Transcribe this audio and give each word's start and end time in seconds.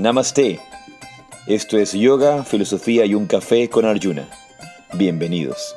Namaste. 0.00 0.58
Esto 1.46 1.76
es 1.76 1.92
Yoga, 1.92 2.42
Filosofía 2.42 3.04
y 3.04 3.14
un 3.14 3.26
Café 3.26 3.68
con 3.68 3.84
Arjuna. 3.84 4.26
Bienvenidos. 4.94 5.76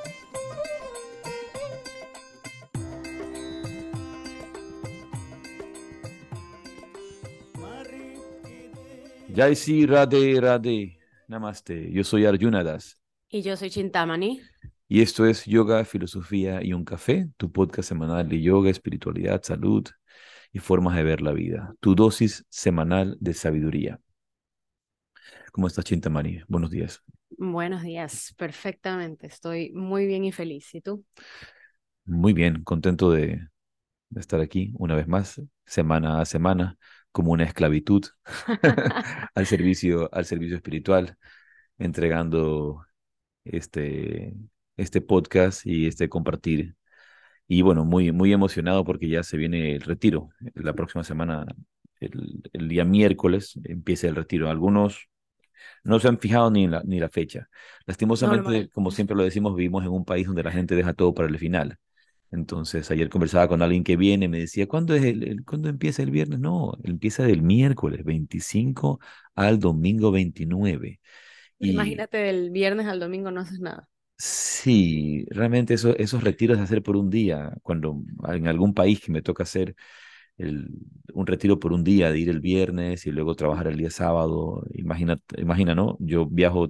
Jai 9.36 9.58
Sri 9.58 9.86
Radhe 9.86 10.40
Radhe. 10.40 10.98
Namaste. 11.28 11.92
Yo 11.92 12.06
soy 12.06 12.26
Arjuna 12.26 12.64
Das. 12.64 12.98
Y 13.28 13.42
yo 13.42 13.58
soy 13.58 13.72
Chintamani. 13.72 14.40
Y 14.88 15.02
esto 15.02 15.26
es 15.26 15.44
Yoga, 15.44 15.84
Filosofía 15.84 16.64
y 16.64 16.72
un 16.72 16.86
Café, 16.86 17.28
tu 17.36 17.52
podcast 17.52 17.90
semanal 17.90 18.30
de 18.30 18.42
yoga, 18.42 18.70
espiritualidad, 18.70 19.44
salud 19.44 19.86
y 20.54 20.60
formas 20.60 20.96
de 20.96 21.04
ver 21.04 21.22
la 21.22 21.34
vida. 21.34 21.76
Tu 21.82 21.94
dosis 21.94 22.46
semanal 22.48 23.18
de 23.20 23.34
sabiduría. 23.34 24.00
¿Cómo 25.54 25.68
estás, 25.68 25.86
Chintamani? 25.86 26.42
Buenos 26.48 26.72
días. 26.72 27.04
Buenos 27.38 27.84
días, 27.84 28.34
perfectamente. 28.40 29.28
Estoy 29.28 29.72
muy 29.72 30.08
bien 30.08 30.24
y 30.24 30.32
feliz. 30.32 30.74
¿Y 30.74 30.82
tú? 30.82 31.06
Muy 32.06 32.34
bien, 32.34 32.64
contento 32.64 33.12
de, 33.12 33.50
estar 34.16 34.42
aquí 34.42 34.74
una 34.80 34.96
vez 34.96 35.08
más, 35.08 35.40
semana 35.64 36.20
a 36.22 36.26
semana, 36.26 36.80
como 37.12 37.34
una 37.34 37.44
esclavitud 37.44 38.04
al 39.36 39.46
servicio, 39.46 40.10
al 40.12 40.26
servicio 40.26 40.56
espiritual, 40.56 41.20
entregando 41.78 42.84
este, 43.44 44.34
este 44.76 45.02
podcast 45.02 45.68
y 45.68 45.86
este 45.86 46.10
compartir. 46.10 46.78
Y 47.48 47.62
bueno, 47.62 47.86
muy, 47.86 48.12
muy 48.12 48.34
emocionado 48.34 48.84
porque 48.84 49.08
ya 49.08 49.22
se 49.22 49.38
viene 49.38 49.76
el 49.76 49.82
retiro. 49.82 50.30
La 50.56 50.74
próxima 50.74 51.04
semana, 51.04 51.46
el, 52.00 52.42
el 52.54 52.68
día 52.70 52.86
miércoles, 52.86 53.60
empieza 53.66 54.08
el 54.08 54.16
retiro. 54.16 54.50
Algunos 54.50 55.10
no 55.84 56.00
se 56.00 56.08
han 56.08 56.20
fijado 56.20 56.52
ni, 56.52 56.68
la, 56.68 56.82
ni 56.86 57.00
la 57.00 57.10
fecha. 57.10 57.50
Lastimosamente, 57.86 58.70
como 58.70 58.92
siempre 58.92 59.16
lo 59.16 59.24
decimos, 59.24 59.56
vivimos 59.56 59.84
en 59.84 59.92
un 59.92 60.06
país 60.06 60.28
donde 60.28 60.44
la 60.44 60.52
gente 60.52 60.76
deja 60.76 60.94
todo 60.94 61.14
para 61.14 61.28
el 61.30 61.38
final. 61.40 61.78
Entonces, 62.32 62.90
ayer 62.92 63.10
conversaba 63.10 63.48
con 63.48 63.62
alguien 63.62 63.84
que 63.84 63.96
viene, 63.98 64.28
me 64.28 64.40
decía, 64.40 64.68
¿cuándo, 64.68 64.96
es 64.96 65.04
el, 65.04 65.44
¿cuándo 65.46 65.70
empieza 65.70 66.02
el 66.04 66.12
viernes? 66.12 66.40
No, 66.40 66.74
empieza 66.84 67.24
del 67.24 67.44
miércoles 67.44 68.04
25 68.04 69.00
al 69.36 69.60
domingo 69.60 70.12
29. 70.12 71.00
Imagínate, 71.60 72.18
del 72.18 72.52
viernes 72.52 72.86
al 72.88 73.00
domingo 73.00 73.32
no 73.32 73.42
haces 73.42 73.60
nada. 73.60 73.90
Sí, 74.18 75.26
realmente 75.30 75.74
eso, 75.74 75.96
esos 75.98 76.24
retiros 76.24 76.58
de 76.58 76.64
hacer 76.64 76.82
por 76.84 76.96
un 76.96 77.10
día, 77.10 77.54
cuando 77.62 78.02
en 78.30 78.48
algún 78.48 78.74
país 78.74 79.02
que 79.02 79.12
me 79.12 79.22
toca 79.22 79.44
hacer 79.44 79.76
un 80.38 81.28
retiro 81.28 81.60
por 81.60 81.74
un 81.74 81.84
día, 81.84 82.12
de 82.12 82.20
ir 82.20 82.30
el 82.30 82.40
viernes 82.40 83.06
y 83.06 83.12
luego 83.12 83.36
trabajar 83.36 83.68
el 83.68 83.78
día 83.78 83.90
sábado. 83.90 84.64
Imagina, 84.74 85.20
imagina, 85.38 85.76
¿no? 85.76 85.98
Yo 86.00 86.26
viajo 86.26 86.70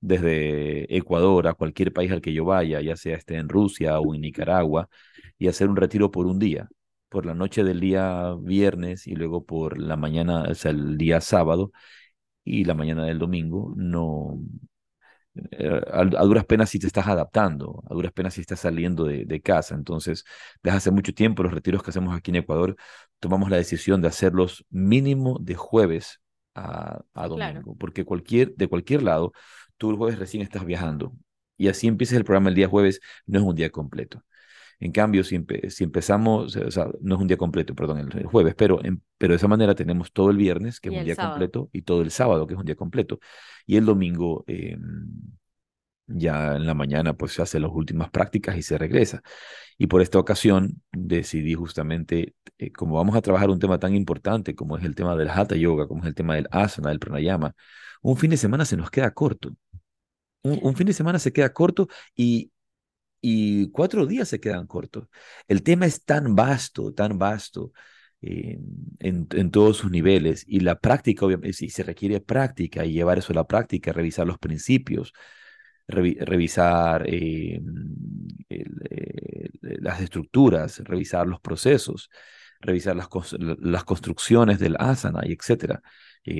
desde 0.00 0.94
Ecuador 0.96 1.46
a 1.48 1.54
cualquier 1.54 1.92
país 1.92 2.10
al 2.12 2.20
que 2.20 2.32
yo 2.32 2.44
vaya, 2.44 2.80
ya 2.80 2.96
sea 2.96 3.16
esté 3.16 3.36
en 3.36 3.48
Rusia 3.48 4.00
o 4.00 4.14
en 4.14 4.22
Nicaragua, 4.22 4.88
y 5.38 5.48
hacer 5.48 5.68
un 5.68 5.76
retiro 5.76 6.10
por 6.10 6.26
un 6.26 6.38
día, 6.38 6.68
por 7.08 7.26
la 7.26 7.34
noche 7.34 7.64
del 7.64 7.80
día 7.80 8.34
viernes 8.40 9.06
y 9.06 9.14
luego 9.14 9.44
por 9.44 9.78
la 9.78 9.96
mañana, 9.96 10.44
o 10.50 10.54
sea, 10.54 10.70
el 10.70 10.96
día 10.98 11.20
sábado 11.20 11.72
y 12.44 12.64
la 12.64 12.74
mañana 12.74 13.04
del 13.06 13.18
domingo, 13.18 13.74
no, 13.76 14.40
eh, 15.60 15.80
a, 15.92 16.04
duras 16.24 16.44
penas 16.44 16.70
si 16.70 16.78
te 16.78 16.86
estás 16.86 17.06
adaptando, 17.06 17.82
a 17.88 17.94
duras 17.94 18.12
penas 18.12 18.34
si 18.34 18.40
estás 18.40 18.60
saliendo 18.60 19.04
de, 19.04 19.40
casa. 19.42 19.74
Entonces, 19.74 20.24
desde 20.62 20.76
hace 20.78 20.90
mucho 20.90 21.14
tiempo, 21.14 21.42
los 21.42 21.52
retiros 21.52 21.82
que 21.82 21.90
hacemos 21.90 22.16
aquí 22.16 22.30
en 22.30 22.36
Ecuador, 22.36 22.76
tomamos 23.18 23.50
la 23.50 23.56
decisión 23.56 24.00
de 24.00 24.08
hacerlos 24.08 24.64
mínimo 24.70 25.38
de 25.40 25.54
jueves 25.54 26.20
a, 26.54 27.02
domingo, 27.14 27.76
porque 27.78 28.04
cualquier, 28.04 28.54
de 28.56 28.68
cualquier 28.68 29.02
lado, 29.02 29.32
tú 29.76 29.90
el 29.90 29.96
jueves 29.96 30.18
recién 30.18 30.42
estás 30.42 30.64
viajando 30.64 31.14
y 31.60 31.68
así 31.68 31.86
empiezas 31.88 32.16
el 32.16 32.24
programa 32.24 32.48
el 32.48 32.54
día 32.54 32.68
jueves, 32.68 33.00
no 33.26 33.38
es 33.38 33.44
un 33.44 33.54
día 33.54 33.70
completo. 33.70 34.24
En 34.78 34.92
cambio, 34.92 35.22
si, 35.24 35.44
si 35.68 35.84
empezamos, 35.84 36.56
o 36.56 36.70
sea, 36.70 36.88
no 37.02 37.16
es 37.16 37.20
un 37.20 37.26
día 37.26 37.36
completo, 37.36 37.74
perdón, 37.74 37.98
el, 37.98 38.24
jueves, 38.24 38.54
pero, 38.56 38.80
pero 39.18 39.32
de 39.34 39.36
esa 39.36 39.46
manera 39.46 39.74
tenemos 39.74 40.10
todo 40.10 40.30
el 40.30 40.38
viernes, 40.38 40.80
que 40.80 40.88
es 40.88 40.98
un 40.98 41.04
día 41.04 41.16
completo, 41.16 41.68
y 41.70 41.82
todo 41.82 42.00
el 42.00 42.10
sábado, 42.10 42.46
que 42.46 42.54
es 42.54 42.58
un 42.58 42.64
día 42.64 42.76
completo. 42.76 43.20
Y 43.66 43.76
el 43.76 43.84
domingo, 43.84 44.42
em, 44.46 44.80
ya 46.12 46.56
en 46.56 46.66
la 46.66 46.74
mañana, 46.74 47.14
pues 47.14 47.32
se 47.32 47.42
hace 47.42 47.60
las 47.60 47.70
últimas 47.72 48.10
prácticas 48.10 48.56
y 48.56 48.62
se 48.62 48.78
regresa. 48.78 49.22
Y 49.78 49.86
por 49.86 50.02
esta 50.02 50.18
ocasión 50.18 50.82
decidí 50.92 51.54
justamente, 51.54 52.34
eh, 52.58 52.72
como 52.72 52.96
vamos 52.96 53.16
a 53.16 53.22
trabajar 53.22 53.50
un 53.50 53.58
tema 53.58 53.78
tan 53.78 53.94
importante 53.94 54.54
como 54.54 54.76
es 54.76 54.84
el 54.84 54.94
tema 54.94 55.16
del 55.16 55.30
Hatha 55.30 55.56
Yoga, 55.56 55.86
como 55.88 56.02
es 56.02 56.08
el 56.08 56.14
tema 56.14 56.34
del 56.34 56.48
asana, 56.50 56.90
del 56.90 57.00
pranayama, 57.00 57.54
un 58.02 58.16
fin 58.16 58.30
de 58.30 58.36
semana 58.36 58.64
se 58.64 58.76
nos 58.76 58.90
queda 58.90 59.12
corto. 59.12 59.50
un 60.42 60.74
fin 60.76 60.86
de 60.86 60.92
semana 60.94 61.18
se 61.18 61.32
queda 61.32 61.52
corto 61.52 61.88
y, 62.16 62.52
y 63.20 63.70
cuatro 63.70 64.06
días 64.06 64.28
se 64.28 64.40
quedan 64.40 64.66
cortos. 64.66 65.08
El 65.48 65.62
tema 65.62 65.86
es 65.86 66.04
tan 66.04 66.34
vasto, 66.34 66.92
tan 66.94 67.18
vasto 67.18 67.72
eh, 68.22 68.58
en, 68.98 69.28
en, 69.32 69.50
todos 69.50 69.78
sus 69.78 69.90
niveles 69.90 70.44
y 70.46 70.60
la 70.60 70.78
práctica, 70.78 71.24
obviamente, 71.26 71.54
si 71.54 71.70
se 71.70 71.82
requiere 71.82 72.20
práctica 72.20 72.84
y 72.84 72.92
llevar 72.92 73.18
eso 73.18 73.32
a 73.32 73.36
la 73.36 73.46
práctica, 73.46 73.92
revisar 73.92 74.26
los 74.26 74.38
principios, 74.38 75.12
revisar 75.90 77.04
eh, 77.06 77.60
eh, 78.48 79.48
las 79.62 80.00
estructuras, 80.00 80.78
revisar 80.80 81.26
los 81.26 81.40
procesos, 81.40 82.10
revisar 82.60 82.96
las, 82.96 83.08
las 83.38 83.84
construcciones 83.84 84.58
del 84.58 84.76
asana 84.78 85.20
y 85.24 85.32
etcétera, 85.32 85.82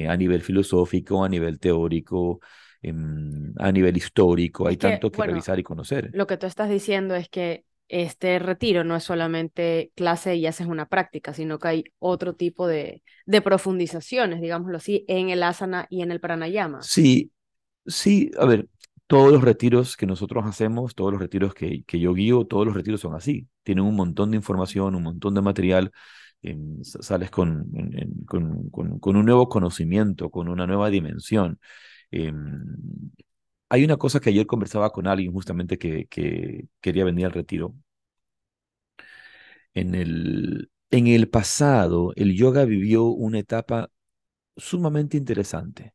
a 0.08 0.16
nivel 0.16 0.42
filosófico, 0.42 1.24
a 1.24 1.28
nivel 1.28 1.58
teórico, 1.58 2.40
Em, 2.82 3.52
a 3.58 3.70
nivel 3.70 3.96
histórico, 3.96 4.66
hay 4.66 4.78
tanto 4.78 5.10
que 5.10 5.22
revisar 5.22 5.58
y 5.58 5.62
conocer. 5.62 6.10
Lo 6.14 6.26
que 6.26 6.38
tú 6.38 6.46
estás 6.46 6.70
diciendo 6.70 7.14
es 7.14 7.28
que 7.28 7.66
este 7.88 8.38
retiro 8.38 8.84
no 8.84 8.96
es 8.96 9.04
solamente 9.04 9.92
clase 9.96 10.36
y 10.36 10.46
haces 10.46 10.66
una 10.66 10.88
práctica, 10.88 11.34
sino 11.34 11.58
que 11.58 11.68
hay 11.68 11.84
otro 11.98 12.36
tipo 12.36 12.66
de, 12.66 13.02
de 13.26 13.42
profundizaciones, 13.42 14.40
digámoslo 14.40 14.78
así, 14.78 15.04
en 15.08 15.28
el 15.28 15.42
asana 15.42 15.86
y 15.90 16.00
en 16.00 16.10
el 16.10 16.20
pranayama. 16.20 16.82
Sí, 16.82 17.32
sí, 17.84 18.30
a 18.38 18.46
ver, 18.46 18.66
todos 19.10 19.32
los 19.32 19.42
retiros 19.42 19.96
que 19.96 20.06
nosotros 20.06 20.44
hacemos, 20.46 20.94
todos 20.94 21.10
los 21.12 21.20
retiros 21.20 21.52
que, 21.52 21.82
que 21.84 21.98
yo 21.98 22.14
guío, 22.14 22.44
todos 22.46 22.64
los 22.64 22.76
retiros 22.76 23.00
son 23.00 23.14
así. 23.16 23.48
Tienen 23.64 23.84
un 23.84 23.96
montón 23.96 24.30
de 24.30 24.36
información, 24.36 24.94
un 24.94 25.02
montón 25.02 25.34
de 25.34 25.42
material. 25.42 25.90
Em, 26.42 26.82
sales 26.84 27.30
con, 27.30 27.66
con, 28.26 28.70
con, 28.70 29.16
un 29.16 29.26
nuevo 29.26 29.48
conocimiento, 29.48 30.30
con 30.30 30.48
una 30.48 30.64
nueva 30.66 30.90
dimensión. 30.90 31.58
Em, 32.12 32.64
hay 33.68 33.84
una 33.84 33.96
cosa 33.96 34.20
que 34.20 34.30
ayer 34.30 34.46
conversaba 34.46 34.90
con 34.90 35.06
alguien 35.08 35.32
justamente 35.32 35.76
que, 35.78 36.06
que 36.06 36.68
quería 36.80 37.04
venir 37.04 37.26
al 37.26 37.32
retiro. 37.32 37.74
En 39.74 39.94
el, 39.94 40.70
en 40.90 41.06
el 41.08 41.28
pasado, 41.28 42.12
el 42.16 42.34
yoga 42.36 42.64
vivió 42.64 43.04
una 43.06 43.38
etapa 43.40 43.90
sumamente 44.56 45.16
interesante. 45.16 45.94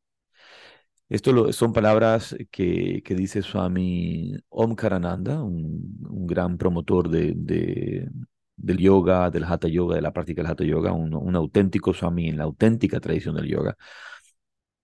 Esto 1.07 1.53
son 1.53 1.71
palabras 1.73 2.35
que, 2.51 3.01
dice 3.07 3.41
Swami 3.43 4.35
Omkarananda, 4.49 5.43
un, 5.43 5.99
un 6.09 6.27
gran 6.27 6.57
promotor 6.57 7.09
de, 7.09 7.33
de, 7.35 8.09
del 8.55 8.77
yoga, 8.77 9.29
del 9.29 9.43
hatha 9.43 9.67
yoga, 9.67 9.95
de 9.95 10.01
la 10.01 10.13
práctica 10.13 10.41
del 10.41 10.51
hatha 10.51 10.63
yoga, 10.63 10.93
un, 10.93 11.35
auténtico 11.35 11.93
Swami 11.93 12.29
en 12.29 12.37
la 12.37 12.45
auténtica 12.45 12.99
tradición 12.99 13.35
del 13.35 13.47
yoga 13.47 13.77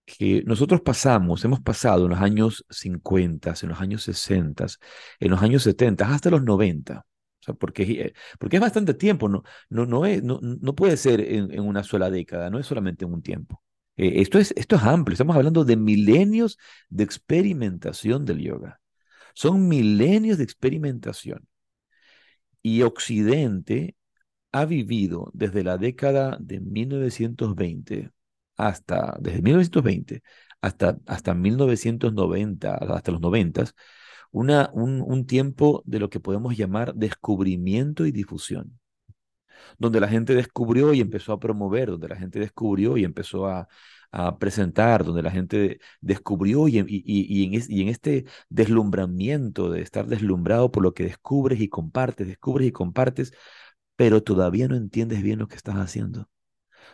que 0.06 0.44
nosotros 0.46 0.82
pasamos, 0.82 1.44
hemos 1.46 1.62
pasado 1.62 2.06
en 2.06 2.12
los 2.12 2.20
años 2.20 2.66
50, 2.70 3.54
en 3.62 3.70
los 3.70 3.80
años 3.80 4.04
60, 4.04 4.66
en 5.20 5.32
los 5.32 5.42
años 5.42 5.64
70, 5.64 6.14
hasta 6.14 6.30
los 6.30 6.44
90. 6.44 7.00
O 7.00 7.44
sea, 7.44 7.54
porque, 7.56 7.84
eh, 7.84 8.14
porque 8.40 8.58
es 8.58 8.62
bastante 8.62 8.94
tiempo, 8.94 9.30
no, 9.30 9.44
no, 9.70 9.86
no, 9.86 10.06
es, 10.06 10.22
no, 10.24 10.40
no 10.42 10.76
puede 10.76 10.98
ser 10.98 11.22
en, 11.22 11.60
una 11.60 11.84
sola 11.84 12.10
década, 12.10 12.50
no 12.50 12.60
es 12.60 12.68
solamente 12.68 13.06
en 13.06 13.14
un 13.14 13.22
tiempo. 13.22 13.62
Eh, 14.02 14.22
esto, 14.22 14.40
es, 14.40 14.52
esto 14.58 14.78
es 14.78 14.84
amplio, 14.84 15.14
estamos 15.14 15.36
hablando 15.36 15.64
de 15.64 15.78
milenios 15.78 16.58
de 16.90 17.04
experimentación 17.04 18.26
del 18.26 18.40
yoga. 18.40 18.82
Son 19.36 19.68
milenios 19.68 20.40
de 20.40 20.44
experimentación. 20.44 21.48
Y 22.64 22.82
Occidente 22.82 23.96
ha 24.52 24.66
vivido 24.66 25.32
desde 25.34 25.64
la 25.64 25.78
década 25.78 26.38
de 26.42 26.60
1920 26.62 28.12
hasta, 28.58 29.18
desde 29.22 29.42
1920 29.44 30.24
hasta, 30.62 30.98
hasta 31.08 31.34
1990, 31.36 32.76
hasta 32.76 33.12
los 33.12 33.22
90, 33.22 33.66
una, 34.32 34.72
un, 34.74 35.02
un 35.02 35.28
tiempo 35.28 35.84
de 35.86 36.00
lo 36.00 36.10
que 36.10 36.20
podemos 36.20 36.58
llamar 36.58 36.96
descubrimiento 36.96 38.06
y 38.08 38.12
difusión, 38.12 38.80
donde 39.78 40.00
la 40.00 40.08
gente 40.08 40.36
descubrió 40.36 40.94
y 40.94 41.02
empezó 41.02 41.34
a 41.34 41.40
promover, 41.40 41.90
donde 41.90 42.10
la 42.10 42.16
gente 42.16 42.40
descubrió 42.40 42.98
y 42.98 43.04
empezó 43.04 43.48
a, 43.48 43.68
a 44.12 44.38
presentar, 44.40 45.04
donde 45.06 45.24
la 45.24 45.32
gente 45.32 45.80
descubrió 46.02 46.68
y, 46.68 46.80
y, 46.80 46.86
y, 47.06 47.46
en 47.46 47.62
y, 47.70 47.82
en 47.82 47.90
este 47.90 48.26
deslumbramiento 48.50 49.70
de 49.70 49.82
estar 49.82 50.08
deslumbrado 50.08 50.72
por 50.72 50.84
lo 50.84 50.94
que 50.94 51.04
descubres 51.06 51.62
y 51.62 51.70
compartes, 51.70 52.28
descubres 52.28 52.68
y 52.68 52.72
compartes, 52.72 53.34
pero 53.96 54.24
todavía 54.24 54.68
no 54.68 54.76
entiendes 54.76 55.24
bien 55.24 55.40
lo 55.40 55.48
que 55.48 55.56
estás 55.56 55.76
haciendo 55.76 56.30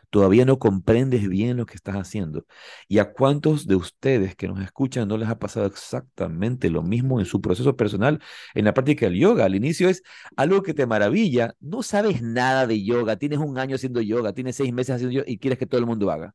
Todavía 0.10 0.46
no 0.46 0.60
comprendes 0.60 1.28
bien 1.28 1.58
lo 1.58 1.66
que 1.66 1.76
estás 1.76 1.96
haciendo. 1.96 2.46
¿Y 2.88 3.00
a 3.00 3.12
cuántos 3.14 3.68
de 3.68 3.76
ustedes 3.76 4.36
que 4.36 4.48
nos 4.48 4.62
escuchan 4.62 5.08
no 5.08 5.18
les 5.18 5.30
ha 5.30 5.40
pasado 5.40 5.66
exactamente 5.66 6.70
lo 6.70 6.84
mismo 6.84 7.20
en 7.20 7.26
su 7.26 7.42
proceso 7.42 7.76
personal 7.76 8.22
en 8.54 8.66
la 8.66 8.74
práctica 8.74 9.06
del 9.08 9.20
yoga? 9.20 9.46
Al 9.46 9.56
inicio 9.56 9.90
es 9.90 10.04
algo 10.36 10.64
que 10.64 10.74
te 10.74 10.86
maravilla, 10.86 11.56
no 11.60 11.84
sabes 11.84 12.22
nada 12.22 12.68
de 12.68 12.84
yoga, 12.84 13.18
tienes 13.18 13.40
un 13.40 13.58
año 13.58 13.76
haciendo 13.76 14.02
yoga, 14.02 14.34
tienes 14.34 14.56
seis 14.56 14.74
meses 14.74 14.96
haciendo 14.96 15.14
yoga 15.14 15.30
y 15.30 15.38
quieres 15.40 15.60
que 15.60 15.66
todo 15.66 15.80
el 15.80 15.88
mundo 15.88 16.10
haga. 16.12 16.34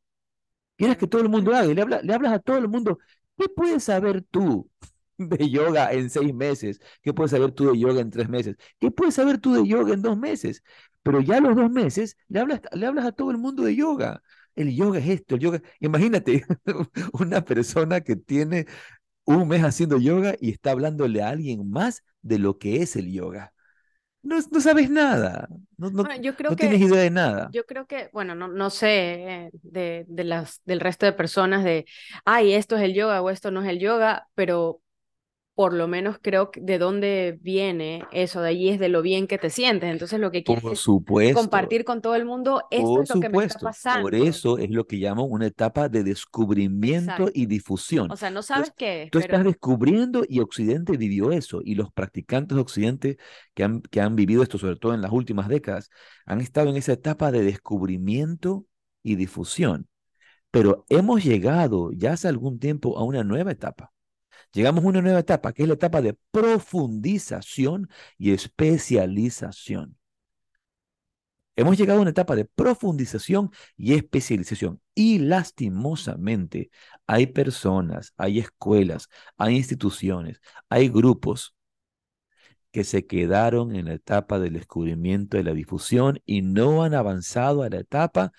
Quieres 0.82 0.98
que 0.98 1.06
todo 1.06 1.22
el 1.22 1.28
mundo 1.28 1.54
haga 1.54 1.66
y 1.66 1.74
le, 1.74 1.84
le 2.02 2.12
hablas 2.14 2.32
a 2.32 2.38
todo 2.40 2.58
el 2.58 2.68
mundo. 2.68 2.98
¿Qué 3.38 3.48
puedes 3.48 3.84
saber 3.84 4.22
tú 4.30 4.68
de 5.18 5.48
yoga 5.50 5.92
en 5.92 6.10
seis 6.10 6.34
meses? 6.34 6.80
¿Qué 7.02 7.12
puedes 7.14 7.30
saber 7.30 7.52
tú 7.52 7.70
de 7.72 7.78
yoga 7.78 8.00
en 8.00 8.10
tres 8.10 8.28
meses? 8.28 8.56
¿Qué 8.80 8.90
puedes 8.90 9.14
saber 9.14 9.38
tú 9.38 9.54
de 9.54 9.66
yoga 9.66 9.94
en 9.94 10.02
dos 10.02 10.18
meses? 10.18 10.62
Pero 11.02 11.20
ya 11.20 11.40
los 11.40 11.54
dos 11.56 11.70
meses 11.70 12.16
le 12.28 12.40
hablas, 12.40 12.60
le 12.72 12.86
hablas 12.86 13.06
a 13.06 13.12
todo 13.12 13.30
el 13.30 13.38
mundo 13.38 13.62
de 13.62 13.76
yoga. 13.76 14.22
El 14.56 14.74
yoga 14.74 14.98
es 14.98 15.08
esto, 15.08 15.36
el 15.36 15.40
yoga. 15.40 15.62
Imagínate 15.80 16.44
una 17.12 17.44
persona 17.44 18.00
que 18.00 18.16
tiene 18.16 18.66
un 19.24 19.48
mes 19.48 19.62
haciendo 19.64 19.98
yoga 19.98 20.34
y 20.40 20.50
está 20.50 20.72
hablándole 20.72 21.22
a 21.22 21.28
alguien 21.30 21.70
más 21.70 22.02
de 22.22 22.38
lo 22.38 22.58
que 22.58 22.82
es 22.82 22.96
el 22.96 23.12
yoga. 23.12 23.52
No, 24.22 24.36
no 24.50 24.60
sabes 24.60 24.90
nada, 24.90 25.48
no, 25.76 25.90
no, 25.90 26.16
yo 26.20 26.36
creo 26.36 26.50
no 26.50 26.56
tienes 26.56 26.80
idea 26.80 27.00
de 27.00 27.10
nada. 27.10 27.48
Yo 27.52 27.64
creo 27.64 27.86
que, 27.86 28.08
bueno, 28.12 28.34
no, 28.34 28.48
no 28.48 28.70
sé 28.70 28.88
eh, 29.46 29.50
de, 29.62 30.04
de, 30.06 30.24
las, 30.24 30.60
del 30.64 30.80
resto 30.80 31.06
de 31.06 31.12
personas 31.12 31.64
de, 31.64 31.86
ay, 32.24 32.54
esto 32.54 32.76
es 32.76 32.82
el 32.82 32.94
yoga 32.94 33.22
o 33.22 33.30
esto 33.30 33.50
no 33.50 33.62
es 33.62 33.68
el 33.68 33.80
yoga, 33.80 34.28
pero 34.34 34.81
por 35.54 35.74
lo 35.74 35.86
menos 35.86 36.16
creo 36.22 36.50
que 36.50 36.60
de 36.60 36.78
dónde 36.78 37.38
viene 37.42 38.02
eso, 38.10 38.40
de 38.40 38.48
allí 38.48 38.70
es 38.70 38.80
de 38.80 38.88
lo 38.88 39.02
bien 39.02 39.26
que 39.26 39.36
te 39.36 39.50
sientes. 39.50 39.90
Entonces 39.90 40.18
lo 40.18 40.30
que 40.30 40.42
quieres 40.44 40.64
es 40.64 41.34
compartir 41.34 41.84
con 41.84 42.00
todo 42.00 42.14
el 42.14 42.24
mundo, 42.24 42.62
esto 42.70 43.02
es 43.02 43.14
lo 43.14 43.20
que 43.20 43.28
me 43.28 43.44
está 43.44 43.58
pasando. 43.58 44.02
Por 44.02 44.14
eso 44.14 44.56
es 44.56 44.70
lo 44.70 44.86
que 44.86 44.96
llamo 44.96 45.24
una 45.24 45.46
etapa 45.46 45.88
de 45.90 46.04
descubrimiento 46.04 47.28
y 47.34 47.46
difusión. 47.46 48.10
O 48.10 48.16
sea, 48.16 48.30
no 48.30 48.42
sabes 48.42 48.72
qué 48.74 49.08
Tú 49.12 49.18
estás 49.18 49.44
descubriendo 49.44 50.24
y 50.26 50.40
Occidente 50.40 50.96
vivió 50.96 51.32
eso 51.32 51.60
y 51.62 51.74
los 51.74 51.92
practicantes 51.92 52.56
de 52.56 52.62
Occidente 52.62 53.18
que 53.54 53.64
han, 53.64 53.82
que 53.82 54.00
han 54.00 54.16
vivido 54.16 54.42
esto, 54.42 54.56
sobre 54.56 54.76
todo 54.76 54.94
en 54.94 55.02
las 55.02 55.12
últimas 55.12 55.48
décadas, 55.48 55.90
han 56.24 56.40
estado 56.40 56.70
en 56.70 56.76
esa 56.76 56.92
etapa 56.92 57.30
de 57.30 57.42
descubrimiento 57.42 58.64
y 59.02 59.16
difusión. 59.16 59.86
Pero 60.50 60.86
hemos 60.88 61.24
llegado 61.24 61.92
ya 61.92 62.12
hace 62.12 62.28
algún 62.28 62.58
tiempo 62.58 62.98
a 62.98 63.04
una 63.04 63.22
nueva 63.22 63.52
etapa 63.52 63.92
Llegamos 64.52 64.84
a 64.84 64.88
una 64.88 65.00
nueva 65.00 65.20
etapa, 65.20 65.52
que 65.52 65.62
es 65.62 65.68
la 65.68 65.74
etapa 65.74 66.02
de 66.02 66.16
profundización 66.30 67.88
y 68.18 68.32
especialización. 68.32 69.96
Hemos 71.56 71.76
llegado 71.78 71.98
a 71.98 72.02
una 72.02 72.10
etapa 72.10 72.34
de 72.36 72.44
profundización 72.44 73.50
y 73.76 73.94
especialización. 73.94 74.80
Y 74.94 75.18
lastimosamente 75.18 76.70
hay 77.06 77.26
personas, 77.26 78.12
hay 78.16 78.38
escuelas, 78.38 79.08
hay 79.36 79.56
instituciones, 79.56 80.40
hay 80.68 80.88
grupos 80.88 81.54
que 82.72 82.84
se 82.84 83.06
quedaron 83.06 83.74
en 83.76 83.86
la 83.86 83.94
etapa 83.94 84.38
del 84.38 84.54
descubrimiento 84.54 85.36
de 85.36 85.44
la 85.44 85.52
difusión 85.52 86.20
y 86.24 86.42
no 86.42 86.84
han 86.84 86.94
avanzado 86.94 87.62
a 87.62 87.68
la 87.68 87.78
etapa 87.78 88.32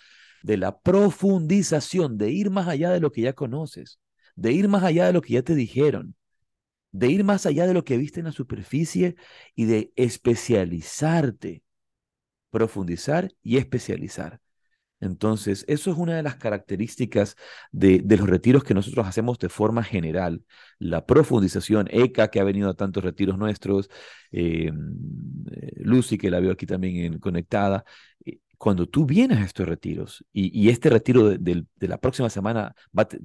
de 0.44 0.58
la 0.58 0.80
profundización, 0.80 2.18
de 2.18 2.32
ir 2.32 2.50
más 2.50 2.68
allá 2.68 2.92
de 2.92 3.00
lo 3.00 3.12
que 3.12 3.22
ya 3.22 3.34
conoces 3.34 4.00
de 4.36 4.52
ir 4.54 4.68
más 4.68 4.84
allá 4.84 5.06
de 5.08 5.14
lo 5.14 5.22
que 5.22 5.34
ya 5.34 5.44
te 5.44 5.56
dijeron, 5.56 6.16
de 6.92 7.10
ir 7.10 7.24
más 7.24 7.46
allá 7.46 7.68
de 7.68 7.74
lo 7.74 7.84
que 7.84 7.98
viste 7.98 8.20
en 8.20 8.28
la 8.28 8.32
superficie 8.32 9.16
y 9.56 9.66
de 9.66 9.94
especializarte, 9.96 11.64
profundizar 12.52 13.32
y 13.44 13.58
especializar. 13.58 14.42
Entonces, 15.04 15.66
eso 15.68 15.92
es 15.92 15.98
una 15.98 16.16
de 16.16 16.24
las 16.24 16.38
características 16.38 17.36
de, 17.72 18.02
los 18.08 18.28
retiros 18.30 18.64
que 18.64 18.74
nosotros 18.74 19.06
hacemos 19.06 19.38
de 19.38 19.50
forma 19.50 19.84
general. 19.84 20.44
La 20.80 21.06
profundización, 21.06 21.90
ECA, 21.92 22.30
que 22.30 22.40
ha 22.40 22.44
venido 22.46 22.70
a 22.70 22.74
tantos 22.74 23.04
retiros 23.04 23.38
nuestros, 23.38 23.90
eh, 24.32 24.72
eh, 25.52 25.72
Lucy, 25.78 26.18
que 26.18 26.32
la 26.32 26.40
veo 26.40 26.54
aquí 26.54 26.66
también 26.66 27.20
conectada, 27.20 27.84
cuando 28.64 28.88
tú 28.88 29.06
vienes 29.06 29.40
a 29.40 29.44
estos 29.44 29.68
retiros, 29.68 30.24
y, 30.32 30.70
este 30.70 30.90
retiro 30.90 31.32
de, 31.38 31.66
la 31.82 31.98
próxima 31.98 32.30
semana 32.30 32.74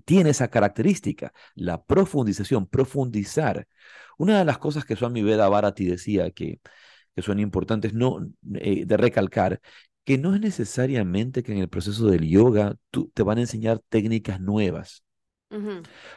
tiene 0.04 0.30
esa 0.30 0.48
característica, 0.48 1.32
la 1.54 1.80
profundización, 1.84 2.66
profundizar. 2.66 3.68
Una 4.18 4.40
de 4.40 4.44
las 4.44 4.58
cosas 4.58 4.84
que 4.84 4.96
Swami 4.96 5.22
Veda 5.22 5.48
Bharati 5.48 5.84
decía 5.86 6.32
que, 6.32 6.60
que 7.14 7.22
son 7.22 7.38
importantes 7.38 7.94
no, 7.94 8.18
eh, 8.54 8.84
de 8.84 8.96
recalcar, 8.96 9.60
que 10.04 10.18
no 10.18 10.34
es 10.34 10.40
necesariamente 10.40 11.44
que 11.44 11.52
en 11.52 11.58
el 11.58 11.68
proceso 11.68 12.08
del 12.08 12.28
yoga 12.28 12.74
tú, 12.90 13.08
te 13.14 13.22
van 13.22 13.38
a 13.38 13.42
enseñar 13.42 13.80
técnicas 13.88 14.40
nuevas. 14.40 15.04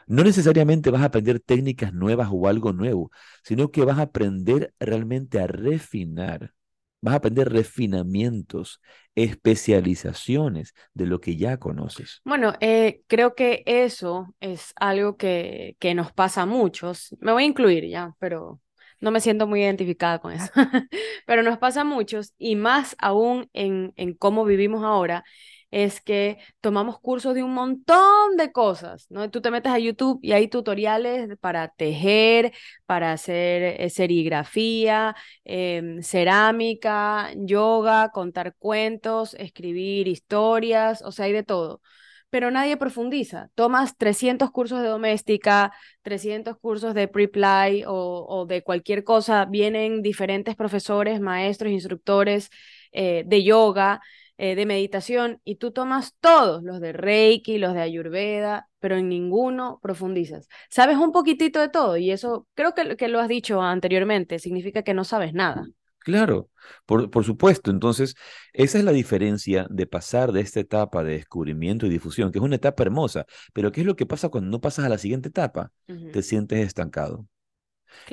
No 0.07 0.23
necesariamente 0.23 0.89
vas 0.89 1.03
a 1.03 1.05
aprender 1.05 1.39
técnicas 1.39 1.93
nuevas 1.93 2.29
o 2.31 2.47
algo 2.47 2.73
nuevo, 2.73 3.11
sino 3.43 3.69
que 3.69 3.85
vas 3.85 3.99
a 3.99 4.03
aprender 4.03 4.73
realmente 4.79 5.39
a 5.39 5.45
refinar 5.47 6.53
Vas 7.01 7.13
a 7.15 7.17
aprender 7.17 7.49
refinamientos, 7.51 8.79
especializaciones 9.15 10.73
de 10.93 11.05
lo 11.07 11.19
que 11.19 11.35
ya 11.35 11.57
conoces. 11.57 12.21
Bueno, 12.23 12.53
eh, 12.59 13.01
creo 13.07 13.33
que 13.35 13.63
eso 13.65 14.33
es 14.39 14.73
algo 14.75 15.17
que, 15.17 15.75
que 15.79 15.95
nos 15.95 16.11
pasa 16.13 16.43
a 16.43 16.45
muchos. 16.45 17.15
Me 17.19 17.31
voy 17.31 17.43
a 17.43 17.47
incluir 17.47 17.87
ya, 17.87 18.13
pero 18.19 18.59
no 18.99 19.09
me 19.11 19.19
siento 19.21 19.47
muy 19.47 19.61
identificada 19.63 20.19
con 20.19 20.33
eso. 20.33 20.51
pero 21.25 21.43
nos 21.43 21.57
pasa 21.57 21.81
a 21.81 21.83
muchos 21.83 22.33
y 22.37 22.55
más 22.55 22.95
aún 22.99 23.49
en, 23.53 23.93
en 23.97 24.13
cómo 24.13 24.45
vivimos 24.45 24.83
ahora, 24.83 25.23
es 25.71 26.01
que 26.01 26.37
tomamos 26.59 26.99
cursos 26.99 27.33
de 27.33 27.43
un 27.43 27.53
montón 27.53 28.35
de 28.37 28.51
cosas, 28.51 29.07
¿no? 29.09 29.29
Tú 29.31 29.41
te 29.41 29.51
metes 29.51 29.71
a 29.71 29.79
YouTube 29.79 30.19
y 30.21 30.33
hay 30.33 30.47
tutoriales 30.49 31.29
para 31.39 31.69
tejer, 31.69 32.53
para 32.85 33.13
hacer 33.13 33.81
eh, 33.81 33.89
serigrafía, 33.89 35.15
em, 35.45 36.01
cerámica, 36.03 37.29
yoga, 37.35 38.09
contar 38.11 38.55
cuentos, 38.57 39.33
escribir 39.35 40.07
historias, 40.07 41.01
o 41.03 41.11
sea, 41.11 41.25
hay 41.25 41.33
de 41.33 41.43
todo. 41.43 41.81
Pero 42.29 42.49
nadie 42.51 42.77
profundiza. 42.77 43.49
Tomas 43.55 43.97
300 43.97 44.51
cursos 44.51 44.81
de 44.81 44.87
doméstica, 44.87 45.73
300 46.01 46.57
cursos 46.57 46.93
de 46.93 47.07
pre-play 47.07 47.83
o, 47.85 48.25
o 48.27 48.45
de 48.45 48.63
cualquier 48.63 49.03
cosa. 49.03 49.45
Vienen 49.45 50.01
diferentes 50.01 50.55
profesores, 50.55 51.19
maestros, 51.19 51.71
instructores 51.71 52.49
eh, 52.93 53.23
de 53.25 53.43
yoga 53.43 54.01
eh, 54.43 54.55
de 54.55 54.65
meditación 54.65 55.39
y 55.43 55.57
tú 55.57 55.69
tomas 55.69 56.15
todos, 56.19 56.63
los 56.63 56.79
de 56.79 56.93
Reiki, 56.93 57.59
los 57.59 57.75
de 57.75 57.81
Ayurveda, 57.81 58.67
pero 58.79 58.97
en 58.97 59.07
ninguno 59.07 59.79
profundizas. 59.83 60.47
Sabes 60.67 60.97
un 60.97 61.11
poquitito 61.11 61.59
de 61.59 61.69
todo 61.69 61.95
y 61.95 62.09
eso 62.09 62.47
creo 62.55 62.73
que, 62.73 62.97
que 62.97 63.07
lo 63.07 63.19
has 63.19 63.27
dicho 63.27 63.61
anteriormente, 63.61 64.39
significa 64.39 64.81
que 64.81 64.95
no 64.95 65.03
sabes 65.03 65.35
nada. 65.35 65.67
Claro, 65.99 66.49
por, 66.87 67.11
por, 67.11 67.23
supuesto. 67.23 67.69
Entonces, 67.69 68.15
esa 68.51 68.79
es 68.79 68.83
la 68.83 68.93
diferencia 68.93 69.67
de 69.69 69.85
pasar 69.85 70.31
de 70.31 70.41
esta 70.41 70.59
etapa 70.59 71.03
de 71.03 71.11
descubrimiento 71.11 71.85
y 71.85 71.89
difusión, 71.89 72.31
que 72.31 72.39
es 72.39 72.43
una 72.43 72.55
etapa 72.55 72.81
hermosa, 72.81 73.27
pero 73.53 73.71
¿qué 73.71 73.81
es 73.81 73.85
lo 73.85 73.95
que 73.95 74.07
pasa 74.07 74.29
cuando 74.29 74.49
no 74.49 74.59
pasas 74.59 74.85
a 74.85 74.89
la 74.89 74.97
siguiente 74.97 75.29
etapa? 75.29 75.71
Te 75.85 76.23
sientes 76.23 76.65
estancado. 76.65 77.27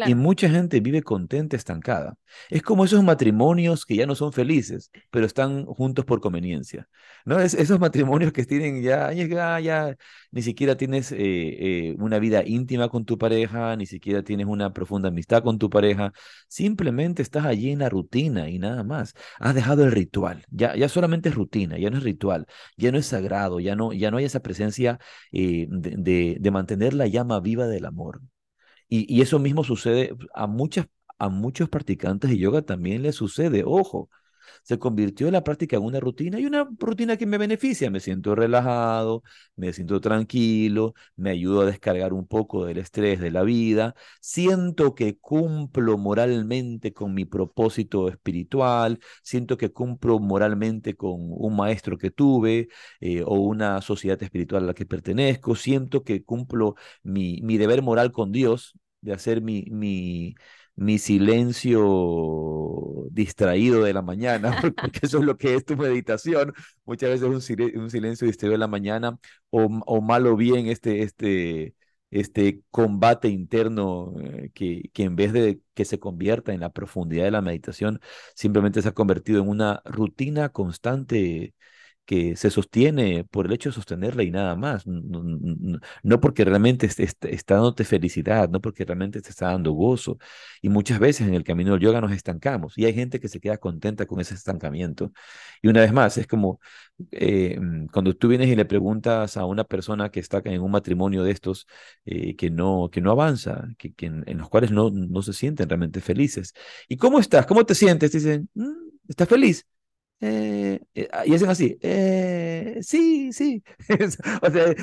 Y 0.06 0.14
mucha 0.14 0.48
gente 0.48 0.80
vive 0.80 1.02
contenta, 1.02 1.56
estancada. 1.56 2.16
Es 2.50 2.62
como 2.62 2.84
esos 2.84 3.02
matrimonios 3.02 3.84
que 3.84 3.96
ya 3.96 4.06
no 4.06 4.14
son 4.14 4.32
felices, 4.32 4.90
pero 5.10 5.26
están 5.26 5.66
juntos 5.66 6.04
por 6.04 6.20
conveniencia. 6.20 6.88
¿no? 7.24 7.38
Es, 7.40 7.54
esos 7.54 7.78
matrimonios 7.80 8.32
que 8.32 8.44
tienen 8.44 8.82
ya, 8.82 9.12
ya, 9.12 9.60
ya 9.60 9.96
ni 10.30 10.42
siquiera 10.42 10.76
tienes 10.76 11.12
eh, 11.12 11.18
eh, 11.18 11.96
una 11.98 12.18
vida 12.18 12.42
íntima 12.44 12.88
con 12.88 13.04
tu 13.04 13.18
pareja, 13.18 13.76
ni 13.76 13.86
siquiera 13.86 14.22
tienes 14.22 14.46
una 14.46 14.72
profunda 14.72 15.08
amistad 15.08 15.42
con 15.42 15.58
tu 15.58 15.70
pareja, 15.70 16.12
simplemente 16.48 17.22
estás 17.22 17.44
allí 17.46 17.70
en 17.70 17.80
la 17.80 17.88
rutina 17.88 18.48
y 18.50 18.58
nada 18.58 18.84
más. 18.84 19.14
Has 19.38 19.54
dejado 19.54 19.84
el 19.84 19.92
ritual, 19.92 20.44
ya, 20.50 20.74
ya 20.76 20.88
solamente 20.88 21.28
es 21.28 21.34
rutina, 21.34 21.78
ya 21.78 21.90
no 21.90 21.98
es 21.98 22.04
ritual, 22.04 22.46
ya 22.76 22.92
no 22.92 22.98
es 22.98 23.06
sagrado, 23.06 23.60
ya 23.60 23.76
no, 23.76 23.92
ya 23.92 24.10
no 24.10 24.18
hay 24.18 24.24
esa 24.24 24.40
presencia 24.40 24.98
eh, 25.32 25.66
de, 25.70 26.36
de 26.40 26.50
mantener 26.50 26.94
la 26.94 27.06
llama 27.06 27.40
viva 27.40 27.66
del 27.66 27.84
amor. 27.86 28.20
Y, 28.88 29.20
eso 29.22 29.38
mismo 29.38 29.64
sucede 29.64 30.14
a, 30.34 30.46
muchas, 30.46 30.86
a 31.18 31.28
muchos 31.28 31.68
practicantes 31.68 32.30
de 32.30 32.38
yoga 32.38 32.62
también 32.62 33.02
les 33.02 33.16
sucede. 33.16 33.62
Ojo, 33.66 34.10
se 34.62 34.78
convirtió 34.78 35.30
la 35.30 35.44
práctica 35.44 35.76
en 35.76 35.82
una 35.82 36.00
rutina 36.00 36.38
y 36.40 36.46
una 36.46 36.68
rutina 36.78 37.16
que 37.16 37.26
me 37.26 37.38
beneficia. 37.38 37.90
Me 37.90 38.00
siento 38.00 38.34
relajado, 38.34 39.22
me 39.56 39.72
siento 39.72 40.00
tranquilo, 40.00 40.94
me 41.16 41.30
ayuda 41.30 41.62
a 41.62 41.66
descargar 41.66 42.12
un 42.12 42.26
poco 42.26 42.64
del 42.64 42.78
estrés 42.78 43.20
de 43.20 43.30
la 43.30 43.42
vida, 43.42 43.94
siento 44.20 44.94
que 44.94 45.18
cumplo 45.18 45.98
moralmente 45.98 46.92
con 46.92 47.14
mi 47.14 47.24
propósito 47.24 48.08
espiritual, 48.08 48.98
siento 49.22 49.56
que 49.56 49.72
cumplo 49.72 50.18
moralmente 50.18 50.94
con 50.96 51.14
un 51.18 51.56
maestro 51.56 51.98
que 51.98 52.10
tuve 52.10 52.68
eh, 53.00 53.22
o 53.24 53.34
una 53.40 53.80
sociedad 53.82 54.22
espiritual 54.22 54.64
a 54.64 54.66
la 54.66 54.74
que 54.74 54.86
pertenezco, 54.86 55.54
siento 55.56 56.04
que 56.04 56.24
cumplo 56.24 56.74
mi, 57.02 57.40
mi 57.42 57.58
deber 57.58 57.82
moral 57.82 58.12
con 58.12 58.32
Dios 58.32 58.74
de 59.00 59.12
hacer 59.12 59.40
mi, 59.42 59.64
mi, 59.70 60.34
mi 60.78 60.98
silencio 60.98 61.78
distraído 63.10 63.82
de 63.82 63.92
la 63.92 64.02
mañana, 64.02 64.60
porque 64.80 65.00
eso 65.02 65.18
es 65.18 65.24
lo 65.24 65.36
que 65.36 65.54
es 65.54 65.64
tu 65.64 65.76
meditación. 65.76 66.52
Muchas 66.84 67.10
veces 67.10 67.24
un, 67.26 67.80
un 67.82 67.90
silencio 67.90 68.26
distraído 68.26 68.52
de 68.52 68.58
la 68.58 68.68
mañana 68.68 69.18
o, 69.50 69.64
o 69.86 70.00
mal 70.00 70.26
o 70.26 70.36
bien 70.36 70.66
este, 70.68 71.02
este, 71.02 71.74
este 72.10 72.62
combate 72.70 73.28
interno 73.28 74.14
eh, 74.20 74.50
que, 74.54 74.90
que 74.92 75.02
en 75.04 75.16
vez 75.16 75.32
de 75.32 75.60
que 75.74 75.84
se 75.84 75.98
convierta 75.98 76.52
en 76.52 76.60
la 76.60 76.72
profundidad 76.72 77.24
de 77.24 77.30
la 77.32 77.42
meditación, 77.42 78.00
simplemente 78.34 78.80
se 78.82 78.88
ha 78.88 78.92
convertido 78.94 79.42
en 79.42 79.48
una 79.48 79.82
rutina 79.84 80.50
constante 80.50 81.54
que 82.08 82.36
se 82.36 82.50
sostiene 82.50 83.24
por 83.24 83.44
el 83.44 83.52
hecho 83.52 83.68
de 83.68 83.74
sostenerla 83.74 84.22
y 84.22 84.30
nada 84.30 84.56
más. 84.56 84.86
No, 84.86 86.20
porque 86.20 86.42
realmente 86.42 86.86
está 86.86 87.54
dándote 87.56 87.84
felicidad, 87.84 88.48
no 88.48 88.62
porque 88.62 88.86
realmente 88.86 89.20
te 89.20 89.28
está 89.28 89.48
dando 89.48 89.72
gozo. 89.72 90.16
Y 90.62 90.70
muchas 90.70 91.00
veces 91.00 91.28
en 91.28 91.34
el 91.34 91.44
camino 91.44 91.72
del 91.72 91.80
yoga 91.80 92.00
nos 92.00 92.12
estancamos 92.12 92.78
y 92.78 92.86
hay 92.86 92.94
gente 92.94 93.20
que 93.20 93.28
se 93.28 93.40
queda 93.40 93.58
contenta 93.58 94.06
con 94.06 94.20
ese 94.20 94.34
estancamiento. 94.34 95.12
Y 95.60 95.68
una 95.68 95.82
vez 95.82 95.92
más, 95.92 96.16
es 96.16 96.26
como 96.26 96.60
eh, 97.10 97.58
mm, 97.60 97.88
cuando 97.88 98.16
tú 98.16 98.28
vienes 98.28 98.48
y 98.48 98.56
le 98.56 98.64
preguntas 98.64 99.36
a 99.36 99.44
una 99.44 99.64
persona 99.64 100.10
que 100.10 100.20
está 100.20 100.40
en 100.46 100.62
un 100.62 100.70
matrimonio 100.70 101.24
de 101.24 101.32
estos 101.32 101.66
eh, 102.06 102.36
que, 102.36 102.50
no, 102.50 102.88
que 102.90 103.02
no 103.02 103.10
avanza, 103.10 103.68
que, 103.76 103.92
en, 103.98 104.38
los 104.38 104.48
cuales 104.48 104.70
no, 104.70 104.88
no 104.90 105.20
se 105.20 105.34
sienten 105.34 105.68
realmente 105.68 106.00
felices. 106.00 106.54
¿Y 106.88 106.96
cómo 106.96 107.18
estás? 107.20 107.44
¿Cómo 107.44 107.66
te 107.66 107.74
sientes? 107.74 108.10
Te 108.12 108.18
dicen, 108.18 108.48
mm, 108.54 108.72
¿estás 109.08 109.28
feliz? 109.28 109.66
Eh, 110.20 110.80
eh, 110.94 111.08
y 111.26 111.34
hacen 111.34 111.48
así, 111.48 111.78
eh, 111.80 112.78
sí, 112.80 113.32
sí. 113.32 113.62
o 114.42 114.50
sea, 114.50 114.74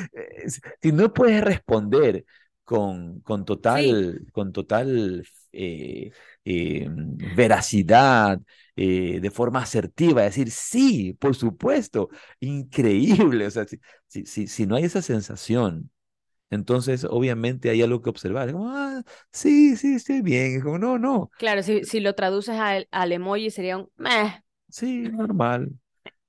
si 0.82 0.92
no 0.94 1.14
puedes 1.14 1.44
responder 1.44 2.26
con, 2.64 3.20
con 3.22 3.44
total, 3.46 4.26
con 4.32 4.54
total 4.54 5.24
veracidad, 7.36 8.40
de 8.76 9.32
forma 9.34 9.62
asertiva, 9.62 10.24
decir, 10.24 10.52
sí, 10.52 11.14
por 11.20 11.36
supuesto, 11.36 12.10
increíble. 12.40 13.48
O 13.48 13.52
sea, 13.52 13.66
si, 13.66 14.26
si, 14.26 14.48
si, 14.48 14.66
no 14.66 14.76
hay 14.76 14.86
esa 14.86 15.02
sensación, 15.02 15.92
entonces 16.50 17.06
obviamente 17.06 17.70
hay 17.70 17.82
algo 17.82 18.02
que 18.02 18.10
observar. 18.10 18.52
Como, 18.52 18.70
ah, 18.70 19.04
sí, 19.32 19.76
sí, 19.76 19.96
estoy 19.96 20.22
bien. 20.22 20.62
como, 20.62 20.78
no, 20.78 20.98
no. 20.98 21.30
Claro, 21.38 21.62
si, 21.64 21.84
si 21.84 22.00
lo 22.00 22.16
traduces 22.16 22.56
al, 22.56 22.88
al 22.92 23.12
emoji 23.12 23.50
sería 23.50 23.78
un 23.78 23.90
meh. 23.98 24.45
Sí, 24.70 25.04
normal. 25.10 25.72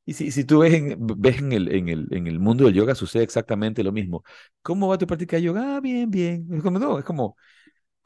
Y 0.07 0.15
si, 0.15 0.33
si 0.33 0.45
tú 0.45 0.61
ves, 0.61 0.75
en, 0.75 0.97
ves 1.21 1.39
en, 1.41 1.53
el, 1.53 1.69
en, 1.75 1.89
el, 1.91 2.09
en 2.13 2.27
el 2.29 2.41
mundo 2.41 2.65
del 2.67 2.75
yoga, 2.75 2.95
sucede 2.95 3.25
exactamente 3.25 3.85
lo 3.85 3.93
mismo. 3.93 4.25
¿Cómo 4.63 4.89
va 4.89 4.99
tu 4.99 5.07
práctica 5.07 5.37
de 5.37 5.43
yoga? 5.45 5.77
Ah, 5.79 5.81
bien, 5.81 6.11
bien. 6.11 6.49
Es 6.53 6.63
como, 6.63 6.79
no, 6.79 6.99
es 6.99 7.05
como, 7.05 7.37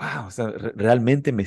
wow, 0.01 0.27
o 0.27 0.31
sea, 0.31 0.49
realmente 0.75 1.31
me, 1.33 1.45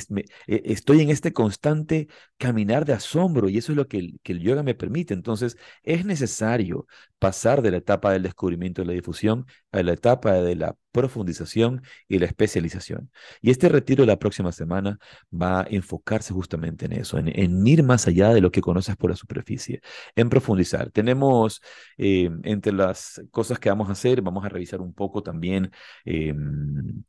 e, 0.48 0.62
estoy 0.66 1.02
en 1.02 1.10
este 1.10 1.34
constante 1.34 2.08
caminar 2.38 2.86
de 2.86 2.94
asombro 2.94 3.50
y 3.50 3.58
eso 3.58 3.72
es 3.72 3.78
lo 3.78 3.88
que 3.88 3.98
el, 3.98 4.40
yoga 4.40 4.64
me 4.64 4.76
permite. 4.76 5.14
Entonces, 5.14 5.58
es 5.82 6.06
necesario 6.06 6.86
pasar 7.20 7.62
de 7.62 7.72
la 7.72 7.78
etapa 7.78 8.12
del 8.12 8.24
descubrimiento 8.24 8.82
y 8.82 8.86
la 8.86 8.94
difusión 8.94 9.48
a 9.72 9.82
la 9.82 9.94
etapa 9.94 10.34
de 10.34 10.56
la 10.56 10.76
profundización 10.92 11.82
y 12.08 12.20
la 12.20 12.28
especialización. 12.28 13.10
Y 13.42 13.50
este 13.50 13.70
retiro 13.70 14.04
de 14.04 14.08
la 14.08 14.20
próxima 14.20 14.52
semana 14.52 15.00
va 15.34 15.62
a 15.62 15.68
enfocarse 15.70 16.34
justamente 16.34 16.86
en 16.86 16.94
eso, 16.94 17.18
en, 17.18 17.68
ir 17.68 17.84
más 17.84 18.08
allá 18.08 18.34
de 18.34 18.42
lo 18.42 18.52
que 18.52 18.62
conoces 18.62 18.96
por 18.96 19.10
la 19.10 19.16
superficie, 19.16 19.82
en 20.16 20.30
profundizar. 20.30 20.92
Tenemos 20.92 21.62
eh, 21.98 22.30
entre 22.44 22.74
las 22.74 23.22
cosas 23.32 23.58
que 23.60 23.70
vamos 23.70 23.90
a 23.90 23.94
hacer, 23.94 24.22
vamos 24.22 24.46
a 24.46 24.50
revisar 24.50 24.82
un 24.82 24.94
poco 24.94 25.24
también. 25.24 25.72
Em, 26.06 27.04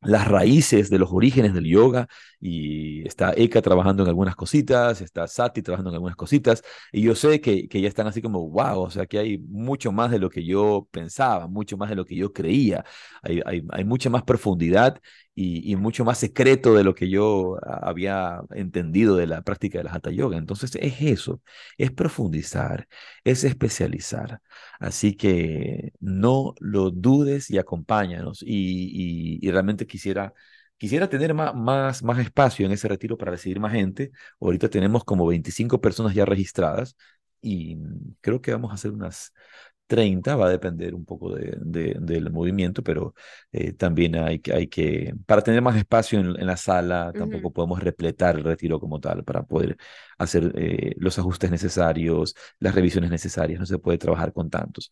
las 0.00 0.28
raíces 0.28 0.90
de 0.90 0.98
los 0.98 1.10
orígenes 1.12 1.54
del 1.54 1.64
yoga 1.66 2.08
y 2.40 3.06
está 3.06 3.32
Eka 3.36 3.60
trabajando 3.62 4.04
en 4.04 4.08
algunas 4.08 4.36
cositas, 4.36 5.00
está 5.00 5.26
Sati 5.26 5.60
trabajando 5.62 5.90
en 5.90 5.94
algunas 5.96 6.16
cositas 6.16 6.62
y 6.92 7.02
yo 7.02 7.14
sé 7.14 7.40
que, 7.40 7.68
que 7.68 7.80
ya 7.80 7.88
están 7.88 8.06
así 8.06 8.22
como, 8.22 8.48
wow, 8.48 8.80
o 8.82 8.90
sea 8.90 9.06
que 9.06 9.18
hay 9.18 9.38
mucho 9.38 9.90
más 9.92 10.10
de 10.10 10.18
lo 10.20 10.30
que 10.30 10.44
yo 10.44 10.86
pensaba, 10.90 11.48
mucho 11.48 11.76
más 11.76 11.90
de 11.90 11.96
lo 11.96 12.04
que 12.04 12.14
yo 12.16 12.32
creía, 12.32 12.84
hay, 13.22 13.40
hay, 13.44 13.62
hay 13.70 13.84
mucha 13.84 14.08
más 14.10 14.22
profundidad 14.22 15.00
y, 15.40 15.76
mucho 15.76 16.04
más 16.04 16.18
secreto 16.18 16.74
de 16.74 16.82
lo 16.84 16.94
que 16.94 17.08
yo 17.08 17.58
había 17.62 18.40
entendido 18.50 19.16
de 19.16 19.26
la 19.28 19.42
práctica 19.42 19.78
de 19.78 19.84
la 19.84 19.92
Hatha 19.92 20.10
Yoga. 20.10 20.36
Entonces 20.36 20.74
es 20.80 21.00
eso, 21.00 21.40
es 21.76 21.92
profundizar, 21.92 22.88
es 23.24 23.44
especializar. 23.44 24.40
Así 24.80 25.14
que 25.14 25.92
no 26.00 26.54
lo 26.60 26.90
dudes 26.90 27.50
y 27.50 27.58
acompáñanos. 27.58 28.42
Y, 28.42 29.38
y, 29.40 29.50
realmente 29.50 29.86
quisiera, 29.86 30.34
quisiera 30.76 31.08
tener 31.08 31.34
más, 31.34 31.54
más, 31.54 32.02
más 32.02 32.18
espacio 32.18 32.66
en 32.66 32.72
ese 32.72 32.88
retiro 32.88 33.16
para 33.16 33.30
recibir 33.32 33.60
más 33.60 33.72
gente. 33.72 34.10
Ahorita 34.40 34.68
tenemos 34.68 35.04
como 35.04 35.26
25 35.26 35.80
personas 35.80 36.14
ya 36.14 36.24
registradas 36.24 36.96
y 37.40 37.76
creo 38.20 38.40
que 38.40 38.52
vamos 38.52 38.70
a 38.72 38.74
hacer 38.74 38.90
unas 38.90 39.32
30, 39.88 40.36
va 40.36 40.46
a 40.46 40.50
depender 40.50 40.94
un 40.94 41.04
poco 41.04 41.34
de, 41.34 41.56
del 42.00 42.30
movimiento, 42.30 42.82
pero 42.82 43.14
eh, 43.52 43.72
también 43.72 44.16
hay, 44.16 44.40
hay 44.54 44.68
que, 44.68 45.14
para 45.26 45.42
tener 45.42 45.62
más 45.62 45.76
espacio 45.76 46.20
en, 46.20 46.46
la 46.46 46.56
sala, 46.56 47.12
tampoco 47.12 47.52
podemos 47.52 47.80
repletar 47.82 48.36
el 48.36 48.44
retiro 48.44 48.78
como 48.78 49.00
tal 49.00 49.24
para 49.24 49.42
poder 49.44 49.76
hacer 50.18 50.52
eh, 50.56 50.94
los 50.98 51.18
ajustes 51.18 51.50
necesarios, 51.50 52.34
las 52.60 52.74
revisiones 52.74 53.10
necesarias, 53.10 53.58
no 53.58 53.66
se 53.66 53.78
puede 53.78 53.98
trabajar 53.98 54.32
con 54.32 54.50
tantos, 54.50 54.90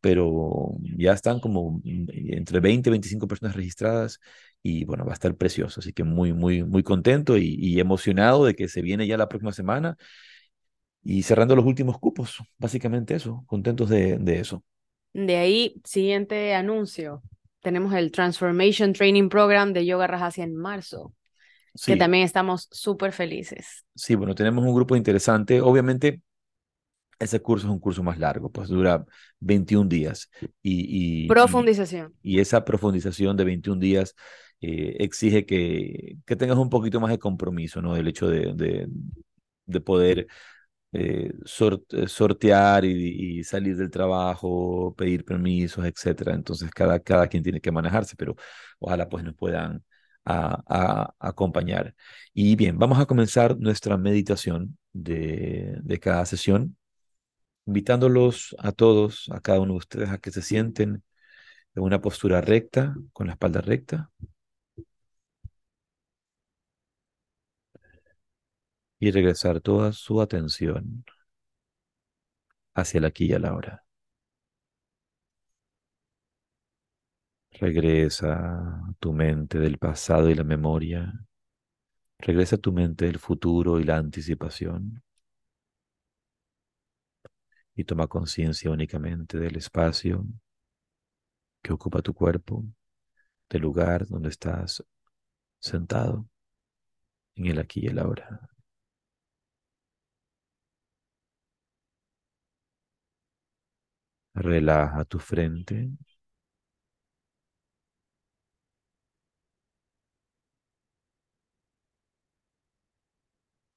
pero 0.00 0.76
ya 0.96 1.12
están 1.12 1.40
como 1.40 1.80
mm, 1.84 2.06
entre 2.32 2.60
20 2.60 2.88
y 2.88 2.92
25 2.92 3.28
personas 3.28 3.54
registradas 3.54 4.18
y 4.62 4.84
bueno, 4.84 5.04
va 5.04 5.12
a 5.12 5.14
estar 5.14 5.34
precioso, 5.36 5.80
así 5.80 5.92
que 5.92 6.04
muy, 6.04 6.32
muy, 6.32 6.64
muy 6.64 6.82
contento 6.82 7.36
y, 7.36 7.54
y 7.60 7.80
emocionado 7.80 8.44
de 8.46 8.54
que 8.54 8.68
se 8.68 8.82
viene 8.82 9.06
ya 9.06 9.16
la 9.16 9.28
próxima 9.28 9.52
semana 9.52 9.96
y 11.02 11.22
cerrando 11.22 11.56
los 11.56 11.64
últimos 11.64 11.98
cupos, 11.98 12.38
básicamente 12.58 13.14
eso, 13.14 13.44
contentos 13.46 13.88
de, 13.88 14.18
de 14.18 14.40
eso. 14.40 14.62
De 15.12 15.36
ahí, 15.36 15.80
siguiente 15.84 16.54
anuncio, 16.54 17.22
tenemos 17.62 17.94
el 17.94 18.12
Transformation 18.12 18.92
Training 18.92 19.28
Program 19.28 19.72
de 19.72 19.86
Yoga 19.86 20.06
Rajasi 20.06 20.42
en 20.42 20.54
marzo, 20.54 21.12
que 21.84 21.96
también 21.96 22.24
estamos 22.24 22.68
súper 22.70 23.12
felices. 23.12 23.84
Sí, 23.94 24.14
bueno, 24.14 24.34
tenemos 24.34 24.64
un 24.64 24.74
grupo 24.74 24.96
interesante, 24.96 25.60
obviamente 25.60 26.22
ese 27.18 27.40
curso 27.40 27.66
es 27.66 27.72
un 27.72 27.80
curso 27.80 28.02
más 28.02 28.18
largo, 28.18 28.50
pues 28.50 28.68
dura 28.68 29.04
21 29.40 29.88
días. 29.88 30.30
Y, 30.62 31.24
y 31.24 31.28
profundización. 31.28 32.14
Y, 32.22 32.38
esa 32.38 32.64
profundización 32.64 33.36
de 33.36 33.44
21 33.44 33.80
días 33.80 34.14
eh, 34.60 34.96
exige 35.00 35.44
que, 35.44 36.16
que 36.24 36.36
tengas 36.36 36.58
un 36.58 36.70
poquito 36.70 37.00
más 37.00 37.10
de 37.10 37.18
compromiso, 37.18 37.82
¿no? 37.82 37.96
El 37.96 38.06
hecho 38.08 38.28
de, 38.28 38.52
de, 38.54 38.88
de 39.66 39.80
poder 39.80 40.28
eh, 40.92 41.32
eh, 41.90 42.08
sortear 42.08 42.84
y, 42.84 43.44
salir 43.44 43.76
del 43.76 43.90
trabajo, 43.90 44.94
pedir 44.96 45.24
permisos, 45.24 45.84
etcétera. 45.84 46.34
Entonces, 46.34 46.70
cada, 46.70 46.98
cada 47.00 47.28
quien 47.28 47.42
tiene 47.42 47.60
que 47.60 47.72
manejarse, 47.72 48.16
pero 48.16 48.36
ojalá 48.78 49.08
pues 49.08 49.24
nos 49.24 49.34
puedan 49.34 49.84
acompañar. 50.24 51.94
Y 52.34 52.54
bien, 52.56 52.78
vamos 52.78 52.98
a 52.98 53.06
comenzar 53.06 53.58
nuestra 53.58 53.96
meditación 53.96 54.78
de, 54.92 55.78
de 55.82 56.00
cada 56.00 56.26
sesión, 56.26 56.76
invitándolos 57.66 58.56
a 58.58 58.72
todos, 58.72 59.28
a 59.32 59.40
cada 59.40 59.60
uno 59.60 59.74
de 59.74 59.78
ustedes, 59.78 60.10
a 60.10 60.18
que 60.18 60.30
se 60.30 60.42
sienten 60.42 61.02
en 61.74 61.82
una 61.82 62.00
postura 62.00 62.40
recta, 62.40 62.94
con 63.12 63.26
la 63.28 63.34
espalda 63.34 63.60
recta. 63.60 64.10
Y 68.98 69.10
regresar 69.10 69.60
toda 69.60 69.92
su 69.92 70.20
atención 70.20 71.04
hacia 72.74 72.98
el 72.98 73.04
aquí 73.04 73.26
y 73.26 73.32
a 73.34 73.38
la 73.38 73.54
hora. 73.54 73.84
Regresa 77.60 78.82
tu 79.00 79.12
mente 79.12 79.58
del 79.58 79.78
pasado 79.78 80.30
y 80.30 80.34
la 80.34 80.44
memoria. 80.44 81.12
Regresa 82.18 82.56
tu 82.56 82.72
mente 82.72 83.06
del 83.06 83.18
futuro 83.18 83.80
y 83.80 83.84
la 83.84 83.96
anticipación. 83.96 85.02
Y 87.74 87.84
toma 87.84 88.06
conciencia 88.06 88.70
únicamente 88.70 89.38
del 89.38 89.56
espacio 89.56 90.24
que 91.62 91.72
ocupa 91.72 92.02
tu 92.02 92.14
cuerpo, 92.14 92.64
del 93.50 93.62
lugar 93.62 94.06
donde 94.06 94.28
estás 94.28 94.84
sentado 95.58 96.28
en 97.34 97.46
el 97.46 97.58
aquí 97.58 97.80
y 97.84 97.86
el 97.86 97.98
ahora. 97.98 98.57
Relaja 104.46 105.04
tu 105.04 105.18
frente. 105.18 105.90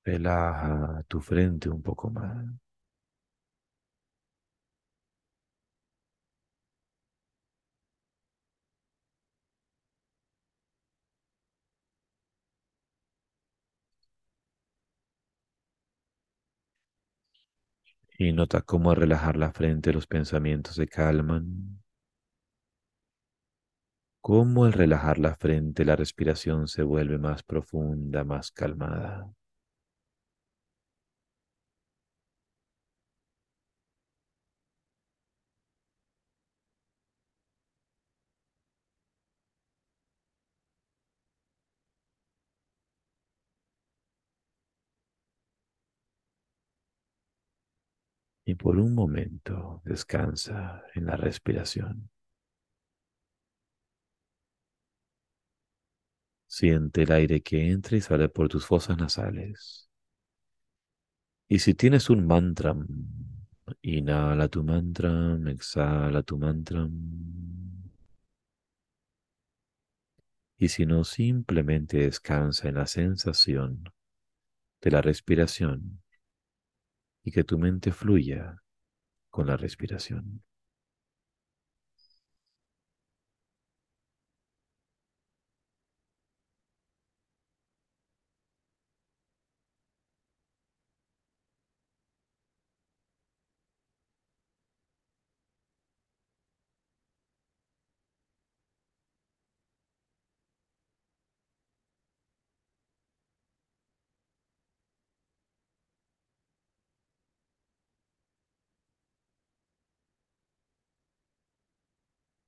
Relaja 0.06 1.02
tu 1.08 1.20
frente 1.22 1.68
un 1.70 1.82
poco 1.82 2.10
más. 2.12 2.46
Y 18.22 18.32
nota 18.34 18.62
cómo 18.62 18.92
al 18.92 18.96
relajar 18.98 19.36
la 19.36 19.52
frente 19.52 19.92
los 19.92 20.06
pensamientos 20.06 20.76
se 20.76 20.88
calman. 20.88 21.82
Cómo 24.20 24.66
al 24.66 24.74
relajar 24.74 25.20
la 25.20 25.36
frente 25.36 25.86
la 25.86 25.96
respiración 25.96 26.68
se 26.68 26.82
vuelve 26.82 27.20
más 27.20 27.44
profunda, 27.44 28.24
más 28.24 28.50
calmada. 28.52 29.32
Y 48.46 48.51
por 48.62 48.78
un 48.78 48.94
momento 48.94 49.82
descansa 49.84 50.84
en 50.94 51.08
la 51.08 51.18
respiración. 51.18 52.12
Siente 56.46 57.02
el 57.04 57.12
aire 57.12 57.42
que 57.42 57.72
entra 57.72 57.98
y 57.98 58.02
sale 58.02 58.30
por 58.30 58.50
tus 58.50 58.68
fosas 58.68 58.98
nasales. 59.00 59.90
Y 61.48 61.58
si 61.58 61.74
tienes 61.74 62.12
un 62.12 62.28
mantra, 62.28 62.76
inhala 63.82 64.48
tu 64.48 64.64
mantra, 64.64 65.40
exhala 65.48 66.22
tu 66.22 66.38
mantra. 66.38 66.88
Y 70.60 70.68
si 70.68 70.86
no, 70.86 71.04
simplemente 71.04 71.98
descansa 71.98 72.70
en 72.70 72.76
la 72.76 72.86
sensación 72.86 73.92
de 74.82 74.92
la 74.92 75.02
respiración 75.02 76.01
y 77.24 77.32
que 77.32 77.44
tu 77.44 77.58
mente 77.58 77.92
fluya 77.92 78.62
con 79.30 79.48
la 79.48 79.58
respiración. 79.58 80.44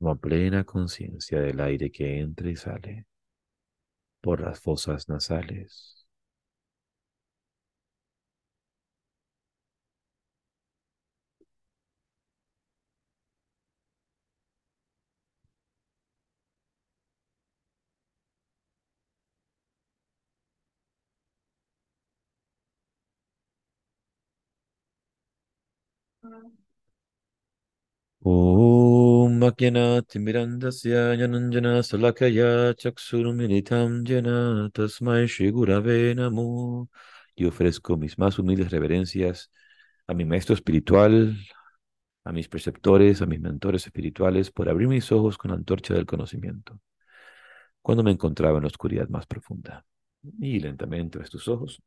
Toma 0.04 0.16
plena 0.16 0.66
conciencia 0.66 1.40
del 1.40 1.62
aire 1.62 1.90
que 1.90 2.20
entra 2.20 2.50
y 2.52 2.58
sale 2.58 3.08
por 4.22 4.42
las 4.42 4.60
fosas 4.60 5.08
nasales. 5.08 6.08
Yena 29.52 30.02
Timirandasya 30.02 31.16
Yananjana 31.16 31.84
Salakaya 31.84 32.74
Chaksuru 32.76 33.34
Yena 33.36 34.70
Tasmai 34.72 35.28
Shigurave 35.28 36.16
Namo. 36.16 36.90
Y 37.36 37.46
ofrezco 37.46 37.98
mis 37.98 38.18
más 38.18 38.40
humildes 38.40 38.72
reverencias 38.72 39.52
a 40.08 40.14
mi 40.14 40.24
maestro 40.24 40.56
espiritual, 40.56 41.36
a 42.24 42.32
mis 42.32 42.48
preceptores, 42.48 43.22
a 43.22 43.26
mis 43.26 43.42
mentores 43.42 43.86
espirituales, 43.86 44.52
por 44.52 44.70
abrir 44.70 44.88
mis 44.88 45.12
ojos 45.12 45.38
con 45.38 45.52
la 45.52 45.58
antorcha 45.58 45.94
del 45.94 46.06
conocimiento, 46.06 46.80
cuando 47.82 48.04
me 48.04 48.12
encontraba 48.12 48.58
en 48.58 48.64
la 48.64 48.68
oscuridad 48.68 49.10
más 49.10 49.26
profunda. 49.26 49.86
Y 50.40 50.60
lentamente 50.60 51.18
abres 51.18 51.32
tus 51.32 51.48
ojos. 51.48 51.82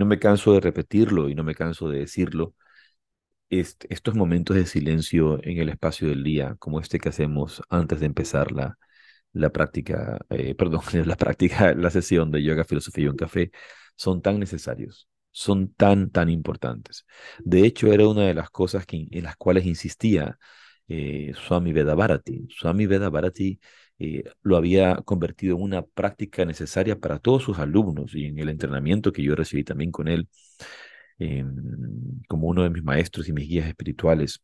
No 0.00 0.06
me 0.06 0.18
canso 0.18 0.52
de 0.54 0.60
repetirlo 0.60 1.28
y 1.28 1.34
no 1.34 1.44
me 1.44 1.54
canso 1.54 1.88
de 1.90 1.98
decirlo. 2.00 2.54
estos 3.50 4.14
momentos 4.14 4.56
de 4.56 4.66
silencio 4.66 5.38
en 5.44 5.58
el 5.58 5.68
espacio 5.70 6.08
del 6.08 6.22
día, 6.24 6.56
como 6.58 6.80
este 6.80 6.98
que 7.00 7.08
hacemos 7.08 7.62
antes 7.68 8.00
de 8.00 8.06
empezar 8.06 8.52
la, 8.52 8.78
la 9.32 9.50
práctica, 9.52 10.18
eh, 10.30 10.54
perdón, 10.56 10.82
la 11.06 11.16
práctica, 11.16 11.74
la 11.74 11.90
sesión 11.90 12.30
de 12.32 12.42
yoga, 12.44 12.64
filosofía 12.64 13.06
y 13.06 13.08
un 13.08 13.16
café, 13.16 13.52
son 13.96 14.22
tan 14.22 14.38
necesarios, 14.40 15.08
son 15.32 15.72
tan, 15.74 16.10
tan 16.10 16.30
importantes. 16.30 17.06
De 17.40 17.64
hecho, 17.66 17.92
era 17.92 18.08
una 18.08 18.24
de 18.26 18.34
las 18.34 18.50
cosas 18.50 18.84
en 18.90 19.24
las 19.24 19.36
cuales 19.36 19.66
insistía 19.66 20.38
eh, 20.88 21.32
Swami 21.34 21.72
Vedabharati. 21.72 22.48
Swami 22.50 22.86
Vedabharati 22.86 23.60
eh, 24.00 24.24
lo 24.42 24.56
había 24.56 24.96
convertido 24.96 25.56
en 25.56 25.62
una 25.62 25.82
práctica 25.82 26.44
necesaria 26.46 26.98
para 26.98 27.18
todos 27.18 27.42
sus 27.44 27.58
alumnos 27.58 28.14
y 28.14 28.26
en 28.26 28.38
el 28.38 28.48
entrenamiento 28.48 29.12
que 29.12 29.22
yo 29.22 29.34
recibí 29.36 29.62
también 29.64 29.92
con 29.92 30.08
él, 30.08 30.28
em, 31.18 32.22
como 32.28 32.48
uno 32.48 32.62
de 32.62 32.70
mis 32.70 32.82
maestros 32.82 33.28
y 33.28 33.32
mis 33.32 33.48
guías 33.48 33.68
espirituales. 33.68 34.40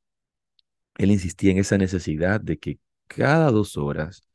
Él 0.98 1.10
insistía 1.10 1.52
en 1.52 1.58
esa 1.58 1.78
necesidad 1.78 2.40
de 2.40 2.58
que 2.58 2.78
cada 3.06 3.50
dos 3.50 3.76
horas, 3.76 4.28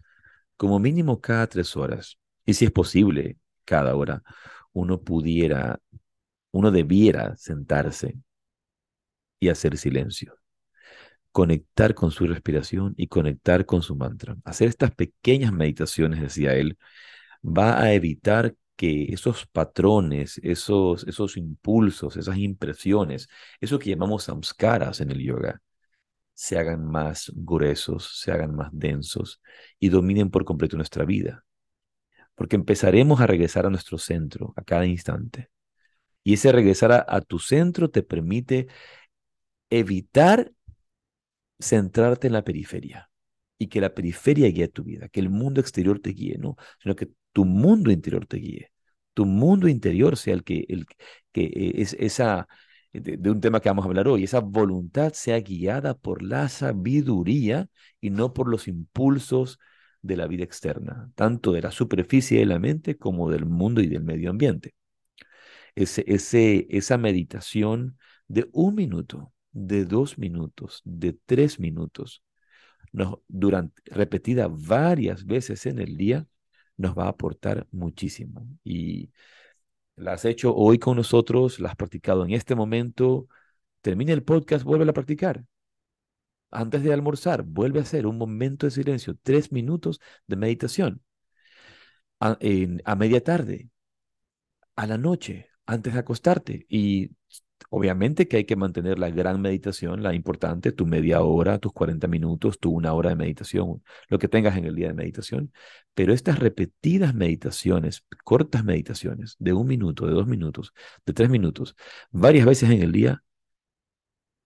como 0.58 0.80
mínimo 0.80 1.22
cada 1.22 1.48
tres 1.48 1.76
horas, 1.78 2.18
y 2.46 2.54
si 2.56 2.66
es 2.66 2.72
posible, 2.72 3.38
cada 3.66 3.96
hora, 3.96 4.24
uno 4.74 5.02
pudiera, 5.02 5.80
uno 6.52 6.72
debiera 6.72 7.36
sentarse 7.38 8.18
y 9.40 9.50
hacer 9.50 9.78
silencio 9.78 10.41
conectar 11.32 11.96
con 11.96 12.12
su 12.12 12.28
respiración 12.28 12.94
y 12.98 13.08
conectar 13.08 13.66
con 13.66 13.82
su 13.82 13.96
mantra. 13.96 14.38
Hacer 14.44 14.70
estas 14.70 14.92
pequeñas 14.92 15.54
meditaciones, 15.54 16.22
decía 16.22 16.54
él, 16.56 16.78
va 17.44 17.82
a 17.82 17.94
evitar 17.94 18.56
que 18.76 19.14
esos 19.14 19.46
patrones, 19.48 20.40
esos, 20.44 21.06
esos 21.08 21.38
impulsos, 21.38 22.18
esas 22.18 22.38
impresiones, 22.38 23.30
eso 23.60 23.80
que 23.80 23.92
llamamos 23.92 24.24
samskaras 24.24 25.02
en 25.02 25.12
el 25.12 25.20
yoga, 25.20 25.62
se 26.34 26.58
hagan 26.58 26.86
más 26.86 27.32
gruesos, 27.36 28.20
se 28.20 28.32
hagan 28.32 28.56
más 28.56 28.70
densos 28.74 29.42
y 29.80 29.90
dominen 29.90 30.32
por 30.32 30.46
completo 30.46 30.78
nuestra 30.78 31.06
vida. 31.06 31.46
Porque 32.36 32.56
empezaremos 32.56 33.22
a 33.22 33.28
regresar 33.28 33.66
a 33.66 33.70
nuestro 33.70 33.98
centro 33.98 34.54
a 34.58 34.64
cada 34.64 34.86
instante. 34.86 35.50
Y 36.24 36.34
ese 36.34 36.52
regresar 36.52 36.92
a, 36.92 37.06
a 37.08 37.22
tu 37.22 37.40
centro 37.40 37.90
te 37.92 38.04
permite 38.04 38.68
evitar 39.70 40.52
centrarte 41.62 42.28
en 42.28 42.34
la 42.34 42.44
periferia 42.44 43.10
y 43.58 43.68
que 43.68 43.82
la 43.82 43.94
periferia 43.94 44.50
guíe 44.50 44.68
tu 44.70 44.84
vida, 44.84 45.08
que 45.10 45.20
el 45.20 45.30
mundo 45.30 45.62
exterior 45.62 46.00
te 46.00 46.12
guíe, 46.12 46.38
no, 46.40 46.56
sino 46.80 46.96
que 46.96 47.10
tu 47.32 47.46
mundo 47.46 47.92
interior 47.92 48.26
te 48.26 48.38
guíe, 48.38 48.72
tu 49.14 49.26
mundo 49.26 49.68
interior 49.68 50.18
sea 50.18 50.34
el 50.34 50.44
que, 50.44 50.66
el, 50.70 50.86
que 51.32 51.44
eh, 51.46 51.74
es 51.82 51.96
esa, 52.00 52.48
de, 52.94 53.30
un 53.30 53.42
tema 53.42 53.60
que 53.60 53.70
vamos 53.70 53.86
a 53.86 53.88
hablar 53.88 54.08
hoy, 54.08 54.24
esa 54.24 54.40
voluntad 54.40 55.14
sea 55.14 55.40
guiada 55.40 55.96
por 55.98 56.24
la 56.24 56.50
sabiduría 56.50 57.70
y 58.00 58.10
no 58.10 58.34
por 58.34 58.50
los 58.50 58.68
impulsos 58.68 59.60
de 60.02 60.18
la 60.18 60.28
vida 60.28 60.44
externa, 60.44 61.12
tanto 61.16 61.52
de 61.52 61.62
la 61.62 61.72
superficie 61.72 62.40
de 62.40 62.46
la 62.48 62.60
mente 62.60 62.98
como 62.98 63.30
del 63.30 63.46
mundo 63.46 63.82
y 63.82 63.88
del 63.88 64.04
medio 64.04 64.32
ambiente. 64.32 64.74
Ese, 65.76 66.04
ese, 66.08 66.68
esa 66.70 66.98
meditación 66.98 67.98
de 68.28 68.50
un 68.52 68.76
minuto, 68.76 69.34
de 69.52 69.86
dos 69.86 70.18
minutos, 70.18 70.82
de 70.86 71.14
tres 71.26 71.60
minutos, 71.60 72.24
nos, 72.92 73.20
durante, 73.28 73.82
repetida 73.86 74.48
varias 74.50 75.26
veces 75.26 75.66
en 75.66 75.80
el 75.80 75.98
día, 75.98 76.28
nos 76.78 76.98
va 76.98 77.06
a 77.06 77.10
aportar 77.10 77.68
muchísimo. 77.72 78.48
Y 78.64 79.12
la 79.96 80.14
has 80.14 80.26
hecho 80.26 80.56
hoy 80.56 80.80
con 80.80 80.98
nosotros, 80.98 81.60
la 81.60 81.70
has 81.70 81.76
practicado 81.76 82.26
en 82.26 82.32
este 82.32 82.56
momento, 82.56 83.28
termina 83.82 84.14
el 84.14 84.24
podcast, 84.24 84.64
vuelve 84.64 84.90
a 84.90 84.94
practicar. 84.94 85.46
Antes 86.52 86.84
de 86.84 86.94
almorzar, 86.94 87.44
vuelve 87.44 87.80
a 87.80 87.84
hacer 87.84 88.06
un 88.06 88.18
momento 88.18 88.66
de 88.68 88.72
silencio, 88.72 89.18
tres 89.24 89.52
minutos 89.52 90.00
de 90.28 90.36
meditación. 90.36 91.02
A, 92.20 92.38
a 92.86 92.96
media 92.96 93.24
tarde, 93.24 93.70
a 94.76 94.88
la 94.88 94.98
noche, 94.98 95.51
antes 95.72 95.94
de 95.94 96.00
acostarte. 96.00 96.66
Y 96.70 97.12
obviamente 97.70 98.28
que 98.28 98.38
hay 98.38 98.46
que 98.46 98.56
mantener 98.56 99.00
la 99.00 99.10
gran 99.10 99.42
meditación, 99.42 100.04
la 100.04 100.14
importante, 100.14 100.72
tu 100.72 100.86
media 100.86 101.22
hora, 101.22 101.60
tus 101.60 101.72
40 101.74 102.08
minutos, 102.08 102.60
tu 102.60 102.72
una 102.72 102.94
hora 102.94 103.12
de 103.12 103.16
meditación, 103.16 103.84
lo 104.10 104.20
que 104.20 104.28
tengas 104.28 104.58
en 104.58 104.66
el 104.66 104.76
día 104.76 104.88
de 104.88 104.94
meditación. 104.94 105.54
Pero 105.94 106.14
estas 106.14 106.40
repetidas 106.40 107.16
meditaciones, 107.16 108.06
cortas 108.24 108.64
meditaciones, 108.66 109.36
de 109.40 109.54
un 109.54 109.68
minuto, 109.68 110.06
de 110.08 110.14
dos 110.14 110.28
minutos, 110.28 110.74
de 111.06 111.14
tres 111.14 111.30
minutos, 111.30 111.76
varias 112.12 112.46
veces 112.46 112.70
en 112.70 112.82
el 112.82 112.92
día, 112.92 113.24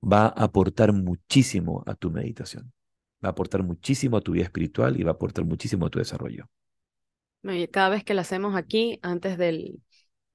va 0.02 0.28
a 0.28 0.44
aportar 0.44 0.94
muchísimo 0.94 1.84
a 1.88 1.96
tu 1.96 2.12
meditación. 2.12 2.72
Va 3.24 3.30
a 3.30 3.32
aportar 3.32 3.64
muchísimo 3.64 4.18
a 4.18 4.22
tu 4.22 4.34
vida 4.34 4.44
espiritual 4.44 5.00
y 5.00 5.04
va 5.04 5.12
a 5.12 5.14
aportar 5.16 5.46
muchísimo 5.46 5.88
a 5.88 5.90
tu 5.90 5.98
desarrollo. 6.00 6.48
Cada 7.72 7.90
vez 7.90 8.04
que 8.04 8.14
lo 8.14 8.22
hacemos 8.22 8.56
aquí, 8.56 9.00
antes 9.04 9.38
del, 9.38 9.80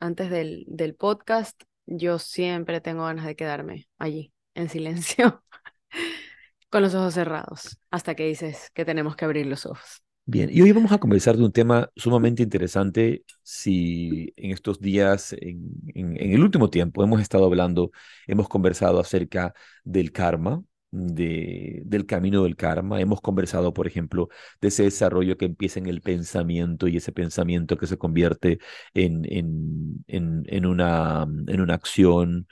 antes 0.00 0.30
del, 0.30 0.64
del 0.66 0.94
podcast, 0.94 1.62
yo 1.86 2.18
siempre 2.18 2.80
tengo 2.80 3.04
ganas 3.04 3.26
de 3.26 3.36
quedarme 3.36 3.88
allí, 3.98 4.32
en 4.54 4.68
silencio, 4.68 5.44
con 6.70 6.82
los 6.82 6.94
ojos 6.94 7.14
cerrados, 7.14 7.78
hasta 7.90 8.14
que 8.14 8.26
dices 8.26 8.70
que 8.74 8.84
tenemos 8.84 9.16
que 9.16 9.24
abrir 9.24 9.46
los 9.46 9.66
ojos. 9.66 10.02
Bien, 10.24 10.48
y 10.52 10.62
hoy 10.62 10.70
vamos 10.70 10.92
a 10.92 10.98
conversar 10.98 11.36
de 11.36 11.42
un 11.44 11.52
tema 11.52 11.90
sumamente 11.96 12.42
interesante. 12.42 13.24
Si 13.42 14.32
en 14.36 14.52
estos 14.52 14.80
días, 14.80 15.32
en, 15.32 15.72
en, 15.94 16.16
en, 16.20 16.32
el 16.32 16.42
último 16.42 16.70
tiempo, 16.70 17.02
hemos 17.02 17.20
estado 17.20 17.44
hablando, 17.46 17.90
hemos 18.28 18.48
conversado 18.48 19.00
acerca 19.00 19.54
del 19.82 20.12
karma, 20.12 20.62
de, 20.90 21.82
del 21.84 22.06
camino 22.06 22.44
del 22.44 22.56
karma. 22.56 23.00
Hemos 23.00 23.20
conversado, 23.20 23.72
por 23.72 23.86
ejemplo, 23.86 24.28
de 24.60 24.68
ese 24.68 24.84
desarrollo 24.84 25.36
que 25.36 25.44
empieza 25.46 25.78
en 25.78 25.86
el 25.86 26.00
pensamiento 26.02 26.88
y 26.88 26.96
ese 26.96 27.12
pensamiento 27.12 27.76
que 27.76 27.86
se 27.86 27.98
convierte 27.98 28.58
en, 28.94 29.24
en, 29.26 30.44
en, 30.46 30.66
una, 30.66 31.26
en 31.46 31.60
una 31.60 31.74
acción, 31.74 32.46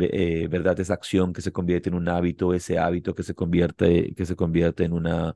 eh, 0.00 0.48
¿verdad? 0.50 0.78
Esa 0.80 0.94
acción 0.94 1.32
que 1.32 1.42
se 1.42 1.52
convierte 1.52 1.88
en 1.88 1.94
un 1.94 2.08
hábito, 2.08 2.54
ese 2.54 2.78
hábito 2.78 3.14
que 3.14 3.22
se 3.22 3.34
convierte, 3.34 4.14
que 4.14 4.26
se 4.26 4.36
convierte 4.36 4.84
en 4.84 4.92
una... 4.92 5.34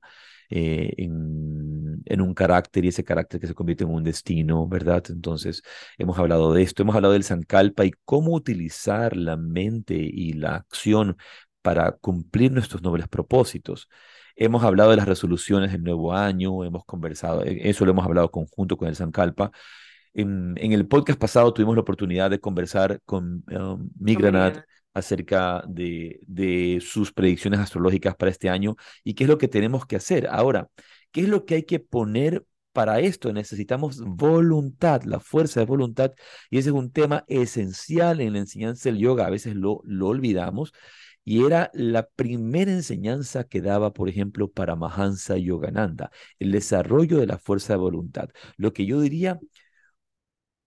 Eh, 0.50 0.94
en, 0.96 2.00
en, 2.06 2.20
un 2.22 2.32
carácter 2.32 2.82
y 2.84 2.88
ese 2.88 3.04
carácter 3.04 3.38
que 3.38 3.46
se 3.46 3.54
convierte 3.54 3.84
en 3.84 3.90
un 3.90 4.02
destino, 4.02 4.66
¿verdad? 4.66 5.04
Entonces, 5.10 5.62
hemos 5.98 6.18
hablado 6.18 6.54
de 6.54 6.62
esto, 6.62 6.82
hemos 6.82 6.96
hablado 6.96 7.12
del 7.12 7.24
Sankalpa 7.24 7.84
y 7.84 7.92
cómo 8.06 8.32
utilizar 8.32 9.14
la 9.14 9.36
mente 9.36 9.94
y 9.94 10.32
la 10.32 10.56
acción 10.56 11.18
para 11.68 11.92
cumplir 11.92 12.50
nuestros 12.50 12.80
nobles 12.80 13.08
propósitos. 13.08 13.90
Hemos 14.36 14.64
hablado 14.64 14.88
de 14.88 14.96
las 14.96 15.06
resoluciones 15.06 15.70
del 15.70 15.82
nuevo 15.82 16.14
año, 16.14 16.64
hemos 16.64 16.82
conversado, 16.86 17.44
e, 17.44 17.68
eso 17.68 17.84
lo 17.84 17.90
hemos 17.90 18.06
hablado 18.06 18.30
conjunto 18.30 18.78
con 18.78 18.88
el 18.88 18.96
Sankalpa. 18.96 19.50
En, 20.14 20.54
en 20.56 20.72
el 20.72 20.86
podcast 20.86 21.20
pasado 21.20 21.52
tuvimos 21.52 21.74
la 21.74 21.82
oportunidad 21.82 22.30
de 22.30 22.40
conversar 22.40 23.02
con 23.04 23.44
um, 23.52 23.90
Migranat 24.00 24.64
acerca 24.94 25.62
de, 25.68 26.20
de 26.26 26.80
sus 26.80 27.12
predicciones 27.12 27.60
astrológicas 27.60 28.16
para 28.16 28.30
este 28.30 28.48
año 28.48 28.74
y 29.04 29.12
qué 29.12 29.24
es 29.24 29.28
lo 29.28 29.36
que 29.36 29.48
tenemos 29.48 29.84
que 29.84 29.96
hacer. 29.96 30.26
Ahora, 30.26 30.70
¿qué 31.12 31.20
es 31.20 31.28
lo 31.28 31.44
que 31.44 31.56
hay 31.56 31.64
que 31.64 31.80
poner 31.80 32.46
para 32.72 33.00
esto 33.00 33.32
necesitamos 33.32 34.00
voluntad, 34.00 35.02
la 35.02 35.20
fuerza 35.20 35.60
de 35.60 35.66
voluntad, 35.66 36.12
y 36.48 36.58
ese 36.58 36.68
es 36.70 36.74
un 36.74 36.92
tema 36.92 37.24
esencial 37.26 38.20
en 38.20 38.34
la 38.34 38.38
enseñanza 38.38 38.88
del 38.88 38.98
yoga. 38.98 39.26
A 39.26 39.30
veces 39.30 39.56
lo, 39.56 39.82
lo 39.84 40.06
olvidamos 40.06 40.72
y 41.28 41.44
era 41.44 41.70
la 41.74 42.08
primera 42.08 42.70
enseñanza 42.70 43.44
que 43.44 43.60
daba, 43.60 43.92
por 43.92 44.08
ejemplo, 44.08 44.50
para 44.50 44.76
Mahansa 44.76 45.36
Yogananda, 45.36 46.10
el 46.38 46.52
desarrollo 46.52 47.18
de 47.18 47.26
la 47.26 47.36
fuerza 47.36 47.74
de 47.74 47.80
voluntad. 47.80 48.30
Lo 48.56 48.72
que 48.72 48.86
yo 48.86 48.98
diría, 48.98 49.38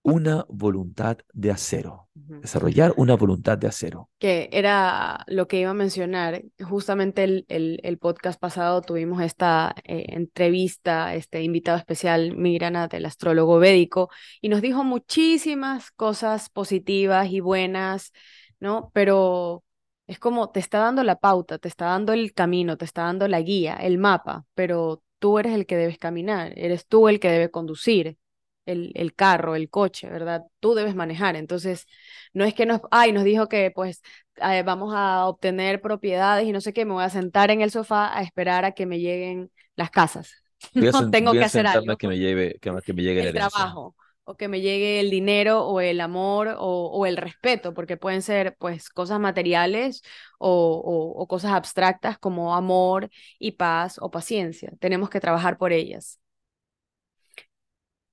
una 0.04 0.46
voluntad 0.50 1.18
de 1.34 1.50
acero, 1.50 2.10
desarrollar 2.14 2.94
una 2.96 3.16
voluntad 3.16 3.58
de 3.58 3.70
acero. 3.70 4.12
Que 4.20 4.50
era 4.52 5.24
lo 5.26 5.48
que 5.48 5.62
iba 5.62 5.72
a 5.72 5.74
mencionar. 5.74 6.44
Justamente 6.62 7.24
el, 7.24 7.46
el, 7.48 7.98
podcast 7.98 8.40
pasado 8.40 8.84
tuvimos 8.84 9.24
esta 9.24 9.74
eh, 9.84 10.06
entrevista, 10.10 11.16
este 11.16 11.42
invitado 11.42 11.80
especial, 11.80 12.38
Migrana, 12.38 12.88
del 12.88 13.08
astrólogo 13.08 13.58
védico, 13.58 14.12
y 14.42 14.50
nos 14.50 14.62
dijo 14.62 14.84
muchísimas 14.84 15.90
cosas 15.90 16.52
positivas 16.52 17.32
y 17.32 17.40
buenas, 17.40 18.12
¿no? 18.60 18.92
Pero 18.94 19.64
es 20.12 20.20
como 20.20 20.50
te 20.50 20.60
está 20.60 20.80
dando 20.80 21.06
la 21.06 21.16
pauta, 21.16 21.58
te 21.58 21.70
está 21.70 21.86
dando 21.86 22.12
el 22.12 22.34
camino, 22.34 22.76
te 22.78 22.84
está 22.84 23.04
dando 23.04 23.30
la 23.30 23.40
guía, 23.40 23.76
el 23.76 23.98
mapa, 23.98 24.46
pero 24.56 25.02
tú 25.20 25.40
eres 25.40 25.54
el 25.54 25.66
que 25.66 25.78
debes 25.78 25.98
caminar, 25.98 26.52
eres 26.58 26.86
tú 26.86 27.08
el 27.08 27.22
que 27.22 27.32
debe 27.32 27.50
conducir 27.50 28.18
el, 28.66 28.92
el 28.96 29.16
carro, 29.16 29.56
el 29.56 29.70
coche, 29.70 30.10
¿verdad? 30.10 30.44
Tú 30.60 30.74
debes 30.74 30.96
manejar. 30.96 31.38
Entonces, 31.38 31.88
no 32.34 32.44
es 32.44 32.54
que 32.54 32.66
nos, 32.66 32.82
ay, 32.92 33.14
nos 33.14 33.24
dijo 33.24 33.48
que 33.48 33.72
pues 33.72 34.02
eh, 34.36 34.64
vamos 34.64 34.94
a 34.94 35.28
obtener 35.28 35.80
propiedades 35.80 36.46
y 36.46 36.52
no 36.52 36.60
sé 36.60 36.74
qué, 36.74 36.84
me 36.84 36.92
voy 36.92 37.06
a 37.06 37.10
sentar 37.10 37.50
en 37.50 37.62
el 37.62 37.72
sofá 37.72 38.14
a 38.14 38.22
esperar 38.22 38.66
a 38.66 38.74
que 38.74 38.86
me 38.86 39.00
lleguen 39.00 39.50
las 39.78 39.92
casas. 39.92 40.44
no 40.74 41.10
tengo 41.10 41.32
que 41.32 41.46
hacer 41.46 41.66
algo. 41.66 41.96
Que 41.96 42.10
me, 42.10 42.18
lleve, 42.18 42.60
que, 42.60 42.94
me 42.94 43.02
llegue 43.02 43.30
el 43.30 43.34
trabajo 43.34 43.96
que 44.38 44.48
me 44.48 44.62
llegue 44.62 45.00
el 45.00 45.10
dinero 45.10 45.66
o 45.66 45.82
el 45.82 46.02
amor 46.02 46.56
o, 46.58 47.06
el 47.06 47.18
respeto, 47.18 47.74
porque 47.74 47.98
pueden 47.98 48.22
ser 48.22 48.56
pues 48.60 48.90
cosas 48.90 49.20
materiales 49.20 50.02
o, 50.40 51.14
o, 51.16 51.28
cosas 51.28 51.54
abstractas 51.54 52.18
como 52.20 52.56
amor 52.56 53.10
y 53.40 53.54
paz 53.54 53.98
o 54.00 54.12
paciencia. 54.12 54.72
Tenemos 54.80 55.10
que 55.10 55.20
trabajar 55.20 55.58
por 55.58 55.74
ellas. 55.74 56.20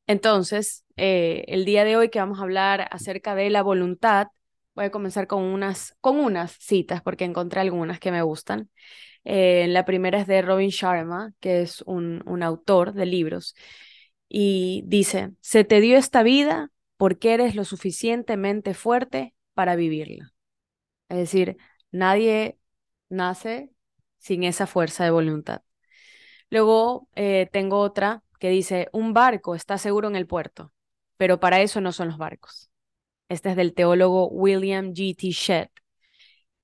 Entonces, 0.07 0.85
eh, 0.97 1.45
el 1.49 1.65
día 1.65 1.85
de 1.85 1.97
hoy 1.97 2.09
que 2.09 2.19
vamos 2.19 2.39
a 2.41 2.43
hablar 2.43 2.89
acerca 2.91 3.35
de 3.35 3.51
la 3.51 3.63
voluntad, 3.63 4.29
voy 4.75 4.87
a 4.87 4.91
comenzar 4.91 5.27
con 5.27 5.43
unas, 5.43 5.97
con 6.01 6.19
unas 6.19 6.53
citas, 6.53 7.03
porque 7.03 7.25
encontré 7.25 7.61
algunas 7.61 8.01
que 8.01 8.11
me 8.11 8.23
gustan. 8.23 8.71
Eh, 9.25 9.67
la 9.69 9.85
primera 9.85 10.19
es 10.21 10.27
de 10.27 10.41
Robin 10.43 10.71
Sharma, 10.71 11.33
que 11.41 11.61
es 11.63 11.83
un, 11.83 12.23
un 12.27 12.43
autor 12.43 12.95
de 12.95 13.07
libros, 13.07 13.55
y 14.29 14.83
dice, 14.87 15.33
se 15.41 15.65
te 15.65 15.81
dio 15.81 15.97
esta 15.99 16.23
vida 16.23 16.71
porque 16.97 17.35
eres 17.35 17.55
lo 17.55 17.65
suficientemente 17.65 18.75
fuerte 18.75 19.35
para 19.55 19.77
vivirla. 19.77 20.33
Es 21.09 21.19
decir, 21.19 21.57
nadie 21.93 22.59
nace 23.09 23.71
sin 24.19 24.45
esa 24.45 24.67
fuerza 24.67 25.05
de 25.05 25.11
voluntad. 25.11 25.63
Luego 26.51 27.09
eh, 27.15 27.49
tengo 27.53 27.81
otra 27.81 28.23
que 28.41 28.51
dice, 28.51 28.89
un 28.93 29.15
barco 29.15 29.55
está 29.55 29.79
seguro 29.79 30.09
en 30.09 30.17
el 30.17 30.27
puerto, 30.27 30.73
pero 31.17 31.41
para 31.41 31.61
eso 31.61 31.81
no 31.81 31.93
son 31.93 32.09
los 32.09 32.19
barcos. 32.19 32.71
Este 33.29 33.51
es 33.51 33.57
del 33.57 33.75
teólogo 33.75 34.29
William 34.29 34.93
G. 34.95 35.17
T. 35.17 35.31
Shedd. 35.31 35.69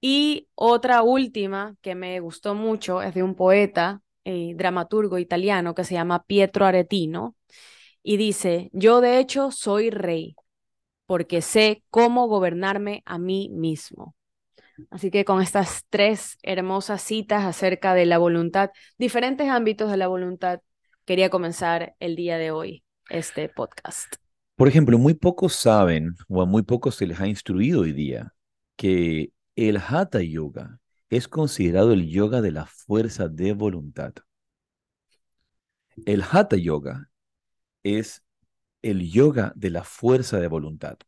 Y 0.01 0.49
otra 0.55 1.03
última 1.03 1.77
que 1.81 1.95
me 1.95 2.21
gustó 2.21 2.55
mucho 2.55 3.03
es 3.03 3.15
de 3.15 3.23
un 3.23 3.35
poeta 3.35 4.03
eh, 4.25 4.55
dramaturgo 4.57 5.19
italiano 5.19 5.75
que 5.75 5.85
se 5.85 5.95
llama 5.95 6.25
Pietro 6.25 6.67
Aretino, 6.67 7.37
y 8.03 8.19
dice, 8.19 8.71
yo 8.73 9.01
de 9.01 9.19
hecho 9.19 9.51
soy 9.51 9.91
rey, 9.91 10.37
porque 11.07 11.43
sé 11.43 11.83
cómo 11.91 12.29
gobernarme 12.29 13.03
a 13.07 13.19
mí 13.19 13.49
mismo. 13.51 14.15
Así 14.91 15.11
que 15.11 15.25
con 15.25 15.41
estas 15.41 15.85
tres 15.89 16.37
hermosas 16.43 17.01
citas 17.03 17.45
acerca 17.45 17.95
de 17.95 18.07
la 18.07 18.19
voluntad, 18.19 18.71
diferentes 18.99 19.49
ámbitos 19.49 19.91
de 19.91 19.97
la 19.97 20.09
voluntad, 20.09 20.61
quería 21.05 21.31
comenzar 21.31 21.95
el 22.01 22.17
día 22.17 22.39
de 22.39 22.51
hoy 22.51 22.85
este 23.09 23.49
podcast. 23.49 24.17
Por 24.57 24.69
ejemplo, 24.69 24.99
muy 24.99 25.15
pocos 25.15 25.55
saben 25.55 26.15
o 26.29 26.43
a 26.43 26.47
muy 26.47 26.63
pocos 26.63 26.95
se 26.97 27.07
les 27.07 27.21
ha 27.21 27.27
instruido 27.27 27.83
hoy 27.83 27.93
día 27.93 28.33
que 28.77 29.33
el 29.57 29.79
Hatha 29.79 30.21
Yoga 30.23 30.79
es 31.15 31.29
considerado 31.29 31.93
el 31.93 32.09
yoga 32.09 32.41
de 32.41 32.51
la 32.53 32.67
fuerza 32.67 33.29
de 33.29 33.53
voluntad. 33.53 34.15
El 36.07 36.23
Hatha 36.23 36.57
Yoga 36.57 37.09
es 37.83 38.25
el 38.83 39.11
yoga 39.11 39.53
de 39.57 39.71
la 39.71 39.85
fuerza 39.85 40.41
de 40.41 40.49
voluntad. 40.49 40.99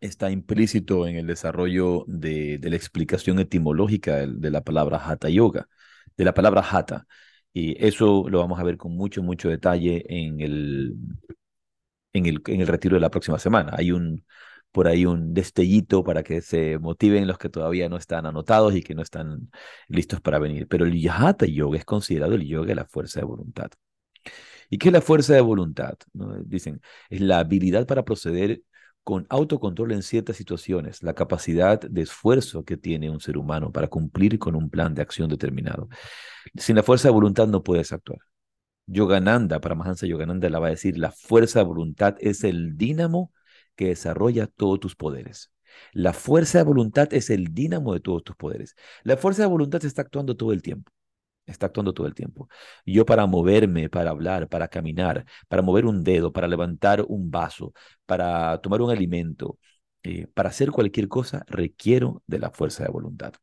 Está 0.00 0.30
implícito 0.30 1.06
en 1.06 1.16
el 1.16 1.26
desarrollo 1.26 2.04
de, 2.06 2.58
la 2.62 2.76
explicación 2.76 3.38
etimológica 3.38 4.26
de, 4.26 4.50
la 4.50 4.62
palabra 4.62 4.98
hatha 4.98 5.28
yoga, 5.28 5.68
de 6.16 6.24
la 6.24 6.32
palabra 6.32 6.62
hatha. 6.62 7.06
Y 7.52 7.84
eso 7.84 8.26
lo 8.28 8.38
vamos 8.38 8.60
a 8.60 8.62
ver 8.64 8.76
con 8.76 8.94
mucho, 8.96 9.22
mucho 9.22 9.48
detalle 9.48 10.04
en 10.08 10.40
el, 10.40 10.94
en 12.12 12.26
el, 12.26 12.42
en 12.46 12.60
el 12.60 12.66
retiro 12.68 12.94
de 12.96 13.00
la 13.00 13.10
próxima 13.10 13.38
semana. 13.38 13.72
Hay 13.76 13.92
un, 13.92 14.24
por 14.72 14.88
ahí 14.88 15.06
un 15.06 15.34
destellito 15.34 16.04
para 16.04 16.22
que 16.22 16.40
se 16.42 16.78
motiven 16.78 17.26
los 17.26 17.38
que 17.38 17.48
todavía 17.48 17.88
no 17.88 17.96
están 17.96 18.26
anotados 18.26 18.74
y 18.74 18.82
que 18.82 18.94
no 18.94 19.02
están 19.02 19.50
listos 19.88 20.20
para 20.20 20.38
venir. 20.38 20.68
Pero 20.68 20.86
el 20.86 21.08
Hatha 21.08 21.46
Yoga 21.46 21.78
es 21.78 21.84
considerado 21.84 22.34
el 22.34 22.46
yoga 22.46 22.68
de 22.68 22.74
la 22.76 22.84
fuerza 22.86 23.20
de 23.20 23.26
voluntad. 23.26 23.70
¿Y 24.68 24.78
qué 24.78 24.88
es 24.88 24.92
la 24.92 25.00
fuerza 25.00 25.34
de 25.34 25.40
voluntad? 25.40 25.94
Dicen, 26.44 26.80
es 27.08 27.20
la 27.20 27.40
habilidad 27.40 27.86
para 27.86 28.04
proceder 28.04 28.62
con 29.02 29.26
autocontrol 29.28 29.92
en 29.92 30.02
ciertas 30.02 30.36
situaciones, 30.36 31.02
la 31.02 31.14
capacidad 31.14 31.80
de 31.80 32.02
esfuerzo 32.02 32.64
que 32.64 32.76
tiene 32.76 33.10
un 33.10 33.20
ser 33.20 33.38
humano 33.38 33.72
para 33.72 33.88
cumplir 33.88 34.38
con 34.38 34.54
un 34.54 34.70
plan 34.70 34.94
de 34.94 35.02
acción 35.02 35.28
determinado. 35.28 35.88
Sin 36.56 36.76
la 36.76 36.82
fuerza 36.82 37.08
de 37.08 37.14
voluntad 37.14 37.48
no 37.48 37.62
puedes 37.64 37.92
actuar. 37.92 38.20
Yogananda, 38.86 39.60
para 39.60 39.74
Mahansa 39.74 40.06
Yogananda, 40.06 40.48
la 40.50 40.58
va 40.58 40.68
a 40.68 40.70
decir, 40.70 40.98
la 40.98 41.10
fuerza 41.10 41.60
de 41.60 41.64
voluntad 41.64 42.16
es 42.20 42.44
el 42.44 42.76
dínamo 42.76 43.32
que 43.76 43.88
desarrolla 43.88 44.46
todos 44.46 44.80
tus 44.80 44.96
poderes. 44.96 45.52
La 45.92 46.12
fuerza 46.12 46.58
de 46.58 46.64
voluntad 46.64 47.12
es 47.14 47.30
el 47.30 47.54
dínamo 47.54 47.94
de 47.94 48.00
todos 48.00 48.24
tus 48.24 48.36
poderes. 48.36 48.74
La 49.02 49.16
fuerza 49.16 49.42
de 49.42 49.48
voluntad 49.48 49.84
está 49.84 50.02
actuando 50.02 50.36
todo 50.36 50.52
el 50.52 50.62
tiempo. 50.62 50.92
Está 51.46 51.66
actuando 51.66 51.92
todo 51.94 52.06
el 52.06 52.14
tiempo. 52.14 52.48
Yo 52.86 53.04
para 53.06 53.26
moverme, 53.26 53.88
para 53.90 54.10
hablar, 54.10 54.48
para 54.48 54.68
caminar, 54.68 55.24
para 55.48 55.62
mover 55.62 55.86
un 55.86 56.04
dedo, 56.04 56.32
para 56.32 56.46
levantar 56.48 57.04
un 57.08 57.30
vaso, 57.30 57.72
para 58.06 58.58
tomar 58.60 58.82
un 58.82 58.90
alimento, 58.90 59.58
eh, 60.02 60.26
para 60.28 60.50
hacer 60.50 60.70
cualquier 60.70 61.08
cosa, 61.08 61.44
requiero 61.48 62.22
de 62.26 62.38
la 62.38 62.50
fuerza 62.50 62.84
de 62.84 62.90
voluntad. 62.90 63.34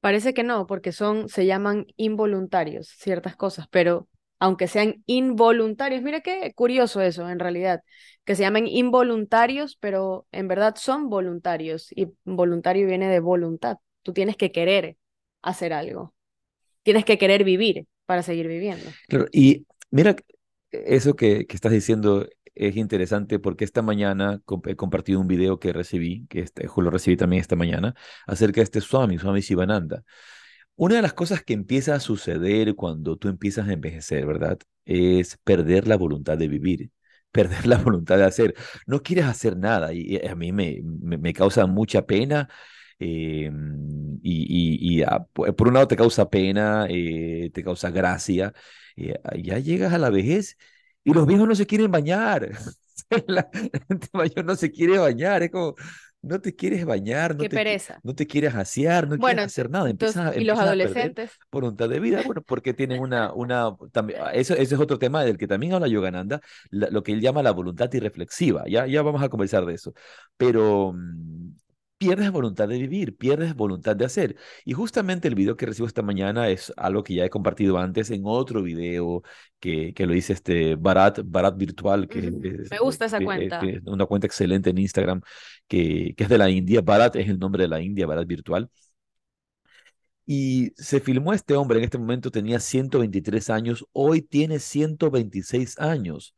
Parece 0.00 0.34
que 0.34 0.42
no, 0.42 0.66
porque 0.66 0.92
son, 0.92 1.30
se 1.30 1.46
llaman 1.46 1.86
involuntarios 1.96 2.88
ciertas 2.88 3.36
cosas, 3.36 3.66
pero 3.70 4.06
aunque 4.38 4.68
sean 4.68 5.02
involuntarios, 5.06 6.02
mira 6.02 6.20
qué 6.20 6.52
curioso 6.54 7.00
eso 7.00 7.28
en 7.28 7.38
realidad, 7.38 7.82
que 8.24 8.34
se 8.34 8.42
llamen 8.42 8.66
involuntarios, 8.66 9.76
pero 9.80 10.26
en 10.32 10.48
verdad 10.48 10.74
son 10.76 11.08
voluntarios 11.08 11.88
y 11.92 12.08
voluntario 12.24 12.86
viene 12.86 13.08
de 13.08 13.20
voluntad. 13.20 13.78
Tú 14.02 14.12
tienes 14.12 14.36
que 14.36 14.52
querer 14.52 14.96
hacer 15.42 15.72
algo, 15.72 16.14
tienes 16.82 17.04
que 17.04 17.18
querer 17.18 17.44
vivir 17.44 17.86
para 18.06 18.22
seguir 18.22 18.48
viviendo. 18.48 18.84
Y 19.32 19.66
mira, 19.90 20.16
eso 20.70 21.14
que, 21.14 21.46
que 21.46 21.56
estás 21.56 21.72
diciendo 21.72 22.26
es 22.54 22.76
interesante 22.76 23.38
porque 23.38 23.64
esta 23.64 23.82
mañana 23.82 24.40
he 24.66 24.76
compartido 24.76 25.20
un 25.20 25.26
video 25.26 25.58
que 25.58 25.72
recibí, 25.72 26.26
que 26.28 26.40
este, 26.40 26.68
lo 26.76 26.90
recibí 26.90 27.16
también 27.16 27.40
esta 27.40 27.56
mañana, 27.56 27.94
acerca 28.26 28.60
de 28.60 28.64
este 28.64 28.80
Swami, 28.80 29.18
Swami 29.18 29.40
Shivananda. 29.40 30.04
Una 30.76 30.96
de 30.96 31.02
las 31.02 31.14
cosas 31.14 31.42
que 31.44 31.52
empieza 31.54 31.94
a 31.94 32.00
suceder 32.00 32.74
cuando 32.74 33.16
tú 33.16 33.28
empiezas 33.28 33.68
a 33.68 33.72
envejecer, 33.72 34.26
¿verdad? 34.26 34.58
Es 34.84 35.38
perder 35.44 35.86
la 35.86 35.96
voluntad 35.96 36.36
de 36.36 36.48
vivir, 36.48 36.90
perder 37.32 37.66
la 37.66 37.78
voluntad 37.78 38.16
de 38.18 38.24
hacer. 38.24 38.54
No 38.86 39.02
quieres 39.02 39.26
hacer 39.26 39.56
nada 39.56 39.92
y 39.92 40.16
a 40.26 40.34
mí 40.34 40.52
me, 40.52 40.80
me, 40.82 41.32
causa 41.32 41.66
mucha 41.66 42.06
pena. 42.06 42.48
Eh, 42.98 43.50
y, 44.22 45.02
y, 45.02 45.04
por 45.34 45.68
un 45.68 45.74
lado 45.74 45.88
te 45.88 45.96
causa 45.96 46.30
pena, 46.30 46.86
eh, 46.88 47.50
te 47.52 47.62
causa 47.64 47.90
gracia. 47.90 48.52
Eh, 48.96 49.14
ya 49.42 49.58
llegas 49.58 49.92
a 49.92 49.98
la 49.98 50.10
vejez 50.10 50.56
y 51.04 51.12
los 51.12 51.26
viejos 51.26 51.48
no 51.48 51.54
se 51.54 51.66
quieren 51.66 51.90
bañar. 51.90 52.50
La 53.26 53.48
gente 53.88 54.08
mayor 54.12 54.44
no 54.44 54.56
se 54.56 54.70
quiere 54.70 54.98
bañar. 54.98 55.42
Es 55.42 55.50
como, 55.50 55.74
no 56.24 56.40
te 56.40 56.54
quieres 56.54 56.84
bañar, 56.84 57.34
no, 57.36 57.42
Qué 57.42 57.48
te, 57.48 57.56
pereza. 57.56 58.00
no 58.02 58.14
te 58.14 58.26
quieres 58.26 58.54
asear, 58.54 59.08
no 59.08 59.18
quieres 59.18 59.44
hacer 59.44 59.70
nada. 59.70 59.90
Empiezas, 59.90 60.36
y 60.36 60.44
los 60.44 60.58
adolescentes. 60.58 61.30
voluntad 61.50 61.88
de 61.88 62.00
vida, 62.00 62.22
bueno, 62.24 62.42
porque 62.42 62.74
tienen 62.74 63.00
una, 63.00 63.32
una 63.32 63.76
también, 63.92 64.20
ah, 64.22 64.30
eso, 64.32 64.54
ese 64.54 64.74
es 64.74 64.80
otro 64.80 64.98
tema 64.98 65.24
del 65.24 65.38
que 65.38 65.46
también 65.46 65.74
habla 65.74 65.88
Yogananda, 65.88 66.40
lo 66.70 67.02
que 67.02 67.12
él 67.12 67.20
llama 67.20 67.42
la 67.42 67.52
voluntad 67.52 67.92
irreflexiva. 67.92 68.64
Ya, 68.66 68.86
ya 68.86 69.02
vamos 69.02 69.22
a 69.22 69.28
conversar 69.28 69.64
de 69.66 69.74
eso. 69.74 69.92
Pero 70.36 70.92
mm, 70.94 71.50
pierdes 72.06 72.30
voluntad 72.30 72.68
de 72.68 72.78
vivir, 72.78 73.16
pierdes 73.16 73.54
voluntad 73.54 73.96
de 73.96 74.04
hacer. 74.04 74.36
Y 74.64 74.72
justamente 74.72 75.28
el 75.28 75.34
video 75.34 75.56
que 75.56 75.66
recibo 75.66 75.86
esta 75.86 76.02
mañana 76.02 76.48
es 76.48 76.72
algo 76.76 77.02
que 77.02 77.14
ya 77.14 77.24
he 77.24 77.30
compartido 77.30 77.78
antes 77.78 78.10
en 78.10 78.22
otro 78.24 78.62
video 78.62 79.22
que, 79.60 79.94
que 79.94 80.06
lo 80.06 80.14
hice 80.14 80.32
este 80.32 80.76
Barat, 80.76 81.20
Barat 81.24 81.56
Virtual, 81.56 82.08
que 82.08 82.30
Me 82.70 82.78
gusta 82.78 83.06
esa 83.06 83.20
cuenta. 83.20 83.60
una 83.86 84.06
cuenta 84.06 84.26
excelente 84.26 84.70
en 84.70 84.78
Instagram, 84.78 85.20
que, 85.68 86.14
que 86.16 86.24
es 86.24 86.28
de 86.28 86.38
la 86.38 86.50
India. 86.50 86.80
Barat 86.80 87.16
es 87.16 87.28
el 87.28 87.38
nombre 87.38 87.62
de 87.62 87.68
la 87.68 87.80
India, 87.80 88.06
Barat 88.06 88.26
Virtual. 88.26 88.70
Y 90.26 90.72
se 90.76 91.00
filmó 91.00 91.32
este 91.34 91.54
hombre, 91.54 91.78
en 91.78 91.84
este 91.84 91.98
momento 91.98 92.30
tenía 92.30 92.58
123 92.58 93.50
años, 93.50 93.86
hoy 93.92 94.22
tiene 94.22 94.58
126 94.58 95.78
años. 95.78 96.34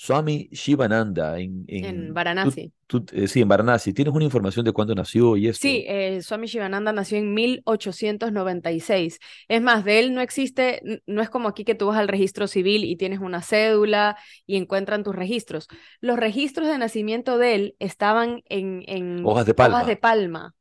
Swami 0.00 0.48
Shivananda 0.52 1.40
en, 1.40 1.64
en, 1.66 2.14
Varanasi. 2.14 2.72
Eh, 3.12 3.26
sí, 3.26 3.40
en 3.40 3.48
Varanasi. 3.48 3.92
¿Tienes 3.92 4.14
una 4.14 4.24
información 4.24 4.64
de 4.64 4.70
cuándo 4.70 4.94
nació 4.94 5.36
y 5.36 5.48
esto? 5.48 5.62
Sí, 5.62 5.84
eh, 5.88 6.22
Swami 6.22 6.46
Shivananda 6.46 6.92
nació 6.92 7.18
en 7.18 7.34
1896. 7.34 9.18
Es 9.48 9.60
más, 9.60 9.84
de 9.84 9.98
él 9.98 10.14
no 10.14 10.20
existe, 10.20 11.02
no 11.06 11.20
es 11.20 11.30
como 11.30 11.48
aquí 11.48 11.64
que 11.64 11.74
tú 11.74 11.88
vas 11.88 11.98
al 11.98 12.06
registro 12.06 12.46
civil 12.46 12.84
y 12.84 12.94
tienes 12.94 13.18
una 13.18 13.42
cédula 13.42 14.16
y 14.46 14.56
encuentran 14.56 15.02
tus 15.02 15.16
registros. 15.16 15.66
Los 16.00 16.16
registros 16.16 16.68
de 16.68 16.78
nacimiento 16.78 17.36
de 17.36 17.56
él 17.56 17.76
estaban 17.80 18.42
en, 18.48 18.84
en 18.86 19.26
hojas 19.26 19.46
de 19.46 19.54
palma. 19.54 19.78
Hojas 19.78 19.88
de 19.88 19.96
palma. 19.96 20.54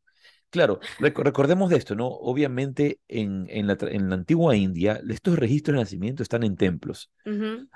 Claro, 0.50 0.80
recordemos 1.00 1.70
de 1.70 1.78
esto, 1.78 1.94
¿no? 1.94 2.08
Obviamente 2.08 3.00
en, 3.08 3.46
en, 3.50 3.68
la, 3.68 3.78
en 3.82 4.10
la 4.10 4.16
antigua 4.16 4.56
India, 4.56 5.02
estos 5.10 5.38
registros 5.38 5.76
de 5.76 5.82
nacimiento 5.82 6.24
están 6.24 6.44
en 6.44 6.56
templos. 6.56 7.12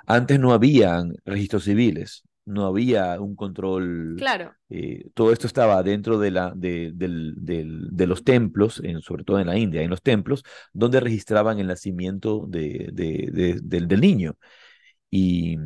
Antes 0.05 0.39
no 0.39 0.53
habían 0.53 1.15
registros 1.25 1.65
civiles, 1.65 2.23
no 2.45 2.65
había 2.65 3.19
un 3.19 3.35
control. 3.35 4.15
Claro. 4.17 4.53
Eh, 4.69 5.09
todo 5.13 5.33
esto 5.33 5.47
estaba 5.47 5.83
dentro 5.83 6.17
de, 6.17 6.31
la, 6.31 6.53
de, 6.55 6.91
del, 6.95 7.35
del, 7.37 7.87
de 7.91 8.07
los 8.07 8.23
templos, 8.23 8.81
en, 8.83 9.01
sobre 9.01 9.25
todo 9.25 9.39
en 9.39 9.47
la 9.47 9.57
India, 9.57 9.81
en 9.81 9.89
los 9.89 10.01
templos, 10.01 10.43
donde 10.71 11.01
registraban 11.01 11.59
el 11.59 11.67
nacimiento 11.67 12.45
de, 12.47 12.89
de, 12.93 13.59
del, 13.61 13.87
del 13.87 14.01
niño. 14.01 14.37
Y 15.09 15.57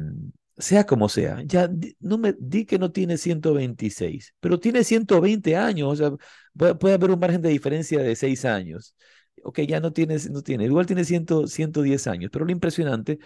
sea 0.58 0.86
como 0.86 1.10
sea, 1.10 1.42
ya 1.46 1.70
no 2.00 2.18
me 2.18 2.34
di 2.40 2.66
que 2.66 2.80
no 2.80 2.92
tiene 2.92 3.18
126, 3.18 4.34
pero 4.40 4.60
tiene 4.60 4.84
120 4.84 5.56
años, 5.56 5.94
o 5.94 5.96
sea, 5.96 6.76
puede, 6.78 6.94
haber 6.96 7.12
un 7.12 7.20
margen 7.20 7.42
de 7.42 7.50
diferencia 7.50 8.02
de 8.02 8.16
6 8.16 8.46
años. 8.46 8.96
Ok, 9.44 9.60
ya 9.62 9.80
no 9.80 9.94
tiene, 9.94 10.18
no 10.32 10.42
tiene, 10.42 10.66
igual 10.66 10.88
tiene 10.88 11.04
100, 11.06 11.48
110 11.48 12.08
años, 12.08 12.32
pero 12.32 12.46
lo 12.46 12.52
impresionante, 12.52 13.20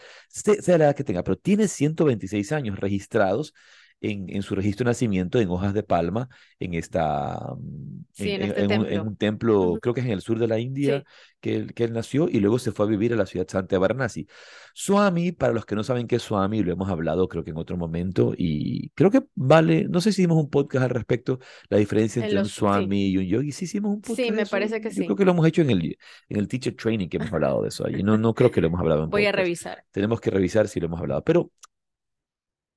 edad 0.67 0.95
que 0.95 1.03
tenga, 1.03 1.23
pero 1.23 1.37
tiene 1.37 1.67
126 1.67 2.51
años 2.51 2.77
registrados 2.79 3.53
en, 4.01 4.41
su 4.43 4.55
registro 4.55 4.85
de 4.85 4.91
nacimiento 4.91 5.39
en 5.39 5.49
hojas 5.49 5.73
de 5.73 5.83
palma 5.83 6.29
en 6.59 6.73
esta 6.73 7.37
mm, 7.57 7.99
este 8.17 8.63
en, 8.63 9.01
un, 9.01 9.15
templo, 9.15 9.77
creo 9.81 9.93
que 9.93 10.01
es 10.01 10.05
en 10.05 10.13
el 10.13 10.21
sur 10.21 10.39
de 10.39 10.47
la 10.47 10.59
India 10.59 11.03
que, 11.39 11.55
él, 11.55 11.73
que 11.73 11.85
él 11.85 11.93
nació 11.93 12.29
y 12.29 12.39
luego 12.39 12.59
se 12.59 12.71
fue 12.71 12.85
a 12.85 12.89
vivir 12.89 13.13
a 13.13 13.15
la 13.15 13.25
ciudad 13.25 13.47
santa 13.47 13.75
de 13.75 13.79
Varanasi. 13.79 14.27
Swami, 14.73 15.31
para 15.31 15.53
los 15.53 15.65
que 15.65 15.75
no 15.75 15.83
saben 15.83 16.07
qué 16.07 16.17
es 16.17 16.23
Swami, 16.23 16.63
lo 16.63 16.71
hemos 16.71 16.89
hablado 16.89 17.27
creo 17.27 17.43
que 17.43 17.51
en 17.51 17.57
otro 17.57 17.77
momento 17.77 18.33
y 18.37 18.89
creo 18.91 19.11
que 19.11 19.23
vale, 19.35 19.85
no 19.89 20.01
sé 20.01 20.11
si 20.11 20.21
hicimos 20.21 20.37
un 20.37 20.49
podcast 20.49 20.85
al 20.85 20.91
respecto, 20.91 21.39
la 21.69 21.77
diferencia 21.77 22.23
entre 22.23 22.39
un 22.39 22.45
Swami 22.45 23.07
y 23.07 23.17
un 23.17 23.25
yogi, 23.25 23.51
sí 23.51 23.65
hicimos 23.65 23.95
un 23.95 24.01
podcast. 24.01 24.19
Sí, 24.19 24.31
me 24.31 24.45
parece 24.45 24.81
que 24.81 24.91
sí. 24.91 25.01
Yo 25.01 25.05
creo 25.07 25.17
que 25.17 25.25
lo 25.25 25.31
hemos 25.31 25.47
hecho 25.47 25.61
en 25.61 25.71
el, 25.71 25.97
en 26.29 26.37
el 26.37 26.47
teacher 26.47 26.75
training 26.75 27.07
que 27.07 27.17
hemos 27.17 27.31
hablado 27.31 27.61
de 27.61 27.69
eso 27.69 27.85
ahí. 27.85 28.03
No, 28.03 28.17
no 28.17 28.33
creo 28.33 28.51
que 28.51 28.61
lo 28.61 28.67
hemos 28.67 28.79
hablado 28.79 29.03
en 29.03 29.09
Voy 29.09 29.25
a 29.25 29.31
revisar. 29.31 29.83
Tenemos 29.91 30.21
que 30.21 30.29
revisar 30.29 30.67
si 30.67 30.79
lo 30.79 30.87
hemos 30.87 30.99
hablado, 30.99 31.23
pero 31.23 31.51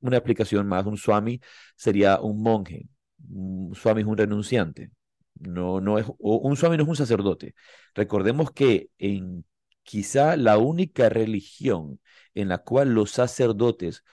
una 0.02 0.18
explicación 0.18 0.66
más, 0.68 0.86
un 0.86 0.96
swami 0.96 1.40
sería 1.76 2.20
un 2.20 2.42
monje, 2.42 2.88
un 3.30 3.74
swami 3.74 4.02
es 4.02 4.06
un 4.06 4.16
renunciante, 4.16 4.90
no, 5.34 5.80
no 5.80 5.98
es, 5.98 6.06
un 6.18 6.56
swami 6.56 6.76
no 6.76 6.84
es 6.84 6.88
un 6.88 6.96
sacerdote. 6.96 7.54
Recordemos 7.94 8.52
que 8.52 8.90
en 8.98 9.44
quizá 9.82 10.36
la 10.36 10.58
única 10.58 11.08
religión 11.08 12.00
en 12.34 12.48
la 12.48 12.58
cual 12.58 12.94
los 12.94 13.10
sacerdotes 13.10 14.04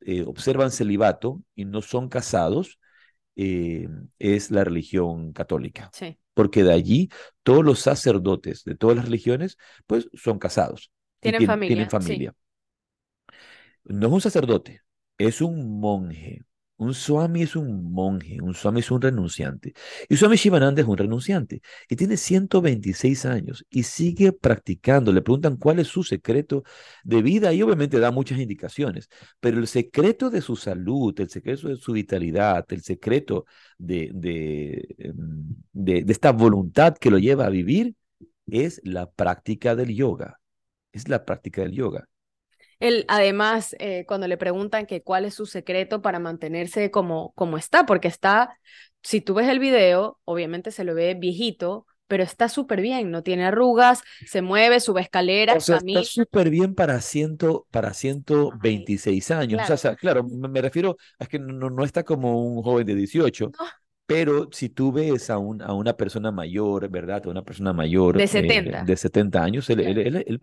eh, 0.00 0.22
observan 0.22 0.70
celibato 0.70 1.42
y 1.54 1.64
no 1.66 1.82
son 1.82 2.08
casados 2.08 2.78
eh, 3.36 3.88
es 4.18 4.50
la 4.50 4.64
religión 4.64 5.32
católica. 5.32 5.90
Porque 6.34 6.62
de 6.62 6.72
allí 6.72 7.10
todos 7.42 7.64
los 7.64 7.80
sacerdotes 7.80 8.64
de 8.64 8.74
todas 8.76 8.96
las 8.96 9.04
religiones 9.04 9.58
pues 9.86 10.08
son 10.14 10.38
casados. 10.38 10.90
Tienen, 11.20 11.46
familia. 11.46 11.74
Tienen 11.74 11.90
familia. 11.90 12.34
No 13.84 14.06
es 14.08 14.12
un 14.12 14.20
sacerdote, 14.20 14.82
es 15.28 15.40
un 15.40 15.80
monje. 15.80 16.42
Un 16.76 16.94
swami 16.94 17.42
es 17.42 17.56
un 17.56 17.92
monje, 17.92 18.40
un 18.40 18.54
swami 18.54 18.80
es 18.80 18.90
un 18.90 19.02
renunciante. 19.02 19.74
Y 20.08 20.16
Swami 20.16 20.36
Shivananda 20.36 20.80
es 20.80 20.88
un 20.88 20.96
renunciante 20.96 21.60
y 21.90 21.94
tiene 21.96 22.16
126 22.16 23.26
años 23.26 23.66
y 23.68 23.82
sigue 23.82 24.32
practicando. 24.32 25.12
Le 25.12 25.20
preguntan 25.20 25.56
cuál 25.58 25.78
es 25.80 25.88
su 25.88 26.02
secreto 26.04 26.62
de 27.04 27.20
vida 27.20 27.52
y 27.52 27.60
obviamente 27.62 27.98
da 28.00 28.10
muchas 28.10 28.38
indicaciones, 28.38 29.10
pero 29.40 29.58
el 29.58 29.66
secreto 29.68 30.30
de 30.30 30.40
su 30.40 30.56
salud, 30.56 31.14
el 31.20 31.28
secreto 31.28 31.68
de 31.68 31.76
su 31.76 31.92
vitalidad, 31.92 32.64
el 32.70 32.82
secreto 32.82 33.44
de, 33.76 34.10
de, 34.14 34.94
em, 34.98 35.44
de, 35.72 36.02
de 36.04 36.12
esta 36.12 36.32
voluntad 36.32 36.96
que 36.96 37.10
lo 37.10 37.18
lleva 37.18 37.44
a 37.46 37.50
vivir 37.50 37.94
es 38.46 38.80
la 38.84 39.10
práctica 39.10 39.76
del 39.76 39.94
yoga. 39.94 40.40
Es 40.92 41.08
la 41.08 41.24
práctica 41.24 41.62
del 41.62 41.72
yoga. 41.72 42.08
Él, 42.80 43.04
además, 43.08 43.76
eh, 43.78 44.04
cuando 44.06 44.26
le 44.26 44.36
preguntan 44.36 44.86
que 44.86 45.02
cuál 45.02 45.26
es 45.26 45.34
su 45.34 45.46
secreto 45.46 46.02
para 46.02 46.18
mantenerse 46.18 46.90
como, 46.90 47.32
como 47.34 47.56
está, 47.58 47.86
porque 47.86 48.08
está, 48.08 48.58
si 49.02 49.20
tú 49.20 49.34
ves 49.34 49.48
el 49.48 49.58
video, 49.58 50.18
obviamente 50.24 50.70
se 50.70 50.84
lo 50.84 50.94
ve 50.94 51.14
viejito, 51.14 51.86
pero 52.10 52.24
está 52.24 52.48
súper 52.48 52.80
bien, 52.80 53.12
no 53.12 53.22
tiene 53.22 53.44
arrugas, 53.44 54.02
se 54.26 54.42
mueve, 54.42 54.80
sube 54.80 55.00
escaleras, 55.00 55.68
o 55.68 55.76
Está 55.76 56.02
súper 56.02 56.50
bien 56.50 56.74
para, 56.74 57.00
ciento, 57.00 57.66
para 57.70 57.94
126 57.94 59.30
años. 59.30 59.58
Claro. 59.58 59.74
O 59.74 59.76
sea, 59.76 59.94
claro, 59.94 60.24
me, 60.24 60.60
refiero 60.60 60.96
a 61.20 61.26
que 61.26 61.38
no, 61.38 61.70
no, 61.70 61.84
está 61.84 62.02
como 62.02 62.42
un 62.44 62.62
joven 62.64 62.84
de 62.84 62.96
18. 62.96 63.52
Pero 64.10 64.48
si 64.50 64.68
tú 64.68 64.90
ves 64.90 65.30
a, 65.30 65.38
un, 65.38 65.62
a 65.62 65.72
una 65.72 65.96
persona 65.96 66.32
mayor, 66.32 66.88
¿verdad? 66.88 67.22
A 67.24 67.30
una 67.30 67.44
persona 67.44 67.72
mayor. 67.72 68.16
De 68.16 68.26
70. 68.26 68.80
Eh, 68.80 68.84
de 68.84 68.96
70 68.96 69.40
años, 69.40 69.70
él, 69.70 69.78
él, 69.80 70.24
él, 70.26 70.40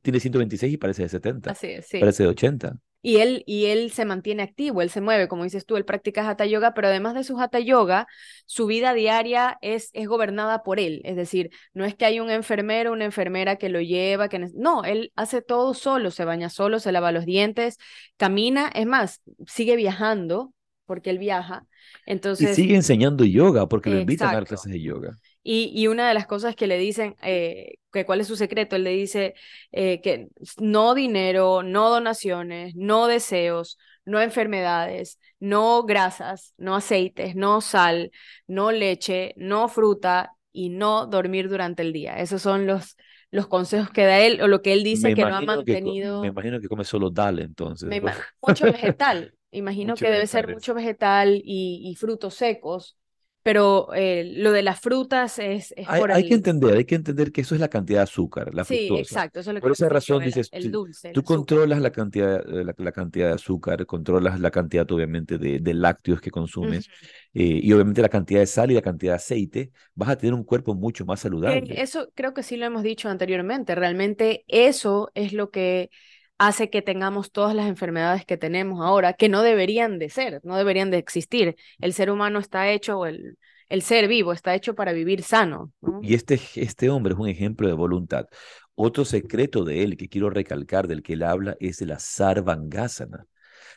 tiene 0.00 0.20
126 0.20 0.74
y 0.74 0.76
parece 0.76 1.02
de 1.02 1.08
70. 1.08 1.50
Así 1.50 1.66
es, 1.66 1.86
sí. 1.86 1.98
Parece 1.98 2.22
de 2.22 2.28
80. 2.28 2.76
Y 3.02 3.16
él, 3.16 3.42
y 3.46 3.66
él 3.66 3.90
se 3.90 4.04
mantiene 4.04 4.44
activo, 4.44 4.80
él 4.80 4.90
se 4.90 5.00
mueve, 5.00 5.26
como 5.26 5.42
dices 5.42 5.66
tú, 5.66 5.76
él 5.76 5.84
practica 5.84 6.28
hatha 6.28 6.44
yoga, 6.46 6.72
pero 6.72 6.86
además 6.86 7.14
de 7.14 7.24
su 7.24 7.40
hatha 7.40 7.58
yoga, 7.58 8.06
su 8.46 8.66
vida 8.66 8.94
diaria 8.94 9.58
es, 9.60 9.90
es 9.94 10.06
gobernada 10.06 10.62
por 10.62 10.78
él. 10.78 11.00
Es 11.04 11.16
decir, 11.16 11.50
no 11.72 11.84
es 11.84 11.96
que 11.96 12.04
hay 12.04 12.20
un 12.20 12.30
enfermero, 12.30 12.92
una 12.92 13.06
enfermera 13.06 13.56
que 13.56 13.70
lo 13.70 13.80
lleva, 13.80 14.28
que 14.28 14.38
no, 14.54 14.84
él 14.84 15.12
hace 15.16 15.42
todo 15.42 15.74
solo, 15.74 16.12
se 16.12 16.24
baña 16.24 16.48
solo, 16.48 16.78
se 16.78 16.92
lava 16.92 17.10
los 17.10 17.24
dientes, 17.24 17.78
camina, 18.18 18.70
es 18.72 18.86
más, 18.86 19.20
sigue 19.46 19.74
viajando 19.74 20.52
porque 20.90 21.10
él 21.10 21.18
viaja. 21.18 21.64
Entonces, 22.04 22.50
y 22.50 22.62
sigue 22.62 22.74
enseñando 22.74 23.24
yoga 23.24 23.68
porque 23.68 23.90
lo 23.90 24.00
invitan 24.00 24.30
a 24.30 24.32
dar 24.32 24.44
clases 24.44 24.72
de 24.72 24.82
yoga. 24.82 25.16
Y, 25.40 25.70
y, 25.72 25.86
una 25.86 26.08
de 26.08 26.14
las 26.14 26.26
cosas 26.26 26.56
que 26.56 26.66
le 26.66 26.78
dicen, 26.78 27.14
eh, 27.22 27.76
que 27.92 28.04
cuál 28.04 28.20
es 28.20 28.26
su 28.26 28.34
secreto, 28.34 28.74
él 28.74 28.82
le 28.82 28.90
dice 28.90 29.34
eh, 29.70 30.00
que 30.00 30.30
no 30.58 30.96
dinero, 30.96 31.62
no 31.62 31.90
donaciones, 31.90 32.74
no 32.74 33.06
deseos, 33.06 33.78
no 34.04 34.20
enfermedades, 34.20 35.20
no 35.38 35.84
grasas, 35.84 36.54
no 36.58 36.74
aceites, 36.74 37.36
no 37.36 37.60
sal, 37.60 38.10
no 38.48 38.72
leche, 38.72 39.32
no 39.36 39.68
fruta 39.68 40.32
y 40.50 40.70
no 40.70 41.06
dormir 41.06 41.48
durante 41.48 41.82
el 41.82 41.92
día. 41.92 42.18
Esos 42.18 42.42
son 42.42 42.66
los, 42.66 42.96
los 43.30 43.46
consejos 43.46 43.90
que 43.90 44.06
da 44.06 44.18
él 44.18 44.42
o 44.42 44.48
lo 44.48 44.60
que 44.60 44.72
él 44.72 44.82
dice 44.82 45.14
que 45.14 45.22
no 45.22 45.36
ha 45.36 45.40
mantenido. 45.40 46.20
me 46.20 46.26
imagino 46.26 46.58
que 46.58 46.66
come 46.66 46.82
solo 46.82 47.10
dal 47.10 47.38
entonces. 47.38 47.88
mucho 48.42 48.64
vegetal. 48.64 49.32
Imagino 49.50 49.94
que 49.94 50.10
debe 50.10 50.26
ser 50.26 50.48
mucho 50.48 50.74
vegetal 50.74 51.40
y, 51.44 51.82
y 51.84 51.94
frutos 51.96 52.34
secos 52.34 52.96
pero 53.42 53.94
eh, 53.94 54.34
lo 54.36 54.52
de 54.52 54.62
las 54.62 54.80
frutas 54.80 55.38
es, 55.38 55.72
es 55.74 55.88
hay, 55.88 56.00
por 56.00 56.12
hay 56.12 56.28
que 56.28 56.34
entender, 56.34 56.76
hay 56.76 56.84
que 56.84 56.94
entender 56.94 57.32
que 57.32 57.40
eso 57.40 57.54
es 57.54 57.60
la 57.60 57.68
cantidad 57.68 58.00
de 58.00 58.02
azúcar, 58.02 58.54
la 58.54 58.64
sí, 58.64 58.88
exacto. 58.94 59.40
Eso 59.40 59.50
es 59.50 59.54
lo 59.54 59.60
por 59.60 59.72
esa 59.72 59.88
razón 59.88 60.22
el, 60.22 60.26
dices, 60.26 60.50
el 60.52 60.70
dulce, 60.70 61.12
tú 61.12 61.22
controlas 61.22 61.80
la 61.80 61.90
cantidad, 61.90 62.44
la, 62.44 62.74
la, 62.76 62.92
cantidad 62.92 63.28
de 63.28 63.34
azúcar, 63.34 63.86
controlas 63.86 64.38
la 64.40 64.50
cantidad 64.50 64.90
obviamente 64.92 65.38
de, 65.38 65.58
de 65.58 65.74
lácteos 65.74 66.20
que 66.20 66.30
consumes 66.30 66.86
uh 66.86 66.90
-huh. 66.90 67.08
eh, 67.34 67.60
y 67.62 67.72
obviamente 67.72 68.02
la 68.02 68.10
cantidad 68.10 68.40
de 68.40 68.46
sal 68.46 68.70
y 68.72 68.74
la 68.74 68.82
cantidad 68.82 69.12
de 69.12 69.16
aceite, 69.16 69.72
vas 69.94 70.10
a 70.10 70.16
tener 70.16 70.34
un 70.34 70.44
cuerpo 70.44 70.74
mucho 70.74 71.06
más 71.06 71.20
saludable. 71.20 71.80
Eso 71.80 72.10
creo 72.14 72.34
que 72.34 72.42
sí 72.42 72.58
lo 72.58 72.66
hemos 72.66 72.82
dicho 72.82 73.08
anteriormente, 73.08 73.74
realmente 73.74 74.44
eso 74.48 75.10
es 75.14 75.32
lo 75.32 75.50
que 75.50 75.88
hace 76.40 76.70
que 76.70 76.80
tengamos 76.80 77.32
todas 77.32 77.54
las 77.54 77.66
enfermedades 77.66 78.24
que 78.24 78.38
tenemos 78.38 78.80
ahora, 78.80 79.12
que 79.12 79.28
no 79.28 79.42
deberían 79.42 79.98
de 79.98 80.08
ser, 80.08 80.40
no 80.42 80.56
deberían 80.56 80.90
de 80.90 80.96
existir. 80.96 81.54
El 81.80 81.92
ser 81.92 82.10
humano 82.10 82.38
está 82.38 82.70
hecho, 82.70 83.04
el, 83.04 83.36
el 83.68 83.82
ser 83.82 84.08
vivo 84.08 84.32
está 84.32 84.54
hecho 84.54 84.74
para 84.74 84.92
vivir 84.92 85.22
sano. 85.22 85.70
¿no? 85.82 86.00
Y 86.02 86.14
este, 86.14 86.40
este 86.54 86.88
hombre 86.88 87.12
es 87.12 87.20
un 87.20 87.28
ejemplo 87.28 87.68
de 87.68 87.74
voluntad. 87.74 88.24
Otro 88.74 89.04
secreto 89.04 89.64
de 89.64 89.82
él 89.82 89.98
que 89.98 90.08
quiero 90.08 90.30
recalcar, 90.30 90.88
del 90.88 91.02
que 91.02 91.12
él 91.12 91.24
habla, 91.24 91.58
es 91.60 91.82
la 91.82 91.98
sarvangasana. 91.98 93.26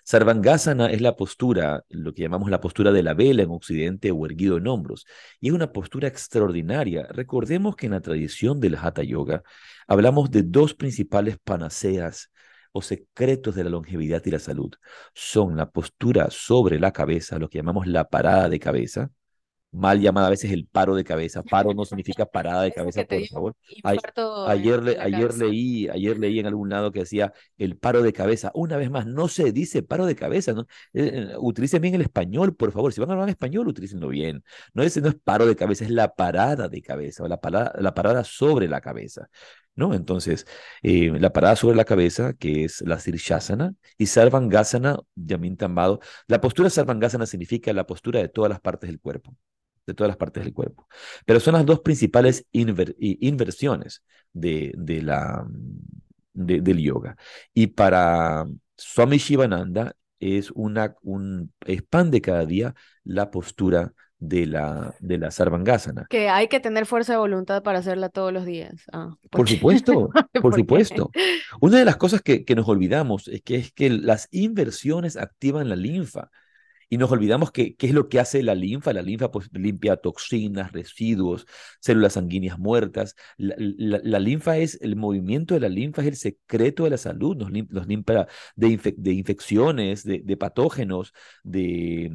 Sarvangasana 0.05 0.89
es 0.89 1.01
la 1.01 1.17
postura, 1.17 1.83
lo 1.89 2.13
que 2.13 2.21
llamamos 2.21 2.49
la 2.49 2.61
postura 2.61 2.93
de 2.93 3.03
la 3.03 3.13
vela 3.13 3.43
en 3.43 3.51
Occidente 3.51 4.11
o 4.11 4.25
erguido 4.25 4.55
en 4.55 4.67
hombros. 4.67 5.05
Y 5.41 5.49
es 5.49 5.53
una 5.53 5.73
postura 5.73 6.07
extraordinaria. 6.07 7.07
Recordemos 7.09 7.75
que 7.75 7.87
en 7.87 7.91
la 7.91 7.99
tradición 7.99 8.61
del 8.61 8.77
Hatha 8.77 9.03
Yoga 9.03 9.43
hablamos 9.85 10.31
de 10.31 10.43
dos 10.43 10.73
principales 10.73 11.37
panaceas 11.43 12.29
o 12.73 12.81
secretos 12.81 13.55
de 13.55 13.63
la 13.63 13.69
longevidad 13.69 14.21
y 14.25 14.31
la 14.31 14.39
salud. 14.39 14.73
Son 15.13 15.55
la 15.57 15.69
postura 15.71 16.27
sobre 16.31 16.79
la 16.79 16.91
cabeza, 16.91 17.39
lo 17.39 17.49
que 17.49 17.59
llamamos 17.59 17.87
la 17.87 18.09
parada 18.09 18.49
de 18.49 18.59
cabeza, 18.59 19.11
mal 19.73 19.99
llamada 19.99 20.27
a 20.27 20.29
veces 20.29 20.51
el 20.51 20.67
paro 20.67 20.95
de 20.95 21.03
cabeza. 21.03 21.43
Paro 21.43 21.73
no 21.73 21.83
significa 21.85 22.25
parada 22.25 22.61
de 22.63 22.71
cabeza, 22.73 23.03
por 23.05 23.27
favor. 23.27 23.55
Ayer, 24.47 24.83
le, 24.83 24.99
ayer, 24.99 25.35
leí, 25.35 25.89
ayer 25.89 26.17
leí 26.19 26.39
en 26.39 26.45
algún 26.45 26.69
lado 26.69 26.91
que 26.91 26.99
decía 26.99 27.33
el 27.57 27.77
paro 27.77 28.03
de 28.03 28.13
cabeza. 28.13 28.51
Una 28.53 28.77
vez 28.77 28.89
más, 28.91 29.05
no 29.07 29.27
se 29.27 29.51
dice 29.51 29.81
paro 29.83 30.05
de 30.05 30.15
cabeza. 30.15 30.53
¿no? 30.53 30.67
Eh, 30.93 31.33
utilicen 31.39 31.81
bien 31.81 31.95
el 31.95 32.01
español, 32.01 32.55
por 32.55 32.71
favor. 32.71 32.93
Si 32.93 33.01
van 33.01 33.09
a 33.09 33.13
hablar 33.13 33.29
en 33.29 33.31
español, 33.31 33.67
utilícenlo 33.67 34.09
bien. 34.09 34.43
No 34.73 34.83
es, 34.83 34.95
no 35.01 35.09
es 35.09 35.15
paro 35.15 35.45
de 35.45 35.55
cabeza, 35.55 35.85
es 35.85 35.91
la 35.91 36.13
parada 36.13 36.69
de 36.69 36.81
cabeza 36.81 37.23
o 37.23 37.27
la 37.27 37.41
parada, 37.41 37.73
la 37.79 37.93
parada 37.93 38.23
sobre 38.23 38.67
la 38.67 38.81
cabeza. 38.81 39.27
¿No? 39.75 39.93
Entonces, 39.93 40.45
eh, 40.81 41.11
la 41.19 41.33
parada 41.33 41.55
sobre 41.55 41.75
la 41.75 41.85
cabeza, 41.85 42.33
que 42.33 42.65
es 42.65 42.81
la 42.81 42.99
Sirshasana, 42.99 43.73
y 43.97 44.05
Sarvangasana, 44.07 44.99
Yamin. 45.15 45.57
La 46.27 46.41
postura 46.41 46.69
Sarvangasana 46.69 47.25
significa 47.25 47.73
la 47.73 47.85
postura 47.85 48.19
de 48.19 48.29
todas 48.29 48.49
las 48.49 48.59
partes 48.61 48.89
del 48.89 48.99
cuerpo 48.99 49.35
de 49.85 49.93
todas 49.93 50.09
las 50.09 50.17
partes 50.17 50.43
del 50.43 50.53
cuerpo. 50.53 50.87
Pero 51.25 51.39
son 51.39 51.53
las 51.55 51.65
dos 51.65 51.81
principales 51.81 52.45
inver, 52.51 52.95
inversiones 52.99 54.03
de, 54.31 54.73
la, 55.03 55.45
de, 56.33 56.61
del 56.61 56.79
yoga. 56.79 57.17
Y 57.53 57.67
para 57.67 58.45
Swami 58.77 59.17
Shivananda 59.17 59.95
es, 60.19 60.51
una, 60.51 60.95
un, 61.01 61.53
es 61.65 61.83
pan 61.83 62.11
de 62.11 62.21
cada 62.21 62.45
día 62.45 62.75
la 63.03 63.31
postura 63.31 63.93
de 64.23 64.45
la, 64.45 64.95
de 64.99 65.17
la 65.17 65.31
Sarvangasana. 65.31 66.07
Que 66.09 66.29
hay 66.29 66.47
que 66.47 66.61
tener 66.61 66.85
fuerza 66.85 67.13
de 67.13 67.19
voluntad 67.19 67.61
para 67.61 67.79
hacerla 67.79 68.09
todos 68.09 68.31
los 68.31 68.45
días. 68.45 68.83
Ah, 68.91 69.15
por 69.29 69.49
supuesto, 69.49 70.09
por, 70.33 70.41
¿Por 70.41 70.55
supuesto. 70.55 71.11
Una 71.59 71.79
de 71.79 71.85
las 71.85 71.97
cosas 71.97 72.21
que, 72.21 72.45
que 72.45 72.55
nos 72.55 72.67
olvidamos 72.69 73.27
es 73.27 73.41
que, 73.41 73.55
es 73.55 73.73
que 73.73 73.89
las 73.89 74.29
inversiones 74.31 75.17
activan 75.17 75.67
la 75.69 75.75
linfa. 75.75 76.29
Y 76.89 76.97
nos 76.97 77.11
olvidamos 77.11 77.51
que 77.51 77.75
qué 77.75 77.87
es 77.87 77.93
lo 77.93 78.07
que 78.07 78.19
hace 78.19 78.43
la 78.43 78.55
linfa. 78.55 78.93
La 78.93 79.01
linfa 79.01 79.31
pues, 79.31 79.49
limpia 79.51 79.97
toxinas, 79.97 80.71
residuos, 80.71 81.47
células 81.79 82.13
sanguíneas 82.13 82.59
muertas. 82.59 83.15
La, 83.37 83.55
la, 83.57 83.99
la, 84.03 84.19
linfa 84.19 84.57
es, 84.57 84.79
el 84.79 84.95
movimiento 84.95 85.55
de 85.55 85.59
la 85.59 85.69
linfa 85.69 86.01
es 86.03 86.07
el 86.07 86.15
secreto 86.15 86.83
de 86.83 86.91
la 86.91 86.97
salud. 86.97 87.35
Nos, 87.35 87.51
nos 87.51 87.87
limpia 87.87 88.27
de, 88.55 88.67
infe, 88.67 88.93
de 88.95 89.11
infecciones, 89.11 90.03
de, 90.03 90.21
de 90.23 90.37
patógenos, 90.37 91.13
de, 91.43 92.11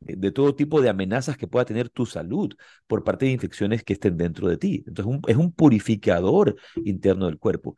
de, 0.00 0.32
todo 0.32 0.54
tipo 0.54 0.80
de 0.80 0.88
amenazas 0.88 1.36
que 1.36 1.46
pueda 1.46 1.64
tener 1.64 1.88
tu 1.90 2.06
salud 2.06 2.54
por 2.86 3.04
parte 3.04 3.26
de 3.26 3.32
infecciones 3.32 3.84
que 3.84 3.94
estén 3.94 4.16
dentro 4.16 4.48
de 4.48 4.56
ti. 4.56 4.84
Entonces 4.86 5.06
un, 5.06 5.22
es 5.28 5.36
un 5.36 5.52
purificador 5.52 6.56
interno 6.84 7.26
del 7.26 7.38
cuerpo. 7.38 7.76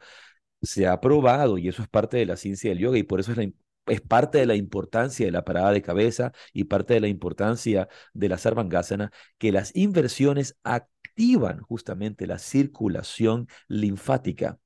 Se 0.62 0.87
ha 0.87 1.00
probado, 1.00 1.58
y 1.58 1.68
eso 1.68 1.82
es 1.82 1.88
parte 1.88 2.16
de 2.18 2.26
la 2.26 2.37
ciencia 2.37 2.70
del 2.70 2.78
yoga, 2.78 2.98
y 2.98 3.02
por 3.04 3.20
eso 3.20 3.32
es 3.32 3.38
es 3.87 4.00
parte 4.00 4.38
de 4.38 4.46
la 4.46 4.54
importancia 4.54 5.26
de 5.26 5.32
la 5.32 5.44
parada 5.44 5.72
de 5.72 5.82
cabeza 5.82 6.32
y 6.52 6.64
parte 6.64 6.94
de 6.94 7.00
la 7.00 7.08
importancia 7.08 7.88
de 8.14 8.28
la 8.28 8.38
sarvangasana, 8.38 9.11
que 9.38 9.52
las 9.52 9.74
inversiones 9.74 10.56
activan 10.62 11.61
justamente 11.62 12.26
la 12.26 12.38
circulación 12.38 13.48
linfática, 13.68 14.58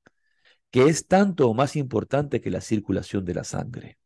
que 0.71 0.83
es 0.85 1.07
tanto 1.07 1.49
o 1.49 1.53
más 1.53 1.75
importante 1.75 2.41
que 2.41 2.51
la 2.51 2.61
circulación 2.61 3.25
de 3.25 3.33
la 3.33 3.43
sangre. 3.43 3.97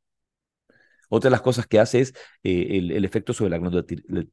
Otra 1.13 1.27
de 1.27 1.31
las 1.31 1.41
cosas 1.41 1.67
que 1.67 1.77
hace 1.77 1.99
es 1.99 2.13
eh, 2.41 2.67
el, 2.71 2.91
el, 2.91 3.03
efecto 3.03 3.33
sobre 3.33 3.51
la 3.51 3.57
glándula 3.57 3.83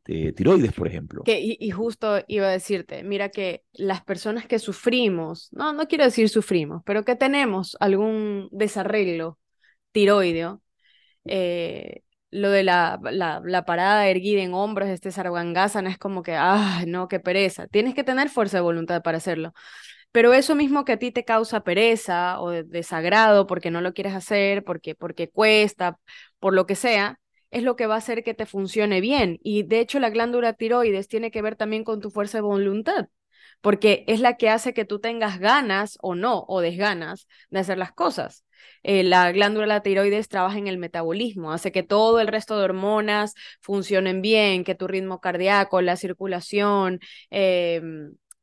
eh, 0.06 0.32
tiroides, 0.32 0.72
por 0.72 0.86
ejemplo. 0.86 1.24
Que, 1.24 1.40
y, 1.40 1.56
y, 1.58 1.70
justo 1.72 2.22
iba 2.28 2.46
a 2.46 2.50
decirte, 2.50 3.02
mira 3.02 3.30
que 3.30 3.64
las 3.72 4.04
personas 4.04 4.46
que 4.46 4.60
sufrimos, 4.60 5.48
no, 5.50 5.72
no 5.72 5.88
quiero 5.88 6.04
decir 6.04 6.28
sufrimos, 6.28 6.82
pero 6.84 7.04
que 7.04 7.16
tenemos 7.16 7.76
algún 7.80 8.48
desarreglo 8.52 9.40
tiroideo, 9.90 10.62
eh, 11.24 12.02
lo 12.30 12.50
de 12.50 12.62
la, 12.62 13.00
la, 13.10 13.42
la, 13.44 13.64
parada 13.64 14.06
erguida 14.08 14.42
en 14.42 14.54
hombros, 14.54 14.88
este 14.88 15.10
sarvangasana, 15.10 15.90
es 15.90 15.98
como 15.98 16.22
que, 16.22 16.34
ah, 16.36 16.84
no, 16.86 17.08
qué 17.08 17.18
pereza. 17.18 17.66
Tienes 17.66 17.96
que 17.96 18.04
tener 18.04 18.28
fuerza 18.28 18.58
de 18.58 18.62
voluntad 18.62 19.02
para 19.02 19.18
hacerlo. 19.18 19.52
Pero 20.12 20.32
eso 20.32 20.54
mismo 20.54 20.84
que 20.84 20.92
a 20.92 20.98
ti 20.98 21.12
te 21.12 21.24
causa 21.24 21.60
pereza 21.64 22.40
o 22.40 22.50
desagrado 22.50 23.46
porque 23.46 23.70
no 23.70 23.80
lo 23.80 23.92
quieres 23.92 24.14
hacer, 24.14 24.64
porque, 24.64 24.94
porque 24.94 25.28
cuesta, 25.30 25.98
por 26.40 26.54
lo 26.54 26.66
que 26.66 26.76
sea, 26.76 27.20
es 27.50 27.62
lo 27.62 27.76
que 27.76 27.86
va 27.86 27.94
a 27.94 27.98
hacer 27.98 28.24
que 28.24 28.34
te 28.34 28.46
funcione 28.46 29.00
bien. 29.00 29.38
Y 29.42 29.62
de 29.64 29.80
hecho 29.80 29.98
la 30.00 30.10
glándula 30.10 30.52
tiroides 30.52 31.08
tiene 31.08 31.30
que 31.30 31.42
ver 31.42 31.56
también 31.56 31.84
con 31.84 32.00
tu 32.00 32.10
fuerza 32.10 32.38
de 32.38 32.42
voluntad, 32.42 33.08
porque 33.60 34.04
es 34.06 34.20
la 34.20 34.36
que 34.36 34.50
hace 34.50 34.74
que 34.74 34.84
tú 34.84 35.00
tengas 35.00 35.38
ganas 35.38 35.98
o 36.02 36.14
no, 36.14 36.44
o 36.48 36.60
desganas 36.60 37.26
de 37.50 37.60
hacer 37.60 37.78
las 37.78 37.92
cosas. 37.92 38.44
Eh, 38.82 39.04
la 39.04 39.30
glándula 39.32 39.82
tiroides 39.82 40.28
trabaja 40.28 40.58
en 40.58 40.66
el 40.68 40.78
metabolismo, 40.78 41.52
hace 41.52 41.72
que 41.72 41.82
todo 41.82 42.20
el 42.20 42.28
resto 42.28 42.58
de 42.58 42.64
hormonas 42.64 43.34
funcionen 43.60 44.20
bien, 44.22 44.64
que 44.64 44.74
tu 44.74 44.86
ritmo 44.88 45.20
cardíaco, 45.20 45.80
la 45.80 45.96
circulación, 45.96 47.00
eh, 47.30 47.80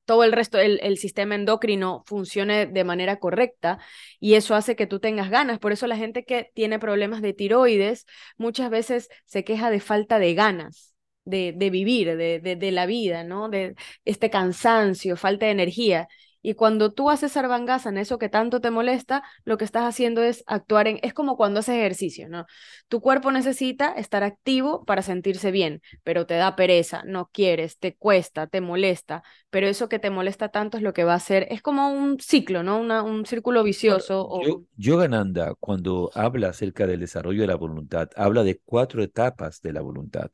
todo 0.05 0.23
el 0.23 0.31
resto, 0.31 0.57
el, 0.59 0.79
el, 0.83 0.97
sistema 0.97 1.35
endocrino 1.35 2.03
funcione 2.05 2.67
de 2.67 2.83
manera 2.83 3.17
correcta 3.17 3.79
y 4.19 4.35
eso 4.35 4.55
hace 4.55 4.75
que 4.75 4.87
tú 4.87 4.99
tengas 4.99 5.29
ganas. 5.29 5.59
Por 5.59 5.71
eso 5.71 5.87
la 5.87 5.97
gente 5.97 6.25
que 6.25 6.51
tiene 6.53 6.79
problemas 6.79 7.21
de 7.21 7.33
tiroides 7.33 8.05
muchas 8.37 8.69
veces 8.69 9.09
se 9.25 9.43
queja 9.43 9.69
de 9.69 9.79
falta 9.79 10.19
de 10.19 10.33
ganas. 10.33 10.91
De, 11.27 11.53
de 11.57 11.71
vivir, 11.71 12.15
de, 12.17 12.39
de, 12.39 12.55
de 12.55 12.71
la 12.71 12.85
vida, 12.85 13.23
¿no? 13.23 13.49
De 13.49 13.73
este 14.05 14.29
cansancio, 14.29 15.17
falta 15.17 15.47
de 15.47 15.53
energía. 15.53 16.07
Y 16.45 16.53
cuando 16.53 16.93
tú 16.93 17.09
haces 17.09 17.31
sarbangaza 17.31 17.89
en 17.89 17.97
eso 17.97 18.19
que 18.19 18.29
tanto 18.29 18.61
te 18.61 18.69
molesta, 18.69 19.23
lo 19.45 19.57
que 19.57 19.65
estás 19.65 19.83
haciendo 19.83 20.21
es 20.21 20.43
actuar 20.45 20.87
en, 20.87 20.99
es 21.01 21.11
como 21.11 21.37
cuando 21.37 21.61
haces 21.61 21.73
ejercicio, 21.73 22.29
¿no? 22.29 22.45
Tu 22.87 23.01
cuerpo 23.01 23.31
necesita 23.31 23.93
estar 23.93 24.21
activo 24.21 24.85
para 24.85 25.01
sentirse 25.01 25.49
bien, 25.49 25.81
pero 26.03 26.27
te 26.27 26.35
da 26.35 26.55
pereza, 26.55 27.01
no 27.03 27.31
quieres, 27.33 27.79
te 27.79 27.95
cuesta, 27.95 28.45
te 28.45 28.61
molesta, 28.61 29.23
pero 29.49 29.65
eso 29.65 29.89
que 29.89 29.97
te 29.97 30.11
molesta 30.11 30.49
tanto 30.49 30.77
es 30.77 30.83
lo 30.83 30.93
que 30.93 31.03
va 31.03 31.13
a 31.13 31.15
hacer, 31.15 31.47
es 31.49 31.63
como 31.63 31.89
un 31.89 32.19
ciclo, 32.19 32.61
¿no? 32.61 32.79
Una, 32.79 33.01
un 33.01 33.25
círculo 33.25 33.63
vicioso. 33.63 34.39
Yo, 34.45 34.61
Yogananda, 34.77 35.55
cuando 35.55 36.11
habla 36.13 36.49
acerca 36.49 36.85
del 36.85 36.99
desarrollo 36.99 37.41
de 37.41 37.47
la 37.47 37.55
voluntad, 37.55 38.07
habla 38.15 38.43
de 38.43 38.61
cuatro 38.63 39.01
etapas 39.01 39.61
de 39.63 39.73
la 39.73 39.81
voluntad. 39.81 40.29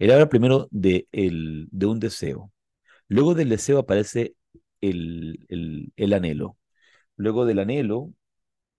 Él 0.00 0.10
habla 0.10 0.28
primero 0.28 0.66
de, 0.72 1.06
el, 1.12 1.68
de 1.70 1.86
un 1.86 2.00
deseo. 2.00 2.50
Luego 3.08 3.34
del 3.34 3.50
deseo 3.50 3.78
aparece 3.78 4.34
el, 4.82 5.92
el, 5.96 6.12
anhelo. 6.12 6.58
Luego 7.16 7.46
del 7.46 7.60
anhelo 7.60 8.12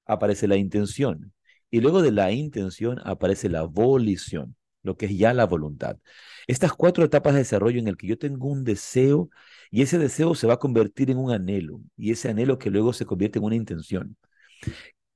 aparece 0.05 0.47
la 0.47 0.57
intención. 0.57 1.33
Y 1.71 1.81
luego 1.81 2.01
de 2.01 2.11
la 2.11 2.31
intención 2.31 2.99
aparece 3.05 3.49
la 3.49 3.63
volición, 3.63 4.55
lo 4.83 4.97
que 4.97 5.07
es 5.07 5.17
ya 5.17 5.33
la 5.33 5.45
voluntad. 5.45 5.97
Estas 6.47 6.73
cuatro 6.73 7.05
etapas 7.05 7.33
de 7.33 7.39
desarrollo 7.39 7.79
en 7.79 7.87
el 7.87 7.97
que 7.97 8.07
yo 8.07 8.17
tengo 8.19 8.47
un 8.47 8.63
deseo 8.63 9.29
y 9.71 9.81
ese 9.81 9.97
deseo 9.97 10.35
se 10.35 10.47
va 10.47 10.55
a 10.55 10.59
convertir 10.59 11.09
en 11.11 11.17
un 11.17 11.31
anhelo 11.31 11.81
y 11.97 12.11
ese 12.11 12.29
anhelo 12.29 12.59
que 12.59 12.69
luego 12.69 12.93
se 12.93 13.05
convierte 13.05 13.39
en 13.39 13.45
una 13.45 13.55
intención. 13.55 14.17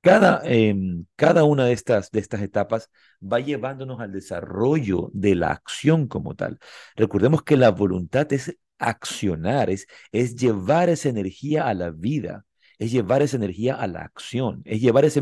Cada, 0.01 0.41
em, 0.45 1.05
cada 1.15 1.43
una 1.43 1.65
de 1.65 1.73
estas, 1.73 2.11
de 2.11 2.19
estas 2.19 2.41
etapas 2.41 2.89
va 3.21 3.39
llevándonos 3.39 3.99
al 3.99 4.11
desarrollo 4.11 5.09
de 5.13 5.35
la 5.35 5.51
acción 5.51 6.07
como 6.07 6.35
tal. 6.35 6.59
Recordemos 6.95 7.43
que 7.43 7.57
la 7.57 7.71
voluntad 7.71 8.31
es 8.31 8.57
accionar, 8.79 9.69
es, 9.69 9.87
es 10.11 10.35
llevar 10.35 10.89
esa 10.89 11.09
energía 11.09 11.67
a 11.67 11.73
la 11.73 11.91
vida, 11.91 12.45
es 12.77 12.91
llevar 12.91 13.21
esa 13.21 13.37
energía 13.37 13.75
a 13.75 13.87
la 13.87 14.01
acción, 14.01 14.61
es 14.65 14.81
llevar 14.81 15.05
ese, 15.05 15.21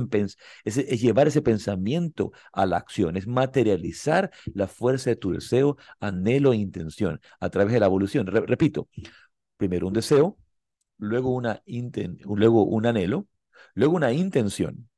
es, 0.64 1.02
llevar 1.02 1.28
ese 1.28 1.42
pensamiento 1.42 2.32
a 2.52 2.66
la 2.66 2.78
acción, 2.78 3.18
es 3.18 3.28
materializar 3.28 4.32
la 4.54 4.68
fuerza 4.68 5.10
de 5.12 5.16
tu 5.16 5.32
deseo, 5.32 5.78
anhelo 6.00 6.54
e 6.54 6.58
intención 6.58 7.22
a 7.40 7.50
través 7.50 7.74
de 7.74 7.80
la 7.80 7.86
evolución. 7.88 8.28
repito, 8.28 8.90
primero 9.58 9.88
un 9.88 9.94
deseo, 9.94 10.38
luego, 10.98 11.32
una 11.34 11.62
luego 12.26 12.64
un 12.66 12.86
anhelo, 12.86 13.28
luego 13.74 13.96
una 13.96 14.12
intención, 14.14 14.90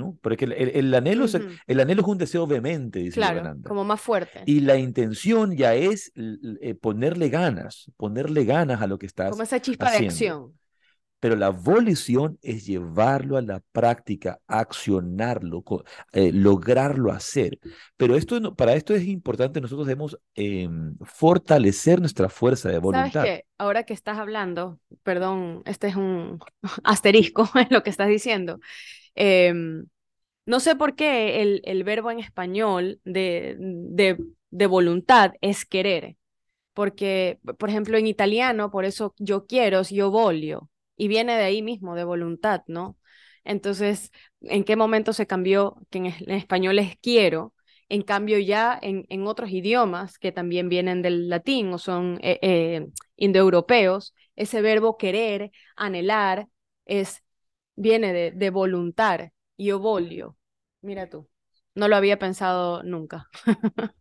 ¿no? 0.00 0.18
Porque 0.20 0.46
el, 0.46 0.52
el, 0.52 0.94
anhelo, 0.94 1.26
es, 1.26 1.38
el 1.66 1.80
anhelo 1.80 2.02
es 2.02 2.08
un 2.08 2.18
deseo 2.18 2.46
vehemente, 2.46 2.98
dice 2.98 3.14
claro, 3.14 3.54
como 3.64 3.84
más 3.84 4.00
fuerte. 4.00 4.42
Y 4.46 4.60
la 4.60 4.76
intención 4.76 5.56
ya 5.56 5.74
es 5.74 6.12
eh, 6.16 6.74
ponerle 6.74 7.28
ganas, 7.28 7.90
ponerle 7.96 8.44
ganas 8.44 8.82
a 8.82 8.86
lo 8.86 8.98
que 8.98 9.06
estás 9.06 9.30
Como 9.30 9.42
esa 9.42 9.60
chispa 9.60 9.90
de 9.92 10.06
acción. 10.06 10.54
Pero 11.20 11.36
la 11.36 11.50
volición 11.50 12.38
es 12.40 12.64
llevarlo 12.64 13.36
a 13.36 13.42
la 13.42 13.60
práctica, 13.72 14.40
accionarlo, 14.46 15.62
eh, 16.12 16.32
lograrlo 16.32 17.12
hacer. 17.12 17.58
Pero 17.98 18.16
esto, 18.16 18.54
para 18.54 18.72
esto 18.72 18.94
es 18.94 19.04
importante, 19.04 19.60
nosotros 19.60 19.86
debemos 19.86 20.18
em, 20.34 20.96
fortalecer 21.02 22.00
nuestra 22.00 22.30
fuerza 22.30 22.70
de 22.70 22.78
voluntad. 22.78 23.12
¿Sabes 23.12 23.42
Ahora 23.58 23.82
que 23.82 23.92
estás 23.92 24.16
hablando, 24.16 24.80
perdón, 25.02 25.62
este 25.66 25.88
es 25.88 25.96
un 25.96 26.38
asterisco 26.84 27.46
en 27.54 27.66
lo 27.68 27.82
que 27.82 27.90
estás 27.90 28.08
diciendo. 28.08 28.58
Em, 29.22 29.86
no 30.46 30.60
sé 30.60 30.76
por 30.76 30.96
qué 30.96 31.42
el, 31.42 31.62
el 31.64 31.84
verbo 31.84 32.10
en 32.10 32.20
español 32.20 33.00
de, 33.04 33.56
de, 33.58 34.18
de, 34.50 34.66
voluntad 34.66 35.32
es 35.42 35.66
querer, 35.66 36.16
porque, 36.74 37.40
por 37.58 37.70
ejemplo, 37.70 37.98
en 37.98 38.06
italiano, 38.06 38.70
por 38.70 38.86
eso 38.86 39.14
yo 39.18 39.46
quiero, 39.46 39.82
yo 39.82 40.10
voglio, 40.10 40.70
y 40.96 41.08
viene 41.08 41.36
de 41.36 41.44
ahí 41.44 41.62
mismo, 41.62 41.96
de 41.96 42.04
voluntad, 42.04 42.62
¿no? 42.66 42.98
Entonces, 43.44 44.10
¿en 44.42 44.64
qué 44.64 44.76
momento 44.76 45.12
se 45.12 45.26
cambió 45.26 45.76
que 45.90 45.98
en, 45.98 46.06
español 46.30 46.78
es 46.78 46.96
quiero? 47.02 47.54
En 47.90 48.02
cambio, 48.02 48.38
ya 48.38 48.78
en, 48.82 49.06
en, 49.10 49.26
otros 49.26 49.50
idiomas 49.50 50.18
que 50.18 50.32
también 50.32 50.68
vienen 50.70 51.02
del 51.02 51.28
latín 51.28 51.72
o 51.74 51.78
son 51.78 52.18
eh, 52.22 52.38
eh, 52.42 52.86
indoeuropeos, 53.16 54.14
ese 54.36 54.62
verbo 54.62 54.96
querer, 54.96 55.50
anhelar, 55.76 56.48
es 56.86 57.22
viene 57.80 58.12
de, 58.12 58.30
de 58.32 58.50
voluntar 58.50 59.32
y 59.56 59.70
ovolio. 59.72 60.36
Mira 60.82 61.08
tú, 61.08 61.28
no 61.74 61.88
lo 61.88 61.96
había 61.96 62.18
pensado 62.18 62.82
nunca. 62.82 63.28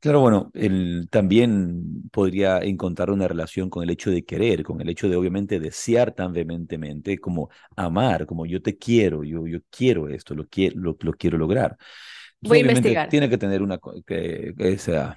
Claro, 0.00 0.20
bueno, 0.20 0.50
él 0.54 1.08
también 1.10 2.08
podría 2.12 2.58
encontrar 2.58 3.10
una 3.10 3.26
relación 3.26 3.68
con 3.68 3.82
el 3.82 3.90
hecho 3.90 4.10
de 4.10 4.24
querer, 4.24 4.62
con 4.62 4.80
el 4.80 4.88
hecho 4.88 5.08
de 5.08 5.16
obviamente 5.16 5.58
desear 5.58 6.12
tan 6.12 6.32
vehementemente 6.32 7.18
como 7.18 7.48
amar, 7.74 8.26
como 8.26 8.46
yo 8.46 8.62
te 8.62 8.76
quiero, 8.76 9.24
yo, 9.24 9.46
yo 9.48 9.58
quiero 9.70 10.08
esto, 10.08 10.34
lo, 10.34 10.46
quiero, 10.46 10.96
lo, 11.00 11.12
quiero 11.14 11.36
lograr. 11.36 11.76
Voy 12.42 12.58
a 12.58 12.60
investigar. 12.60 13.08
Tiene 13.08 13.28
que 13.28 13.38
tener 13.38 13.60
una, 13.60 13.80
que, 14.06 14.54
que 14.56 14.78
sea, 14.78 15.16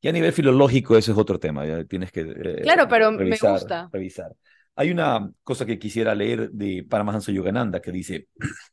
y 0.00 0.08
a 0.08 0.12
nivel 0.12 0.32
filológico 0.32 0.96
eso 0.96 1.12
es 1.12 1.18
otro 1.18 1.38
tema, 1.38 1.66
ya 1.66 1.84
tienes 1.84 2.12
que... 2.12 2.20
Eh, 2.20 2.60
claro, 2.62 2.86
pero 2.88 3.10
me 3.12 3.30
gusta. 3.30 3.88
Revisar. 3.92 4.36
Hay 4.76 4.90
una 4.90 5.32
cosa 5.42 5.64
que 5.66 5.78
quisiera 5.78 6.14
leer 6.14 6.50
de 6.50 6.86
Paramahansa 6.88 7.32
Yogananda 7.32 7.80
que 7.80 7.92
dice, 7.92 8.28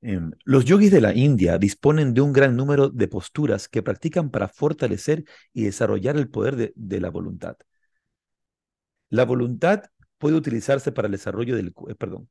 em, 0.00 0.30
los 0.44 0.64
yogis 0.64 0.90
de 0.92 1.00
la 1.00 1.12
India 1.14 1.58
disponen 1.58 2.14
de 2.14 2.20
un 2.20 2.32
gran 2.32 2.56
número 2.56 2.88
de 2.88 3.08
posturas 3.08 3.68
que 3.68 3.82
practican 3.82 4.30
para 4.30 4.48
fortalecer 4.48 5.24
y 5.52 5.64
desarrollar 5.64 6.16
el 6.16 6.28
poder 6.30 6.72
de, 6.74 7.00
la 7.00 7.10
voluntad. 7.10 7.56
La 9.08 9.24
voluntad 9.24 9.84
puede 10.18 10.36
utilizarse 10.36 10.92
para 10.92 11.06
el 11.06 11.12
desarrollo 11.12 11.56
del... 11.56 11.74
Eh, 11.88 11.94
perdón. 11.96 12.28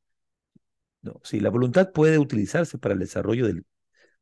No, 1.02 1.20
sí, 1.24 1.40
la 1.40 1.50
voluntad 1.50 1.92
puede 1.92 2.18
utilizarse 2.18 2.78
para 2.78 2.94
el 2.94 3.00
desarrollo 3.00 3.46
del... 3.46 3.66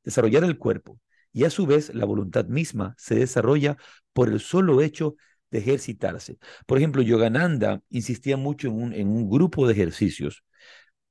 desarrollar 0.04 0.44
el 0.44 0.58
cuerpo 0.58 1.00
y 1.32 1.46
a 1.46 1.50
su 1.50 1.66
vez 1.66 1.94
la 1.94 2.06
voluntad 2.06 2.46
misma 2.46 2.96
se 2.98 3.16
desarrolla 3.16 3.78
por 4.14 4.30
el 4.30 4.40
solo 4.40 4.82
hecho 4.82 5.16
de 5.16 5.33
ejercitarse. 5.60 6.38
Por 6.66 6.78
ejemplo, 6.78 7.02
Yogananda 7.02 7.82
insistía 7.90 8.38
mucho 8.38 8.68
en 8.68 8.82
un, 8.82 8.94
en 8.94 9.08
un 9.10 9.30
grupo 9.30 9.68
de 9.68 9.74
ejercicios, 9.74 10.44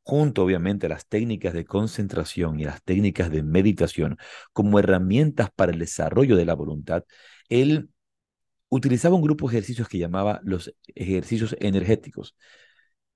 junto 0.03 0.43
obviamente 0.45 0.87
a 0.87 0.89
las 0.91 1.07
técnicas 1.07 1.55
de 1.55 1.65
concentración 1.65 2.59
y 2.61 2.65
las 2.65 2.83
técnicas 2.83 3.31
de 3.31 3.43
meditación 3.43 4.17
como 4.53 4.79
herramientas 4.79 5.51
para 5.55 5.73
el 5.73 5.79
desarrollo 5.79 6.37
de 6.37 6.45
la 6.45 6.55
voluntad. 6.55 7.05
Él 7.49 7.91
utilizaba 8.69 9.17
un 9.17 9.23
grupo 9.23 9.49
de 9.49 9.57
ejercicios 9.57 9.89
que 9.89 9.99
llamaba 9.99 10.41
los 10.45 10.75
ejercicios 10.95 11.57
energéticos, 11.61 12.37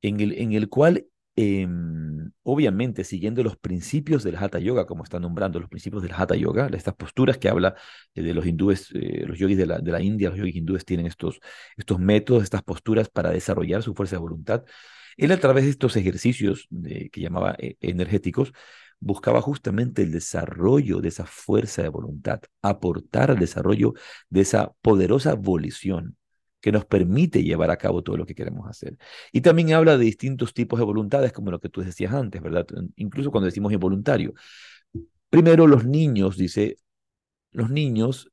en 0.03 0.21
el, 0.21 0.33
en 0.33 0.53
el 0.53 0.69
cual 0.69 1.07
Em, 1.39 2.31
obviamente 2.45 3.05
siguiendo 3.05 3.43
los 3.43 3.59
principios 3.59 4.25
del 4.25 4.37
Hatha 4.37 4.59
Yoga, 4.59 4.87
como 4.87 5.05
están 5.05 5.21
nombrando 5.21 5.61
los 5.61 5.69
principios 5.69 6.03
del 6.03 6.13
Hatha 6.13 6.35
Yoga, 6.35 6.69
estas 6.73 6.95
posturas 6.95 7.37
que 7.37 7.51
habla 7.51 7.75
eh, 8.15 8.23
de 8.23 8.33
los 8.33 8.47
hindúes, 8.47 8.91
eh, 8.95 9.25
los 9.27 9.39
yogis 9.39 9.59
de 9.59 9.67
la, 9.67 9.79
de 9.79 9.93
la 9.93 10.01
India, 10.01 10.31
los 10.31 10.39
yogis 10.39 10.57
hindúes 10.57 10.87
tienen 10.87 11.07
estos, 11.07 11.39
estos 11.77 11.99
métodos, 11.99 12.43
estas 12.43 12.63
posturas 12.63 13.11
para 13.11 13.31
desarrollar 13.31 13.83
su 13.83 13.95
fuerza 13.95 14.17
de 14.17 14.21
voluntad. 14.21 14.65
Él 15.19 15.31
a 15.31 15.39
través 15.39 15.65
de 15.65 15.71
estos 15.71 15.97
ejercicios 15.97 16.69
que 17.13 17.21
llamaba 17.21 17.55
eh, 17.59 17.77
energéticos, 17.81 18.53
buscaba 18.99 19.43
justamente 19.43 20.03
el 20.03 20.13
desarrollo 20.13 21.01
de 21.01 21.09
esa 21.09 21.27
fuerza 21.27 21.83
de 21.83 21.91
voluntad, 21.91 22.41
aportar 22.63 23.31
al 23.31 23.39
desarrollo 23.39 23.93
de 24.31 24.41
esa 24.41 24.73
poderosa 24.81 25.35
volición 25.35 26.17
que 26.67 26.73
nos 26.73 26.85
permite 26.85 27.45
llevar 27.45 27.71
a 27.71 27.77
cabo 27.77 28.03
todo 28.03 28.17
lo 28.17 28.27
que 28.27 28.35
queremos 28.35 28.69
hacer. 28.69 28.99
Y 29.31 29.41
también 29.41 29.73
habla 29.73 29.97
de 29.97 30.05
distintos 30.05 30.53
tipos 30.53 30.81
de 30.81 30.85
voluntades, 30.85 31.33
como 31.33 31.53
lo 31.53 31.61
que 31.61 31.69
tú 31.69 31.81
decías 31.81 32.13
antes, 32.13 32.43
¿verdad? 32.43 32.67
Incluso 32.97 33.31
cuando 33.31 33.45
decimos 33.47 33.73
involuntario. 33.73 34.35
Primero, 35.31 35.69
los 35.69 35.85
niños, 35.85 36.37
dice, 36.37 36.79
los 37.53 37.71
niños 37.71 38.33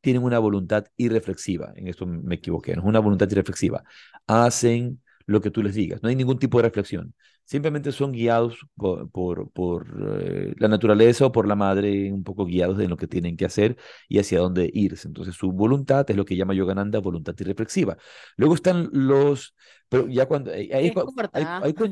tienen 0.00 0.22
una 0.22 0.38
voluntad 0.38 0.86
irreflexiva, 0.96 1.74
en 1.76 1.88
esto 1.88 2.06
me 2.06 2.36
equivoqué, 2.36 2.74
no 2.76 2.80
es 2.82 2.88
una 2.88 3.00
voluntad 3.00 3.30
irreflexiva. 3.30 3.84
Hacen 4.26 5.02
lo 5.26 5.42
que 5.42 5.50
tú 5.50 5.62
les 5.62 5.74
digas, 5.74 6.02
no 6.02 6.08
hay 6.08 6.16
ningún 6.16 6.38
tipo 6.38 6.56
de 6.58 6.62
reflexión 6.64 7.14
simplemente 7.46 7.92
son 7.92 8.12
guiados 8.12 8.58
por, 8.76 9.50
por, 9.52 9.86
eh, 10.20 10.54
la 10.58 10.68
naturaleza 10.68 11.26
o 11.26 11.32
por 11.32 11.46
la 11.46 11.54
madre, 11.54 12.12
un 12.12 12.24
poco 12.24 12.44
guiados 12.44 12.80
en 12.80 12.90
lo 12.90 12.96
que 12.96 13.06
tienen 13.06 13.36
que 13.36 13.46
hacer 13.46 13.76
y 14.08 14.18
hacia 14.18 14.40
dónde 14.40 14.68
irse. 14.74 15.08
Entonces 15.08 15.36
su 15.36 15.52
voluntad 15.52 16.04
es 16.10 16.16
lo 16.16 16.24
que 16.24 16.36
llama 16.36 16.54
Yogananda 16.54 16.98
voluntad 16.98 17.34
irreflexiva. 17.38 17.96
Luego 18.36 18.54
están 18.54 18.90
los, 18.92 19.54
pero 19.88 20.08
ya 20.08 20.26
cuando, 20.26 20.50
ahí, 20.52 20.70
ahí, 20.72 20.92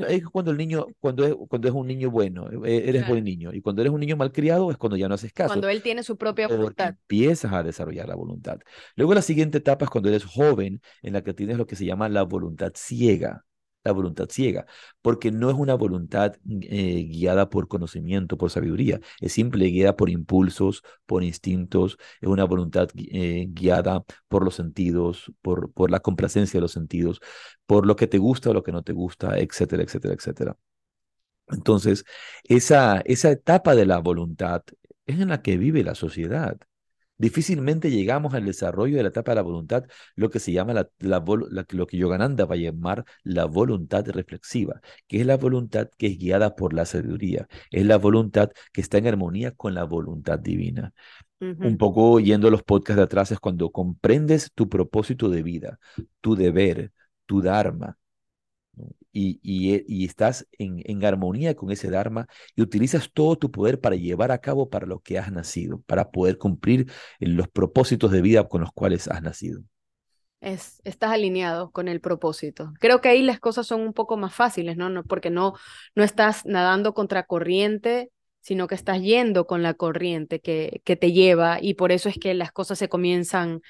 es 0.09 0.25
cuando 0.27 0.51
el 0.51 0.57
niño, 0.57 0.87
cuando 0.99 1.25
es, 1.25 1.35
cuando 1.49 1.69
es 1.69 1.75
un 1.75 1.87
niño 1.87 2.11
bueno, 2.11 2.49
eh, 2.65 2.83
eres 2.87 3.07
buen 3.07 3.23
niño, 3.23 3.53
y 3.53 3.61
cuando 3.61 3.81
eres 3.81 3.93
un 3.93 4.01
niño 4.01 4.17
malcriado 4.17 4.73
es 4.73 4.77
cuando 4.77 4.97
ya 4.97 5.09
no 5.09 5.15
haces 5.15 5.33
caso. 5.33 5.51
Cuando 5.51 5.69
él 5.69 5.83
tiene 5.83 6.03
su 6.03 6.17
propia 6.17 6.49
voluntad. 6.49 6.89
Empiezas 6.89 7.53
a 7.53 7.63
desarrollar 7.63 8.09
la 8.09 8.17
voluntad. 8.17 8.59
Luego 8.97 9.15
la 9.15 9.23
siguiente 9.23 9.59
etapa 9.59 9.85
es 9.85 9.91
cuando 9.91 10.09
eres 10.09 10.25
joven, 10.25 10.81
en 11.03 11.13
la 11.13 11.23
que 11.23 11.33
tienes 11.33 11.59
lo 11.59 11.67
que 11.67 11.77
se 11.77 11.87
llama 11.87 12.09
la 12.09 12.25
voluntad 12.25 12.73
ciega 12.75 13.45
la 13.85 13.93
voluntad 13.93 14.28
ciega, 14.30 14.66
porque 15.03 15.30
no 15.30 15.51
es 15.51 15.57
una 15.57 15.74
voluntad 15.74 16.35
eh, 16.62 17.05
guiada 17.09 17.51
por 17.51 17.68
conocimiento, 17.68 18.37
por 18.39 18.51
sabiduría, 18.51 19.01
es 19.20 19.32
simple 19.32 19.66
guiada 19.66 19.97
por 19.97 20.11
impulsos, 20.11 20.82
por 21.07 21.22
instintos, 21.22 21.99
es 22.20 22.28
una 22.28 22.45
voluntad 22.45 22.89
eh, 22.97 23.47
guiada 23.51 24.05
por 24.28 24.45
los 24.45 24.55
sentidos, 24.55 25.32
por, 25.43 25.72
por 25.72 25.91
la 25.91 26.01
complacencia 26.01 26.59
de 26.59 26.62
los 26.62 26.72
sentidos, 26.72 27.20
por 27.66 27.87
lo 27.87 27.97
que 27.97 28.07
te 28.07 28.18
gusta 28.18 28.51
o 28.51 28.55
lo 28.55 28.62
que 28.62 28.72
no 28.72 28.82
te 28.82 28.93
gusta, 28.93 29.39
etcétera, 29.39 29.82
etcétera, 29.82 30.14
etcétera. 30.14 30.57
Entonces, 31.49 32.05
esa, 32.45 33.01
esa 33.05 33.30
etapa 33.30 33.74
de 33.74 33.87
la 33.87 33.99
voluntad 33.99 34.62
es 35.07 35.20
en 35.20 35.28
la 35.28 35.43
que 35.43 35.57
vive 35.59 35.85
la 35.85 35.95
sociedad. 35.95 36.59
Difícilmente 37.17 37.91
llegamos 37.91 38.35
al 38.35 38.45
desarrollo 38.45 38.97
de 38.97 39.03
la 39.05 39.11
etapa 39.11 39.33
de 39.33 39.37
la 39.37 39.43
voluntad, 39.43 39.85
lo 40.17 40.31
que 40.31 40.41
se 40.41 40.53
llama 40.53 40.75
la, 40.75 40.89
lo 40.99 41.87
que 41.87 41.97
Yogananda 41.97 42.45
va 42.45 42.55
a 42.55 42.59
llamar 42.59 43.05
la 43.23 43.45
voluntad 43.45 44.07
reflexiva, 44.09 44.81
que 45.07 45.21
es 45.21 45.27
la 45.27 45.37
voluntad 45.37 45.89
que 45.97 46.09
es 46.09 46.19
guiada 46.19 46.57
por 46.57 46.75
la 46.75 46.85
sabiduría, 46.87 47.47
es 47.71 47.87
la 47.87 47.99
voluntad 47.99 48.51
que 48.73 48.81
está 48.81 48.99
en 48.99 49.07
armonía 49.07 49.53
con 49.53 49.75
la 49.75 49.85
voluntad 49.85 50.39
divina. 50.39 50.93
Un 51.41 51.77
poco 51.77 52.21
yendo 52.21 52.49
a 52.49 52.51
los 52.51 52.62
podcasts 52.62 52.97
de 52.97 53.03
atrás 53.03 53.31
es 53.31 53.39
cuando 53.39 53.71
comprendes 53.71 54.51
tu 54.55 54.69
propósito 54.69 55.29
de 55.29 55.43
vida, 55.43 55.79
tu 56.21 56.37
deber, 56.37 56.91
tu 57.27 57.43
dharma, 57.43 57.99
y, 59.15 59.39
y, 59.87 60.05
estás 60.05 60.49
en, 60.59 60.83
en, 60.85 61.05
armonía 61.05 61.55
con 61.55 61.71
ese 61.71 61.89
Dharma 61.89 62.27
y 62.57 62.62
utilizas 62.62 63.11
todo 63.12 63.37
tu 63.37 63.51
poder 63.53 63.81
para 63.81 63.95
llevar 63.95 64.33
a 64.33 64.39
cabo 64.39 64.69
para 64.69 64.87
lo 64.87 64.99
que 64.99 65.19
has 65.19 65.31
nacido, 65.31 65.81
para 65.87 66.11
poder 66.11 66.37
cumplir 66.37 66.91
los 67.21 67.47
propósitos 67.49 68.11
de 68.11 68.23
vida 68.23 68.49
con 68.49 68.61
los 68.61 68.73
cuales 68.73 69.07
has 69.07 69.23
nacido. 69.23 69.62
Es, 70.41 70.81
estás 70.85 71.12
alineado 71.12 71.71
con 71.71 71.87
el 71.87 72.01
propósito. 72.01 72.73
Creo 72.81 73.01
que 73.01 73.09
ahí 73.09 73.23
las 73.23 73.39
cosas 73.39 73.69
son 73.69 73.83
un 73.83 73.93
poco 73.93 74.17
más 74.17 74.35
fáciles, 74.35 74.77
¿no? 74.77 74.91
no 74.91 75.05
porque 75.05 75.31
no, 75.31 75.55
no 75.95 76.03
estás 76.03 76.45
nadando 76.45 76.93
contra 76.93 77.23
corriente, 77.23 78.11
sino 78.41 78.67
que 78.67 78.75
estás 78.75 79.01
yendo 79.01 79.47
con 79.47 79.62
la 79.62 79.75
corriente 79.75 80.41
que, 80.41 80.83
que 80.85 80.97
te 80.97 81.12
lleva 81.12 81.59
y 81.62 81.75
por 81.75 81.93
eso 81.93 82.09
es 82.09 82.19
que 82.19 82.35
las 82.35 82.51
cosas 82.51 82.79
se 82.79 82.89
comienzan 82.89 83.62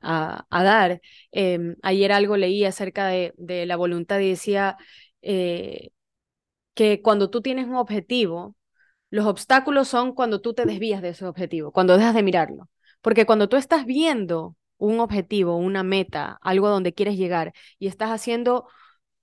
a, 0.00 0.46
dar. 0.50 1.00
Em, 1.32 1.76
ayer 1.82 2.12
algo 2.12 2.36
leí 2.36 2.64
acerca 2.64 3.06
de, 3.08 3.34
de 3.36 3.66
la 3.66 3.76
voluntad 3.76 4.20
y 4.20 4.30
decía 4.30 4.76
eh, 5.22 5.90
que 6.74 7.02
cuando 7.02 7.30
tú 7.30 7.42
tienes 7.42 7.66
un 7.66 7.76
objetivo, 7.76 8.56
los 9.10 9.26
obstáculos 9.26 9.88
son 9.88 10.14
cuando 10.14 10.40
tú 10.40 10.54
te 10.54 10.66
desvías 10.66 11.02
de 11.02 11.10
ese 11.10 11.26
objetivo, 11.26 11.72
cuando 11.72 11.96
dejas 11.96 12.14
de 12.14 12.22
mirarlo. 12.22 12.68
Porque 13.02 13.26
cuando 13.26 13.48
tú 13.48 13.56
estás 13.56 13.86
viendo 13.86 14.56
un 14.78 15.00
objetivo, 15.00 15.56
una 15.56 15.82
meta, 15.82 16.38
algo 16.42 16.68
donde 16.68 16.94
quieres 16.94 17.16
llegar 17.16 17.52
y 17.78 17.88
estás 17.88 18.10
haciendo 18.10 18.68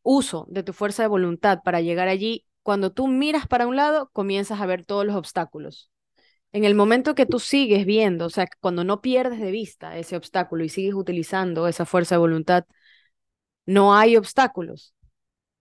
uso 0.04 0.48
de 0.50 0.64
tu 0.64 0.74
fuerza 0.74 1.04
de 1.04 1.10
voluntad 1.10 1.62
para 1.64 1.82
llegar 1.82 2.08
allí, 2.08 2.46
cuando 2.64 2.92
tú 2.92 3.08
miras 3.08 3.48
para 3.48 3.68
un 3.68 3.76
lado, 3.76 4.10
comienzas 4.14 4.62
a 4.62 4.66
ver 4.66 4.86
todos 4.86 5.06
los 5.06 5.16
obstáculos. 5.16 5.92
En 6.56 6.64
el 6.64 6.74
momento 6.74 7.16
que 7.16 7.26
tú 7.26 7.40
sigues 7.40 7.86
viendo, 7.86 8.28
o 8.28 8.30
sea, 8.30 8.48
cuando 8.62 8.86
no 8.86 9.02
pierdes 9.02 9.42
de 9.42 9.52
vista 9.52 9.98
ese 9.98 10.16
obstáculo 10.16 10.64
y 10.64 10.70
sigues 10.70 10.94
utilizando 10.94 11.68
esa 11.68 11.86
fuerza 11.86 12.16
de 12.16 12.20
voluntad, 12.20 12.64
no 13.66 13.94
hay 13.94 14.16
obstáculos. 14.16 14.94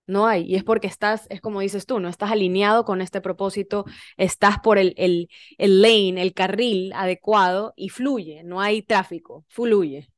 No 0.07 0.29
hay. 0.29 0.45
Y 0.45 0.55
es 0.55 0.63
porque 0.63 0.87
estás, 0.87 1.27
es 1.31 1.41
como 1.41 1.59
dices 1.59 1.87
tú, 1.87 1.99
no 1.99 2.09
estás 2.09 2.31
alineado 2.31 2.85
con 2.85 3.01
este 3.01 3.21
propósito, 3.21 3.87
estás 4.17 4.61
por 4.61 4.79
el, 4.79 4.95
el, 4.97 5.29
el 5.59 5.83
lane, 5.83 6.23
el 6.23 6.33
carril 6.33 6.93
adecuado 6.93 7.75
y 7.75 7.89
fluye, 7.89 8.45
no 8.45 8.61
hay 8.61 8.83
tráfico, 8.83 9.45
fluye. 9.49 10.09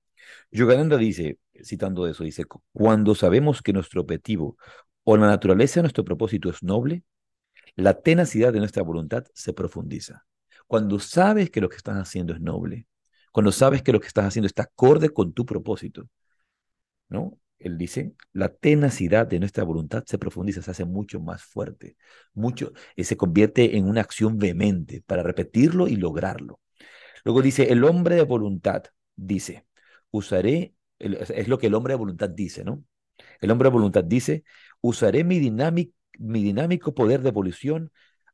Yogananda 0.51 0.99
dice, 0.99 1.39
citando 1.65 2.07
eso, 2.07 2.23
dice, 2.23 2.45
cuando 2.75 3.15
sabemos 3.15 3.63
que 3.63 3.73
nuestro 3.73 4.03
objetivo 4.03 4.59
o 5.05 5.17
la 5.17 5.27
naturaleza 5.27 5.77
de 5.77 5.85
nuestro 5.85 6.05
propósito 6.05 6.51
es 6.51 6.63
noble, 6.63 7.03
la 7.77 7.95
tenacidad 7.95 8.53
de 8.53 8.59
nuestra 8.59 8.83
voluntad 8.83 9.25
se 9.33 9.55
profundiza. 9.55 10.27
Cuando 10.67 10.99
sabes 10.99 11.51
que 11.51 11.61
lo 11.61 11.69
que 11.69 11.77
estás 11.77 11.97
haciendo 11.97 12.33
es 12.33 12.41
noble, 12.41 12.87
cuando 13.33 13.53
sabes 13.53 13.83
que 13.83 13.93
lo 13.93 14.01
que 14.01 14.09
estás 14.09 14.27
haciendo 14.27 14.47
está 14.47 14.65
acorde 14.65 15.11
con 15.11 15.33
tu 15.33 15.47
propósito, 15.47 16.09
¿no? 17.09 17.39
Él 17.59 17.79
dice, 17.79 18.13
la 18.33 18.51
tenacidad 18.55 19.27
de 19.27 19.39
nuestra 19.41 19.65
voluntad 19.65 20.05
se 20.07 20.19
profundiza, 20.19 20.61
se 20.63 20.71
hace 20.71 20.85
mucho 20.85 21.21
más 21.21 21.43
fuerte, 21.43 21.97
mucho, 22.35 22.73
y 22.95 23.05
se 23.05 23.17
convierte 23.17 23.77
en 23.77 23.89
una 23.89 24.03
acción 24.03 24.39
vehemente 24.39 25.03
para 25.07 25.23
repetirlo 25.23 25.89
y 25.89 25.97
lograrlo. 25.97 26.61
Luego 27.25 27.43
dice, 27.43 27.73
el 27.73 27.85
hombre 27.85 28.17
de 28.17 28.23
voluntad 28.25 28.85
dice, 29.17 29.67
usaré, 30.11 30.75
es 30.99 31.49
lo 31.49 31.59
que 31.59 31.69
el 31.69 31.75
hombre 31.75 31.95
de 31.95 31.99
voluntad 31.99 32.29
dice, 32.29 32.63
¿no? 32.65 32.85
El 33.41 33.51
hombre 33.51 33.69
de 33.69 33.73
voluntad 33.73 34.05
dice, 34.05 34.45
usaré 34.81 35.25
mi, 35.25 35.41
mi 36.19 36.43
dinámico 36.43 36.95
poder 36.95 37.23
de 37.23 37.31
evolución 37.31 37.91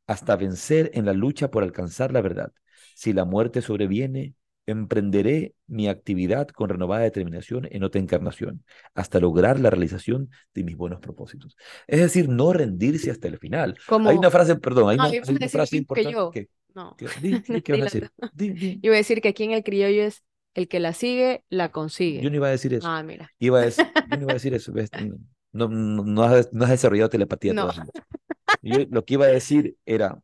hasta 0.07 0.35
vencer 0.35 0.91
en 0.93 1.05
la 1.05 1.13
lucha 1.13 1.49
por 1.49 1.63
alcanzar 1.63 2.11
la 2.11 2.21
verdad. 2.21 2.51
Si 2.95 3.13
la 3.13 3.25
muerte 3.25 3.61
sobreviene, 3.61 4.35
emprenderé 4.65 5.55
mi 5.67 5.87
actividad 5.87 6.47
con 6.47 6.69
renovada 6.69 7.03
determinación 7.03 7.67
en 7.69 7.83
otra 7.83 7.99
encarnación, 7.99 8.63
hasta 8.93 9.19
lograr 9.19 9.59
la 9.59 9.69
realización 9.69 10.29
de 10.53 10.63
mis 10.63 10.77
buenos 10.77 10.99
propósitos. 10.99 11.57
Es 11.87 11.99
decir, 11.99 12.29
no 12.29 12.53
rendirse 12.53 13.11
hasta 13.11 13.27
el 13.27 13.39
final. 13.39 13.77
Hay 13.87 14.17
una 14.17 14.31
frase, 14.31 14.55
perdón, 14.55 14.89
hay, 14.89 14.97
una, 14.97 15.49
frase 15.49 15.77
importante 15.77 16.11
yo, 16.11 16.31
no. 16.75 16.95
Yo 16.99 17.07
iba 18.81 18.95
a 18.95 18.97
decir 18.97 19.21
que 19.21 19.29
aquí 19.29 19.43
en 19.43 19.51
el 19.51 19.63
criollo 19.63 20.03
es 20.03 20.23
el 20.53 20.67
que 20.67 20.79
la 20.79 20.93
sigue, 20.93 21.43
la 21.49 21.71
consigue. 21.71 22.21
Yo 22.21 22.29
no 22.29 22.35
iba 22.35 22.47
a 22.47 22.51
decir 22.51 22.73
eso. 22.73 22.87
Ah, 22.87 23.03
mira. 23.03 23.31
Iba 23.39 23.59
a 23.59 23.61
decir, 23.63 23.85
yo 24.09 24.17
no 24.17 24.23
iba 24.23 24.31
a 24.31 24.33
decir 24.41 24.53
eso. 24.53 24.73
No, 25.51 25.67
no, 25.67 26.23
has, 26.23 26.49
desarrollado 26.51 27.09
telepatía 27.09 27.53
todavía. 27.53 27.85
Lo 28.63 29.05
que 29.05 29.15
iba 29.15 29.25
a 29.25 29.29
decir 29.29 29.77
era, 29.85 30.21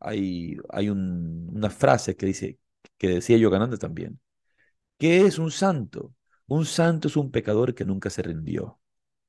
hay, 0.00 0.56
hay 0.70 0.88
una 0.90 1.70
frase 1.70 2.16
que 2.16 2.26
dice, 2.26 2.58
que 2.98 3.08
decía 3.08 3.36
Yogananda 3.38 3.76
también, 3.78 4.20
¿qué 4.98 5.22
es 5.26 5.38
un 5.38 5.50
santo? 5.50 6.14
Un 6.46 6.66
santo 6.66 7.08
es 7.08 7.16
un 7.16 7.30
pecador 7.30 7.74
que 7.74 7.84
nunca 7.84 8.10
se 8.10 8.22
rindió. 8.22 8.80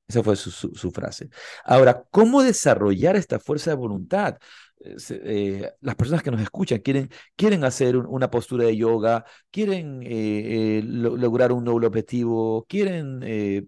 Esa 0.08 0.22
fue 0.22 0.36
su, 0.36 0.90
frase. 0.90 1.28
Ahora, 1.64 2.02
¿cómo 2.10 2.42
desarrollar 2.42 3.14
esta 3.16 3.38
fuerza 3.38 3.70
de 3.70 3.76
voluntad? 3.76 4.38
Eh, 4.80 4.96
eh, 5.10 5.72
las 5.82 5.96
personas 5.96 6.22
que 6.22 6.30
nos 6.30 6.40
escuchan 6.40 6.78
quieren, 6.78 7.10
quieren 7.36 7.62
hacer 7.64 7.94
una 7.96 8.30
postura 8.30 8.64
de 8.64 8.76
yoga, 8.76 9.26
quieren 9.50 10.00
eh, 10.02 10.80
lograr 10.82 11.52
un 11.52 11.64
nuevo 11.64 11.86
objetivo, 11.86 12.64
quieren 12.66 13.20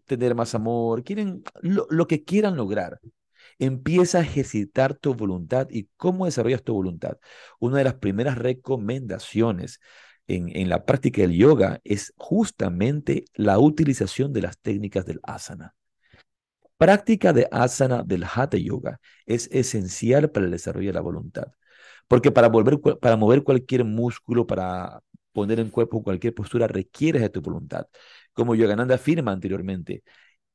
tener 0.06 0.34
más 0.34 0.54
amor, 0.54 1.04
quieren 1.04 1.42
lo, 1.60 2.06
que 2.06 2.24
quieran 2.24 2.56
lograr. 2.56 2.98
Empieza 3.60 4.18
a 4.18 4.22
ejercitar 4.22 4.94
tu 4.94 5.14
voluntad 5.14 5.68
y 5.70 5.88
cómo 5.96 6.24
desarrollas 6.24 6.64
tu 6.64 6.72
voluntad. 6.74 7.18
Una 7.60 7.78
de 7.78 7.84
las 7.84 7.94
primeras 7.94 8.38
recomendaciones 8.38 9.80
en, 10.26 10.68
la 10.68 10.84
práctica 10.86 11.22
del 11.22 11.32
yoga 11.32 11.80
es 11.84 12.14
justamente 12.16 13.24
la 13.34 13.58
utilización 13.58 14.32
de 14.32 14.42
las 14.42 14.58
técnicas 14.58 15.04
del 15.04 15.20
asana. 15.22 15.74
Práctica 16.76 17.32
de 17.32 17.48
asana 17.50 18.02
del 18.02 18.24
hatha 18.24 18.56
yoga 18.56 19.00
es 19.26 19.48
esencial 19.52 20.30
para 20.30 20.46
el 20.46 20.52
desarrollo 20.52 20.88
de 20.88 20.94
la 20.94 21.00
voluntad. 21.02 21.48
Porque 22.08 22.32
para, 22.32 22.48
volver, 22.48 22.80
para 23.00 23.16
mover 23.16 23.42
cualquier 23.42 23.84
músculo, 23.84 24.46
para 24.46 25.02
poner 25.32 25.60
en 25.60 25.70
cuerpo 25.70 26.02
cualquier 26.02 26.34
postura, 26.34 26.66
requiere 26.66 27.20
de 27.20 27.28
tu 27.28 27.42
voluntad. 27.42 27.86
Como 28.32 28.54
Yogananda 28.54 28.94
afirma 28.94 29.32
anteriormente, 29.32 30.02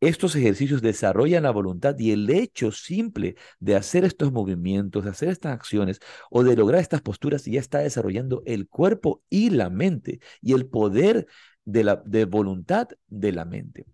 estos 0.02 0.36
ejercicios 0.36 0.82
desarrollan 0.82 1.44
la 1.44 1.52
voluntad 1.52 1.98
y 2.00 2.12
el 2.12 2.30
hecho 2.30 2.72
simple 2.72 3.36
de 3.60 3.76
hacer 3.76 4.06
estos 4.06 4.32
movimientos, 4.32 5.04
de 5.04 5.10
hacer 5.12 5.30
estas 5.30 5.54
acciones 5.54 6.00
o 6.30 6.44
de 6.44 6.56
lograr 6.56 6.82
estas 6.82 7.02
posturas 7.02 7.46
ya 7.46 7.60
está 7.60 7.80
desarrollando 7.80 8.44
el 8.46 8.68
cuerpo 8.68 9.24
y 9.30 9.50
la 9.50 9.70
mente 9.70 10.20
y 10.42 10.54
el 10.54 10.68
poder 10.68 11.28
de 11.66 11.84
la 11.84 11.96
de 12.06 12.26
voluntad 12.26 12.90
de 13.08 13.32
la 13.32 13.46
mente. 13.46 13.86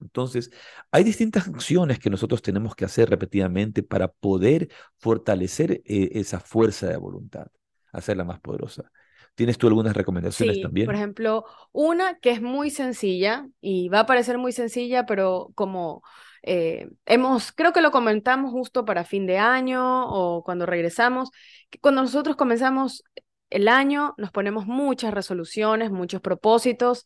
Entonces, 0.00 0.50
hay 0.90 1.02
distintas 1.04 1.48
acciones 1.48 1.98
que 1.98 2.10
nosotros 2.10 2.42
tenemos 2.42 2.74
que 2.74 2.84
hacer 2.84 3.08
repetidamente 3.08 3.82
para 3.82 4.08
poder 4.08 4.68
fortalecer 4.98 5.82
eh, 5.86 6.10
esa 6.12 6.40
fuerza 6.40 6.88
de 6.88 6.96
voluntad, 6.96 7.46
hacerla 7.92 8.24
más 8.24 8.40
poderosa. 8.40 8.90
¿Tienes 9.34 9.58
tú 9.58 9.66
algunas 9.66 9.96
recomendaciones 9.96 10.56
sí, 10.56 10.62
también? 10.62 10.86
Por 10.86 10.94
ejemplo, 10.94 11.44
una 11.72 12.18
que 12.18 12.30
es 12.30 12.40
muy 12.40 12.70
sencilla 12.70 13.48
y 13.60 13.88
va 13.88 14.00
a 14.00 14.06
parecer 14.06 14.38
muy 14.38 14.52
sencilla, 14.52 15.06
pero 15.06 15.50
como 15.56 16.02
eh, 16.42 16.88
hemos, 17.04 17.50
creo 17.50 17.72
que 17.72 17.80
lo 17.80 17.90
comentamos 17.90 18.52
justo 18.52 18.84
para 18.84 19.04
fin 19.04 19.26
de 19.26 19.38
año 19.38 20.06
o 20.08 20.44
cuando 20.44 20.66
regresamos, 20.66 21.30
que 21.68 21.80
cuando 21.80 22.02
nosotros 22.02 22.36
comenzamos 22.36 23.02
el 23.50 23.66
año 23.68 24.14
nos 24.18 24.30
ponemos 24.30 24.66
muchas 24.66 25.12
resoluciones, 25.12 25.90
muchos 25.90 26.20
propósitos. 26.20 27.04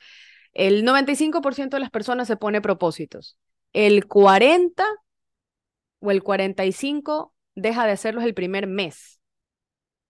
El 0.53 0.85
95% 0.85 1.77
de 1.77 1.81
las 1.81 1.91
personas 1.91 2.29
se 2.29 2.37
pone 2.37 2.61
propósitos. 2.61 3.39
El 3.73 4.07
40 4.07 4.85
o 6.01 6.11
el 6.11 6.23
45 6.23 7.35
deja 7.55 7.87
de 7.87 7.93
hacerlos 7.93 8.25
el 8.25 8.35
primer 8.35 8.67
mes. 8.67 9.21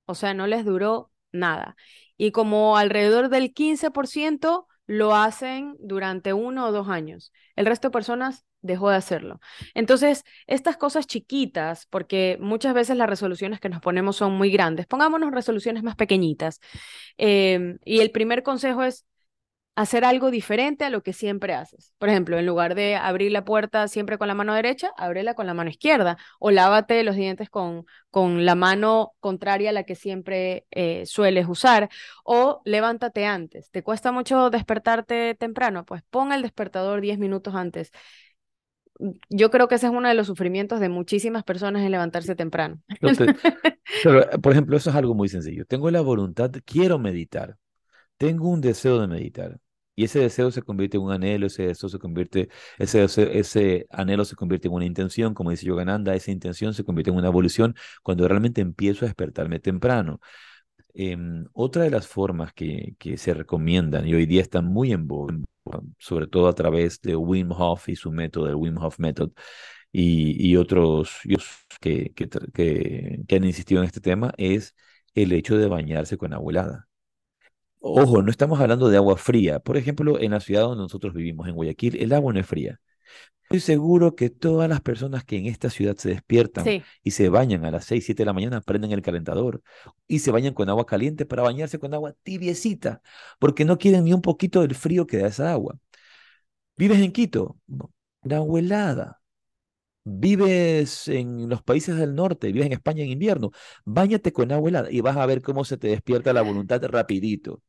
O 0.06 0.14
sea, 0.16 0.34
no 0.34 0.48
les 0.48 0.64
duró 0.64 1.12
nada 1.30 1.76
y 2.18 2.32
como 2.32 2.76
alrededor 2.76 3.30
del 3.30 3.54
15% 3.54 4.66
lo 4.86 5.14
hacen 5.14 5.76
durante 5.78 6.32
uno 6.34 6.66
o 6.66 6.72
dos 6.72 6.88
años. 6.88 7.32
El 7.56 7.66
resto 7.66 7.88
de 7.88 7.92
personas 7.92 8.44
dejó 8.60 8.90
de 8.90 8.96
hacerlo. 8.96 9.40
Entonces, 9.74 10.24
estas 10.46 10.76
cosas 10.76 11.06
chiquitas, 11.06 11.86
porque 11.86 12.38
muchas 12.40 12.74
veces 12.74 12.96
las 12.96 13.08
resoluciones 13.08 13.60
que 13.60 13.68
nos 13.68 13.80
ponemos 13.80 14.16
son 14.16 14.32
muy 14.34 14.50
grandes, 14.50 14.86
pongámonos 14.86 15.30
resoluciones 15.32 15.82
más 15.82 15.96
pequeñitas. 15.96 16.60
Em, 17.16 17.78
y 17.84 18.00
el 18.00 18.10
primer 18.10 18.42
consejo 18.42 18.82
es 18.82 19.06
hacer 19.78 20.04
algo 20.04 20.32
diferente 20.32 20.84
a 20.84 20.90
lo 20.90 21.04
que 21.04 21.12
siempre 21.12 21.54
haces. 21.54 21.94
Por 21.98 22.08
ejemplo, 22.08 22.36
en 22.36 22.46
lugar 22.46 22.74
de 22.74 22.96
abrir 22.96 23.30
la 23.30 23.44
puerta 23.44 23.86
siempre 23.86 24.18
con 24.18 24.26
la 24.26 24.34
mano 24.34 24.52
derecha, 24.52 24.90
ábrela 24.96 25.34
con 25.34 25.46
la 25.46 25.54
mano 25.54 25.70
izquierda 25.70 26.18
o 26.40 26.50
lávate 26.50 27.04
los 27.04 27.14
dientes 27.14 27.48
con, 27.48 27.86
con 28.10 28.44
la 28.44 28.56
mano 28.56 29.12
contraria 29.20 29.70
a 29.70 29.72
la 29.72 29.84
que 29.84 29.94
siempre 29.94 30.66
eh, 30.72 31.06
sueles 31.06 31.46
usar 31.48 31.90
o 32.24 32.60
levántate 32.64 33.24
antes. 33.24 33.70
¿Te 33.70 33.84
cuesta 33.84 34.10
mucho 34.10 34.50
despertarte 34.50 35.36
temprano? 35.36 35.84
Pues 35.84 36.02
pon 36.10 36.32
el 36.32 36.42
despertador 36.42 37.00
10 37.00 37.20
minutos 37.20 37.54
antes. 37.54 37.92
Yo 39.28 39.52
creo 39.52 39.68
que 39.68 39.76
ese 39.76 39.86
es 39.86 39.92
uno 39.92 40.08
de 40.08 40.14
los 40.14 40.26
sufrimientos 40.26 40.80
de 40.80 40.88
muchísimas 40.88 41.44
personas 41.44 41.82
en 41.82 41.92
levantarse 41.92 42.34
temprano. 42.34 42.82
por 44.42 44.50
ejemplo, 44.50 44.76
eso 44.76 44.90
es 44.90 44.96
algo 44.96 45.14
muy 45.14 45.28
sencillo. 45.28 45.64
Tengo 45.66 45.88
la 45.92 46.00
voluntad, 46.00 46.50
quiero 46.64 46.98
meditar, 46.98 47.56
tengo 48.16 48.48
un 48.48 48.60
deseo 48.60 49.00
de 49.00 49.06
meditar 49.06 49.60
y 49.98 50.04
ese 50.04 50.20
deseo 50.20 50.52
se 50.52 50.62
convierte 50.62 50.96
en 50.96 51.02
un 51.02 51.12
anhelo, 51.12 51.46
ese 51.48 51.64
deseo 51.66 51.88
se 51.88 51.98
convierte, 51.98 52.48
ese, 52.78 53.04
ese 53.04 53.86
anhelo 53.90 54.24
se 54.24 54.36
convierte 54.36 54.68
en 54.68 54.74
una 54.74 54.84
intención, 54.84 55.34
como 55.34 55.50
dice 55.50 55.66
Yogananda, 55.66 56.14
esa 56.14 56.30
intención 56.30 56.72
se 56.72 56.84
convierte 56.84 57.10
en 57.10 57.16
una 57.16 57.26
evolución 57.26 57.74
cuando 58.04 58.28
realmente 58.28 58.60
empiezo 58.60 59.04
a 59.04 59.08
despertarme 59.08 59.58
temprano. 59.58 60.20
Em, 60.94 61.46
otra 61.52 61.84
de 61.84 61.90
las 61.90 62.06
formas 62.06 62.52
que, 62.52 62.94
que, 62.98 63.16
se 63.16 63.34
recomiendan 63.34 64.06
y 64.06 64.14
hoy 64.14 64.26
día 64.26 64.42
están 64.42 64.66
muy 64.66 64.92
en 64.92 65.08
boga, 65.08 65.34
sobre 65.98 66.26
todo 66.28 66.48
a 66.48 66.54
través 66.54 67.00
de 67.00 67.16
Wim 67.16 67.50
Hof 67.52 67.88
y 67.88 67.96
su 67.96 68.12
método, 68.12 68.48
el 68.48 68.54
Wim 68.54 68.78
Hof 68.78 68.98
Method, 69.00 69.30
y, 69.92 70.50
y 70.50 70.56
otros 70.56 71.20
que, 71.80 72.12
que, 72.14 72.28
que, 73.26 73.36
han 73.36 73.44
insistido 73.44 73.80
en 73.80 73.86
este 73.86 74.00
tema, 74.00 74.32
es 74.36 74.74
el 75.14 75.32
hecho 75.32 75.56
de 75.58 75.68
bañarse 75.68 76.16
con 76.18 76.32
agua. 76.32 76.87
Ojo, 77.80 78.22
no 78.22 78.30
estamos 78.30 78.60
hablando 78.60 78.88
de 78.88 78.96
agua 78.96 79.16
fría. 79.16 79.60
Por 79.60 79.76
ejemplo, 79.76 80.20
en 80.20 80.32
la 80.32 80.40
ciudad 80.40 80.62
donde 80.62 80.82
nosotros 80.82 81.14
vivimos, 81.14 81.48
en 81.48 81.54
Guayaquil, 81.54 81.96
el 81.96 82.12
agua 82.12 82.32
no 82.32 82.40
es 82.40 82.46
fría. 82.46 82.80
Estoy 83.44 83.60
seguro 83.60 84.14
que 84.14 84.28
todas 84.30 84.68
las 84.68 84.82
personas 84.82 85.24
que 85.24 85.38
en 85.38 85.46
esta 85.46 85.70
ciudad 85.70 85.96
se 85.96 86.10
despiertan 86.10 86.66
y 87.02 87.12
se 87.12 87.30
bañan 87.30 87.64
a 87.64 87.70
las 87.70 87.86
6, 87.86 88.04
7 88.04 88.22
de 88.22 88.26
la 88.26 88.34
mañana, 88.34 88.60
prenden 88.60 88.92
el 88.92 89.00
calentador 89.00 89.62
y 90.06 90.18
se 90.18 90.30
bañan 90.30 90.52
con 90.52 90.68
agua 90.68 90.84
caliente 90.84 91.24
para 91.24 91.42
bañarse 91.42 91.78
con 91.78 91.94
agua 91.94 92.14
tibiecita, 92.22 93.00
porque 93.38 93.64
no 93.64 93.78
quieren 93.78 94.04
ni 94.04 94.12
un 94.12 94.20
poquito 94.22 94.60
del 94.60 94.74
frío 94.74 95.06
que 95.06 95.18
da 95.18 95.28
esa 95.28 95.50
agua. 95.50 95.78
¿Vives 96.76 97.00
en 97.00 97.12
Quito? 97.12 97.58
No, 97.66 97.90
agua 98.30 98.60
helada. 98.60 99.17
Vives 100.10 101.08
en 101.08 101.48
los 101.48 101.62
países 101.62 101.96
del 101.96 102.14
norte, 102.14 102.48
vives 102.48 102.66
en 102.66 102.72
España 102.72 103.04
en 103.04 103.10
invierno, 103.10 103.50
báñate 103.84 104.32
con 104.32 104.50
agua 104.52 104.70
helada 104.70 104.90
y 104.90 105.00
vas 105.02 105.16
a 105.16 105.26
ver 105.26 105.42
cómo 105.42 105.64
se 105.64 105.76
te 105.76 105.88
despierta 105.88 106.32
la 106.32 106.42
voluntad 106.42 106.82
rapidito. 106.84 107.62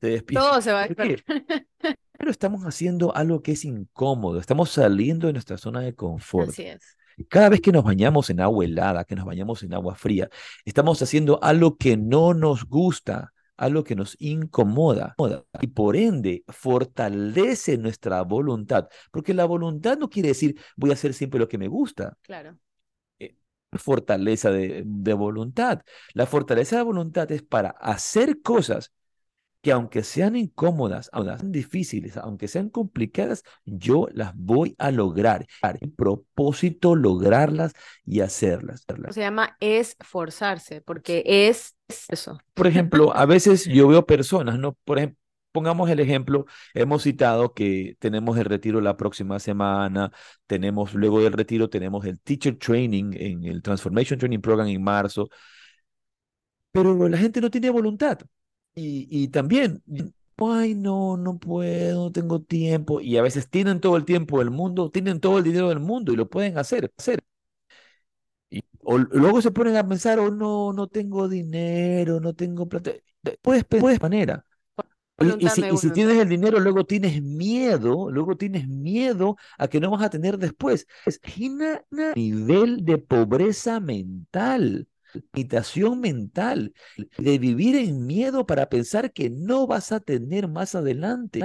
Todo 0.00 0.62
se 0.62 0.72
va 0.72 0.84
a 0.84 0.88
despertar. 0.88 1.24
Pero 2.16 2.30
estamos 2.30 2.62
haciendo 2.62 3.14
algo 3.14 3.42
que 3.42 3.52
es 3.52 3.64
incómodo, 3.66 4.38
estamos 4.38 4.70
saliendo 4.70 5.26
de 5.26 5.34
nuestra 5.34 5.58
zona 5.58 5.80
de 5.80 5.94
confort. 5.94 6.48
Así 6.50 6.62
es. 6.62 6.96
Cada 7.28 7.50
vez 7.50 7.60
que 7.60 7.70
nos 7.70 7.84
bañamos 7.84 8.30
en 8.30 8.40
agua 8.40 8.64
helada, 8.64 9.04
que 9.04 9.14
nos 9.14 9.26
bañamos 9.26 9.62
en 9.62 9.74
agua 9.74 9.94
fría, 9.94 10.30
estamos 10.64 11.02
haciendo 11.02 11.42
algo 11.42 11.76
que 11.76 11.96
no 11.96 12.32
nos 12.32 12.64
gusta, 12.64 13.33
algo 13.56 13.84
que 13.84 13.94
nos 13.94 14.16
incomoda 14.20 15.14
y 15.60 15.68
por 15.68 15.96
ende 15.96 16.44
fortalece 16.48 17.78
nuestra 17.78 18.22
voluntad, 18.22 18.88
porque 19.12 19.34
la 19.34 19.44
voluntad 19.44 19.96
no 19.98 20.10
quiere 20.10 20.28
decir 20.30 20.58
voy 20.76 20.90
a 20.90 20.94
hacer 20.94 21.14
siempre 21.14 21.40
lo 21.40 21.48
que 21.48 21.58
me 21.58 21.68
gusta. 21.68 22.16
Claro. 22.22 22.58
Eh, 23.18 23.36
fortaleza 23.72 24.50
de, 24.50 24.82
de 24.84 25.12
voluntad. 25.14 25.82
La 26.14 26.26
fortaleza 26.26 26.76
de 26.76 26.82
voluntad 26.82 27.30
es 27.32 27.42
para 27.42 27.70
hacer 27.70 28.42
cosas 28.42 28.92
que 29.64 29.72
aunque 29.72 30.02
sean 30.02 30.36
incómodas, 30.36 31.08
aunque 31.14 31.38
sean 31.38 31.50
difíciles, 31.50 32.18
aunque 32.18 32.48
sean 32.48 32.68
complicadas, 32.68 33.44
yo 33.64 34.08
las 34.12 34.36
voy 34.36 34.74
a 34.78 34.90
lograr. 34.90 35.46
El 35.80 35.90
propósito 35.90 36.94
lograrlas 36.94 37.72
y 38.04 38.20
hacerlas. 38.20 38.84
Se 39.08 39.20
llama 39.20 39.56
esforzarse, 39.60 40.82
porque 40.82 41.22
es 41.24 41.76
eso. 42.08 42.38
Por 42.52 42.66
ejemplo, 42.66 43.16
a 43.16 43.24
veces 43.24 43.64
yo 43.64 43.88
veo 43.88 44.04
personas, 44.04 44.58
¿no? 44.58 44.76
Por 44.84 44.98
ejemplo, 44.98 45.18
pongamos 45.50 45.88
el 45.88 45.98
ejemplo, 45.98 46.44
hemos 46.74 47.04
citado 47.04 47.54
que 47.54 47.96
tenemos 48.00 48.36
el 48.36 48.44
retiro 48.44 48.82
la 48.82 48.98
próxima 48.98 49.38
semana, 49.38 50.12
tenemos 50.46 50.92
luego 50.92 51.22
del 51.22 51.32
retiro, 51.32 51.70
tenemos 51.70 52.04
el 52.04 52.20
Teacher 52.20 52.58
Training 52.58 53.14
en 53.14 53.44
el 53.44 53.62
Transformation 53.62 54.18
Training 54.18 54.40
Program 54.40 54.68
en 54.68 54.82
marzo, 54.82 55.30
pero 56.70 57.08
la 57.08 57.16
gente 57.16 57.40
no 57.40 57.50
tiene 57.50 57.70
voluntad. 57.70 58.18
Y, 58.76 59.28
también, 59.28 59.82
ay, 60.38 60.74
no, 60.74 61.16
no 61.16 61.38
puedo, 61.38 62.04
no 62.04 62.12
tengo 62.12 62.40
tiempo. 62.42 63.00
Y 63.00 63.16
a 63.16 63.22
veces 63.22 63.48
tienen 63.48 63.80
todo 63.80 63.96
el 63.96 64.04
tiempo 64.04 64.40
del 64.40 64.50
mundo, 64.50 64.90
tienen 64.90 65.20
todo 65.20 65.38
el 65.38 65.44
dinero 65.44 65.68
del 65.68 65.80
mundo 65.80 66.12
y 66.12 66.16
lo 66.16 66.28
pueden 66.28 66.58
hacer. 66.58 66.92
hacer. 66.98 67.20
Y, 68.50 68.62
o 68.82 68.98
luego 68.98 69.40
se 69.42 69.50
ponen 69.50 69.76
a 69.76 69.86
pensar, 69.88 70.18
oh, 70.18 70.30
no, 70.30 70.72
no 70.72 70.88
tengo 70.88 71.28
dinero, 71.28 72.20
no 72.20 72.34
tengo 72.34 72.68
plata. 72.68 72.92
Puedes, 73.42 73.64
puedes 73.64 74.00
manera. 74.00 74.44
Y, 75.38 75.48
si, 75.48 75.62
y, 75.64 75.76
si, 75.76 75.90
tienes 75.92 76.18
el 76.18 76.28
dinero, 76.28 76.58
luego 76.58 76.84
tienes 76.84 77.22
miedo, 77.22 78.10
luego 78.10 78.36
tienes 78.36 78.66
miedo 78.66 79.36
a 79.56 79.68
que 79.68 79.78
no 79.78 79.90
vas 79.92 80.02
a 80.02 80.10
tener 80.10 80.38
después. 80.38 80.88
Es 81.06 81.20
un 81.38 81.62
nivel 82.16 82.84
de 82.84 82.98
pobreza 82.98 83.78
mental 83.78 84.88
limitación 85.14 86.00
mental, 86.00 86.74
de 87.18 87.38
vivir 87.38 87.76
en 87.76 88.06
miedo 88.06 88.46
para 88.46 88.68
pensar 88.68 89.12
que 89.12 89.30
no 89.30 89.66
vas 89.66 89.92
a 89.92 90.00
tener 90.00 90.48
más 90.48 90.74
adelante. 90.74 91.40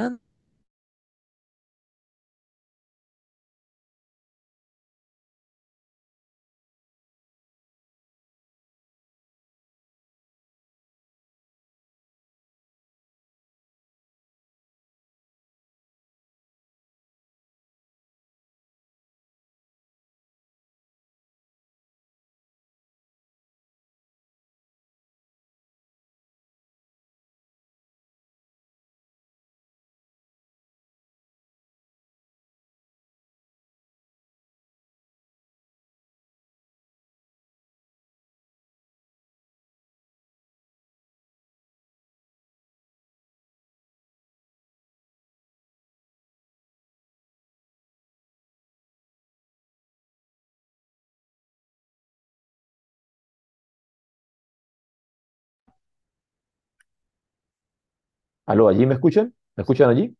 ¿Aló, 58.50 58.68
allí 58.68 58.86
me 58.86 58.96
escuchan? 58.96 59.34
¿Me 59.56 59.62
escuchan 59.64 59.90
allí? 59.90 60.14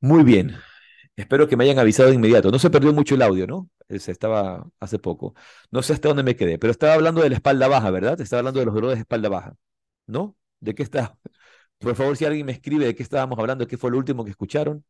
Muy 0.00 0.22
bien. 0.24 0.56
Espero 1.16 1.48
que 1.48 1.56
me 1.56 1.64
hayan 1.64 1.78
avisado 1.78 2.10
de 2.10 2.16
inmediato. 2.16 2.50
No 2.50 2.58
se 2.58 2.70
perdió 2.70 2.92
mucho 2.92 3.14
el 3.16 3.22
audio, 3.22 3.46
¿no? 3.46 3.70
Se 3.98 4.12
estaba 4.12 4.68
hace 4.80 4.98
poco. 4.98 5.34
No 5.70 5.82
sé 5.82 5.94
hasta 5.94 6.08
dónde 6.08 6.22
me 6.24 6.36
quedé, 6.36 6.58
pero 6.58 6.70
estaba 6.72 6.94
hablando 6.94 7.22
de 7.22 7.30
la 7.30 7.36
espalda 7.36 7.68
baja, 7.68 7.90
¿verdad? 7.90 8.20
Estaba 8.20 8.40
hablando 8.40 8.60
de 8.60 8.66
los 8.66 8.74
dolores 8.74 8.96
de 8.98 9.02
espalda 9.02 9.28
baja. 9.28 9.56
¿No? 10.06 10.36
¿De 10.60 10.74
qué 10.74 10.82
está? 10.82 11.18
Por 11.78 11.96
favor, 11.96 12.16
si 12.16 12.24
alguien 12.26 12.46
me 12.46 12.52
escribe 12.52 12.86
de 12.86 12.94
qué 12.94 13.02
estábamos 13.04 13.38
hablando, 13.38 13.66
qué 13.68 13.78
fue 13.78 13.90
lo 13.90 13.98
último 13.98 14.24
que 14.24 14.30
escucharon. 14.32 14.84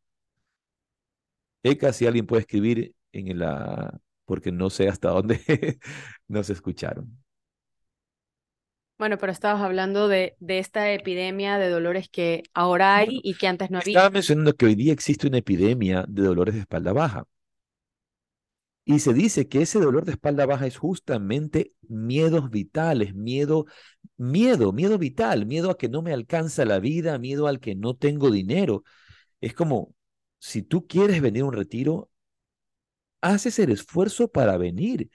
Eka, 1.62 1.92
si 1.92 2.06
alguien 2.06 2.26
puede 2.26 2.40
escribir 2.42 2.94
en 3.12 3.38
la... 3.38 4.00
porque 4.24 4.52
no 4.52 4.70
sé 4.70 4.88
hasta 4.88 5.10
dónde 5.10 5.40
nos 6.28 6.48
escucharon. 6.50 7.19
Bueno, 9.00 9.16
pero 9.16 9.32
estabas 9.32 9.62
hablando 9.62 10.08
de, 10.08 10.36
de, 10.40 10.58
esta 10.58 10.92
epidemia 10.92 11.56
de 11.56 11.70
dolores 11.70 12.10
que 12.10 12.42
ahora 12.52 12.96
hay 12.96 13.18
y 13.22 13.32
que 13.32 13.46
antes 13.46 13.70
no 13.70 13.78
había. 13.78 13.92
Estaba 13.92 14.10
mencionando 14.10 14.54
que 14.54 14.66
hoy 14.66 14.74
día 14.74 14.92
existe 14.92 15.26
una 15.26 15.38
epidemia 15.38 16.04
de 16.06 16.22
dolores 16.22 16.54
de 16.54 16.60
espalda 16.60 16.92
baja. 16.92 17.24
Y 18.84 18.98
se 18.98 19.14
dice 19.14 19.48
que 19.48 19.62
ese 19.62 19.78
dolor 19.78 20.04
de 20.04 20.12
espalda 20.12 20.44
baja 20.44 20.66
es 20.66 20.76
justamente 20.76 21.72
miedos 21.88 22.50
vitales, 22.50 23.14
miedo, 23.14 23.64
miedo, 24.18 24.70
miedo 24.70 24.98
vital, 24.98 25.46
miedo 25.46 25.70
a 25.70 25.78
que 25.78 25.88
no 25.88 26.02
me 26.02 26.12
alcanza 26.12 26.66
la 26.66 26.78
vida, 26.78 27.18
miedo 27.18 27.46
al 27.46 27.58
que 27.58 27.74
no 27.74 27.96
tengo 27.96 28.30
dinero. 28.30 28.84
Es 29.40 29.54
como, 29.54 29.94
si 30.38 30.60
tú 30.60 30.86
quieres 30.86 31.22
venir 31.22 31.40
a 31.44 31.46
un 31.46 31.54
retiro, 31.54 32.10
haces 33.22 33.58
el 33.60 33.70
esfuerzo 33.70 34.28
para 34.28 34.58
venir 34.58 35.10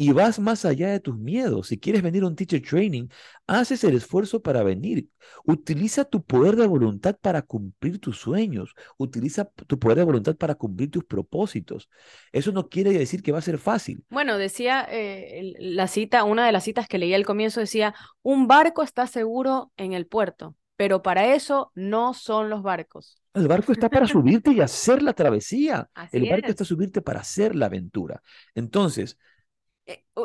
y 0.00 0.12
vas 0.12 0.38
más 0.38 0.64
allá 0.64 0.88
de 0.88 0.98
tus 0.98 1.18
miedos. 1.18 1.66
Si 1.66 1.78
quieres 1.78 2.00
venir 2.00 2.22
a 2.22 2.26
un 2.26 2.34
teacher 2.34 2.62
training, 2.62 3.08
haces 3.46 3.84
el 3.84 3.94
esfuerzo 3.94 4.40
para 4.40 4.62
venir. 4.62 5.10
Utiliza 5.44 6.06
tu 6.06 6.24
poder 6.24 6.56
de 6.56 6.66
voluntad 6.66 7.18
para 7.20 7.42
cumplir 7.42 8.00
tus 8.00 8.16
sueños. 8.16 8.74
Utiliza 8.96 9.44
tu 9.66 9.78
poder 9.78 9.98
de 9.98 10.04
voluntad 10.04 10.36
para 10.36 10.54
cumplir 10.54 10.90
tus 10.90 11.04
propósitos. 11.04 11.90
Eso 12.32 12.50
no 12.50 12.70
quiere 12.70 12.92
decir 12.92 13.22
que 13.22 13.30
va 13.30 13.40
a 13.40 13.42
ser 13.42 13.58
fácil. 13.58 14.02
Bueno, 14.08 14.38
decía 14.38 14.88
eh, 14.90 15.52
la 15.58 15.86
cita, 15.86 16.24
una 16.24 16.46
de 16.46 16.52
las 16.52 16.64
citas 16.64 16.88
que 16.88 16.96
leí 16.96 17.12
al 17.12 17.26
comienzo 17.26 17.60
decía, 17.60 17.94
un 18.22 18.46
barco 18.46 18.82
está 18.82 19.06
seguro 19.06 19.70
en 19.76 19.92
el 19.92 20.06
puerto, 20.06 20.56
pero 20.76 21.02
para 21.02 21.34
eso 21.34 21.72
no 21.74 22.14
son 22.14 22.48
los 22.48 22.62
barcos. 22.62 23.20
El 23.34 23.48
barco 23.48 23.72
está 23.72 23.90
para 23.90 24.06
subirte 24.06 24.50
y 24.50 24.60
hacer 24.62 25.02
la 25.02 25.12
travesía. 25.12 25.90
el 26.12 26.26
barco 26.30 26.48
está 26.48 26.64
subirte 26.64 27.02
para 27.02 27.20
hacer 27.20 27.54
la 27.54 27.66
aventura. 27.66 28.22
Entonces, 28.54 29.18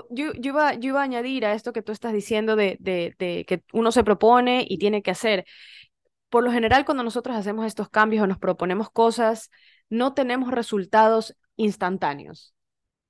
yo, 0.09 0.33
yo, 0.33 0.51
iba, 0.51 0.73
yo 0.75 0.89
iba 0.89 1.01
a 1.01 1.03
añadir 1.03 1.45
a 1.45 1.53
esto 1.53 1.73
que 1.73 1.81
tú 1.81 1.91
estás 1.91 2.13
diciendo 2.13 2.55
de, 2.55 2.77
de, 2.79 3.15
de, 3.19 3.45
que 3.45 3.63
uno 3.73 3.91
se 3.91 4.03
propone 4.03 4.65
y 4.67 4.77
tiene 4.77 5.01
que 5.01 5.11
hacer. 5.11 5.45
Por 6.29 6.43
lo 6.43 6.51
general, 6.51 6.85
cuando 6.85 7.03
nosotros 7.03 7.35
hacemos 7.35 7.65
estos 7.65 7.89
cambios 7.89 8.23
o 8.23 8.27
nos 8.27 8.39
proponemos 8.39 8.89
cosas, 8.91 9.49
no 9.89 10.13
tenemos 10.13 10.51
resultados 10.51 11.35
instantáneos. 11.55 12.53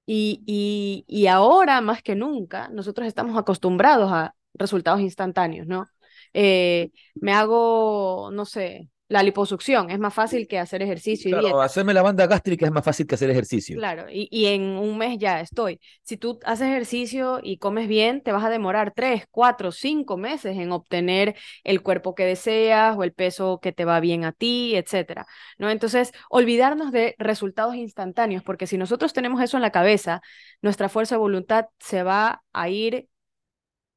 Y, 0.06 0.44
y, 0.46 1.06
y 1.08 1.28
ahora, 1.28 1.82
más 1.82 2.04
que 2.04 2.16
nunca, 2.16 2.70
nosotros 2.70 3.08
estamos 3.08 3.38
acostumbrados 3.38 4.12
a 4.12 4.36
resultados 4.54 5.02
instantáneos, 5.02 5.68
¿no? 5.68 5.90
Eh, 6.34 6.92
me 7.16 7.34
hago, 7.34 8.30
no 8.32 8.46
sé, 8.46 8.90
la 9.08 9.22
liposucción 9.22 9.92
es 9.92 10.00
más 10.00 10.14
fácil 10.14 10.48
que 10.48 10.58
hacer 10.58 10.82
ejercicio 10.82 11.30
y 11.30 11.40
dieta. 11.40 11.64
hacerme 11.64 11.94
la 11.94 12.02
banda 12.02 12.26
gástrica 12.26 12.66
es 12.66 12.72
más 12.72 12.84
fácil 12.84 13.06
que 13.06 13.16
hacer 13.16 13.30
ejercicio. 13.30 13.78
Claro, 13.78 14.08
y, 14.10 14.28
y, 14.32 14.48
en 14.48 14.64
un 14.64 14.98
mes 14.98 15.20
ya 15.20 15.42
estoy. 15.42 15.80
Si 16.02 16.18
tú 16.18 16.40
haces 16.44 16.68
ejercicio 16.68 17.40
y 17.44 17.58
comes 17.58 17.88
bien, 17.88 18.22
te 18.22 18.32
vas 18.32 18.44
a 18.44 18.50
demorar 18.50 18.94
tres, 18.96 19.26
cuatro, 19.30 19.72
cinco 19.72 20.18
meses 20.18 20.58
en 20.58 20.72
obtener 20.72 21.36
el 21.64 21.84
cuerpo 21.84 22.16
que 22.16 22.26
deseas 22.26 22.98
o 22.98 23.04
el 23.04 23.14
peso 23.14 23.60
que 23.62 23.72
te 23.72 23.86
va 23.86 24.00
bien 24.00 24.26
a 24.26 24.32
ti, 24.32 24.76
etcétera. 24.76 25.28
¿No? 25.60 25.70
Entonces, 25.70 26.12
olvidarnos 26.30 26.92
de 26.92 27.16
resultados 27.20 27.76
instantáneos, 27.76 28.42
porque 28.44 28.66
si 28.66 28.78
nosotros 28.78 29.14
tenemos 29.14 29.42
eso 29.42 29.58
en 29.58 29.62
la 29.62 29.72
cabeza, 29.72 30.22
nuestra 30.62 30.90
fuerza 30.90 31.16
de 31.16 31.20
voluntad 31.20 31.66
se 31.80 32.02
va 32.02 32.44
a 32.54 32.70
ir 32.70 33.08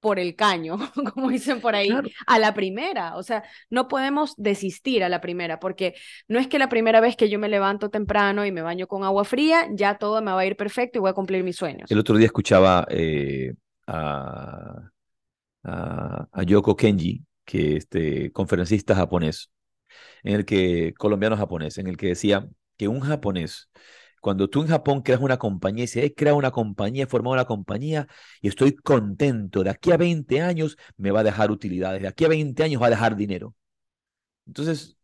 por 0.00 0.18
el 0.18 0.36
caño, 0.36 0.76
como 1.14 1.30
dicen 1.30 1.60
por 1.60 1.74
ahí, 1.74 1.90
a 2.26 2.38
la 2.38 2.54
primera. 2.54 3.16
O 3.16 3.22
sea, 3.22 3.42
no 3.70 3.88
podemos 3.88 4.34
desistir 4.36 5.04
a 5.04 5.08
la 5.08 5.20
primera, 5.20 5.58
porque 5.58 5.94
no 6.28 6.38
es 6.38 6.46
que 6.46 6.58
la 6.58 6.68
primera 6.68 7.00
vez 7.00 7.16
que 7.16 7.28
yo 7.28 7.38
me 7.38 7.48
levanto 7.48 7.90
temprano 7.90 8.44
y 8.46 8.52
me 8.52 8.62
baño 8.62 8.86
con 8.86 9.04
agua 9.04 9.24
fría, 9.24 9.68
ya 9.72 9.98
todo 9.98 10.22
me 10.22 10.32
va 10.32 10.40
a 10.40 10.46
ir 10.46 10.56
perfecto 10.56 10.98
y 10.98 11.00
voy 11.00 11.10
a 11.10 11.14
cumplir 11.14 11.42
mis 11.44 11.56
sueños. 11.56 11.90
El 11.90 11.98
otro 11.98 12.16
día 12.16 12.26
escuchaba 12.26 12.86
eh, 12.90 13.54
a, 13.86 14.90
a, 15.64 16.42
Yoko 16.44 16.76
Kenji, 16.76 17.24
que 17.44 17.76
es 17.76 17.84
este 17.84 18.32
conferencista 18.32 18.94
japonés, 18.94 19.50
en 20.22 20.34
el 20.34 20.44
que, 20.44 20.94
colombiano 20.96 21.36
japonés, 21.36 21.78
en 21.78 21.86
el 21.86 21.96
que 21.96 22.08
decía 22.08 22.48
que 22.76 22.88
un 22.88 23.00
japonés 23.00 23.70
cuando 24.20 24.48
tú 24.48 24.62
en 24.62 24.68
Japón 24.68 25.02
creas 25.02 25.20
una 25.20 25.38
compañía 25.38 25.84
y 25.84 25.86
dices, 25.86 26.04
he 26.04 26.14
creado 26.14 26.36
una 26.38 26.50
compañía, 26.50 27.04
he 27.04 27.06
formado 27.06 27.34
una 27.34 27.44
compañía 27.44 28.06
y 28.40 28.48
estoy 28.48 28.74
contento, 28.76 29.62
de 29.64 29.70
aquí 29.70 29.90
a 29.92 29.96
20 29.96 30.40
años 30.40 30.76
me 30.96 31.10
va 31.10 31.20
a 31.20 31.24
dejar 31.24 31.50
utilidades, 31.50 32.02
de 32.02 32.08
aquí 32.08 32.24
a 32.24 32.28
20 32.28 32.62
años 32.62 32.82
va 32.82 32.86
a 32.88 32.90
dejar 32.90 33.16
dinero. 33.16 33.54
Entonces, 34.46 34.96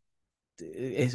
eh, 0.59 1.11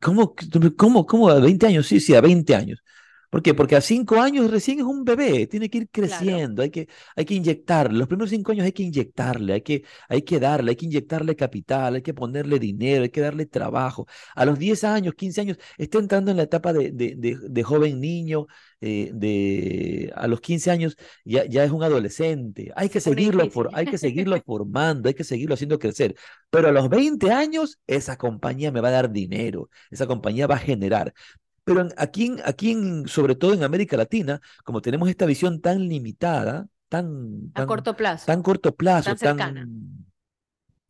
¿cómo, 0.00 0.34
cómo, 0.76 1.06
cómo 1.06 1.30
a 1.30 1.40
20 1.40 1.66
años? 1.66 1.86
Sí, 1.86 2.00
sí, 2.00 2.14
a 2.14 2.20
20 2.20 2.54
años. 2.54 2.82
¿Por 3.30 3.42
qué? 3.42 3.54
Porque 3.54 3.76
a 3.76 3.80
cinco 3.80 4.20
años 4.20 4.50
recién 4.50 4.80
es 4.80 4.84
un 4.84 5.04
bebé, 5.04 5.46
tiene 5.46 5.70
que 5.70 5.78
ir 5.78 5.88
creciendo, 5.90 6.62
hay, 6.62 6.70
que, 6.70 6.88
hay 7.14 7.24
que 7.24 7.34
inyectarle. 7.34 7.96
Los 7.96 8.08
primeros 8.08 8.30
cinco 8.30 8.50
años 8.50 8.64
hay 8.64 8.72
que 8.72 8.82
inyectarle, 8.82 9.52
hay 9.52 9.62
que, 9.62 9.84
hay 10.08 10.22
que 10.22 10.40
darle, 10.40 10.70
hay 10.70 10.76
que 10.76 10.86
inyectarle 10.86 11.36
capital, 11.36 11.94
hay 11.94 12.02
que 12.02 12.12
ponerle 12.12 12.58
dinero, 12.58 13.04
hay 13.04 13.10
que 13.10 13.20
darle 13.20 13.46
trabajo. 13.46 14.06
A 14.34 14.44
los 14.44 14.58
10 14.58 14.82
años, 14.82 15.14
15 15.14 15.40
años, 15.42 15.58
está 15.78 15.98
entrando 15.98 16.32
en 16.32 16.38
la 16.38 16.42
etapa 16.42 16.72
de, 16.72 16.90
de, 16.90 17.14
de, 17.16 17.62
joven 17.62 18.00
niño, 18.00 18.46
eh, 18.80 19.10
de, 19.14 20.12
a 20.16 20.26
los 20.26 20.40
15 20.40 20.70
años 20.72 20.96
ya, 21.24 21.44
ya 21.46 21.62
es 21.62 21.70
un 21.70 21.84
adolescente. 21.84 22.72
Hay 22.74 22.88
que, 22.88 23.00
seguirlo 23.00 23.48
por, 23.48 23.70
hay 23.74 23.86
que 23.86 23.98
seguirlo 23.98 24.40
formando, 24.44 25.08
hay 25.08 25.14
que 25.14 25.24
seguirlo 25.24 25.54
haciendo 25.54 25.78
crecer. 25.78 26.16
Pero 26.50 26.68
a 26.68 26.72
los 26.72 26.88
20 26.88 27.30
años, 27.30 27.78
esa 27.86 28.16
compañía 28.16 28.72
me 28.72 28.80
va 28.80 28.88
a 28.88 28.92
dar 28.92 29.12
dinero, 29.12 29.70
esa 29.90 30.08
compañía 30.08 30.48
va 30.48 30.56
a 30.56 30.58
generar. 30.58 31.14
Pero 31.64 31.88
aquí, 31.96 32.36
aquí 32.44 32.76
sobre 33.06 33.34
todo 33.34 33.54
en 33.54 33.62
América 33.62 33.96
Latina, 33.96 34.40
como 34.64 34.80
tenemos 34.80 35.08
esta 35.08 35.26
visión 35.26 35.60
tan 35.60 35.88
limitada, 35.88 36.66
tan, 36.88 37.52
a 37.54 37.66
corto 37.66 37.94
plazo, 37.96 38.26
tan 38.26 38.42
corto 38.42 38.74
plazo, 38.74 39.14
tan, 39.14 39.38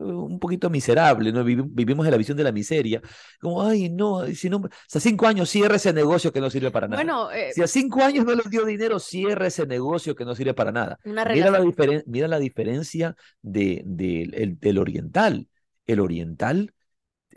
un 0.01 0.39
poquito 0.39 0.71
miserable, 0.71 1.33
¿no? 1.33 1.45
Vivimos 1.45 2.07
en 2.07 2.11
la 2.11 2.17
visión 2.17 2.37
de 2.37 2.45
la 2.45 2.53
miseria, 2.53 3.01
como, 3.41 3.63
ay, 3.63 3.91
no, 3.91 4.27
si 4.27 4.49
no, 4.49 4.63
a 4.65 5.01
cinco 5.01 5.27
años 5.27 5.49
cierra 5.49 5.77
ese 5.77 5.93
negocio 5.93 6.33
que 6.33 6.41
no 6.41 6.51
sirve 6.51 6.71
para 6.71 6.89
nada. 6.89 7.03
Bueno, 7.03 7.31
eh, 7.31 7.53
si 7.53 7.63
a 7.63 7.67
cinco 7.67 8.03
años 8.03 8.25
no 8.25 8.35
les 8.35 8.49
dio 8.49 8.65
dinero, 8.65 8.99
cierra 8.99 9.47
ese 9.47 9.67
negocio 9.67 10.15
que 10.15 10.25
no 10.25 10.35
sirve 10.35 10.55
para 10.55 10.73
nada. 10.73 10.99
mira, 11.05 11.51
la 11.51 12.03
mira 12.07 12.29
la 12.29 12.39
diferencia 12.39 13.15
de, 13.43 13.83
de, 13.85 14.57
del 14.59 14.79
oriental. 14.79 15.49
El 15.87 16.01
oriental 16.01 16.73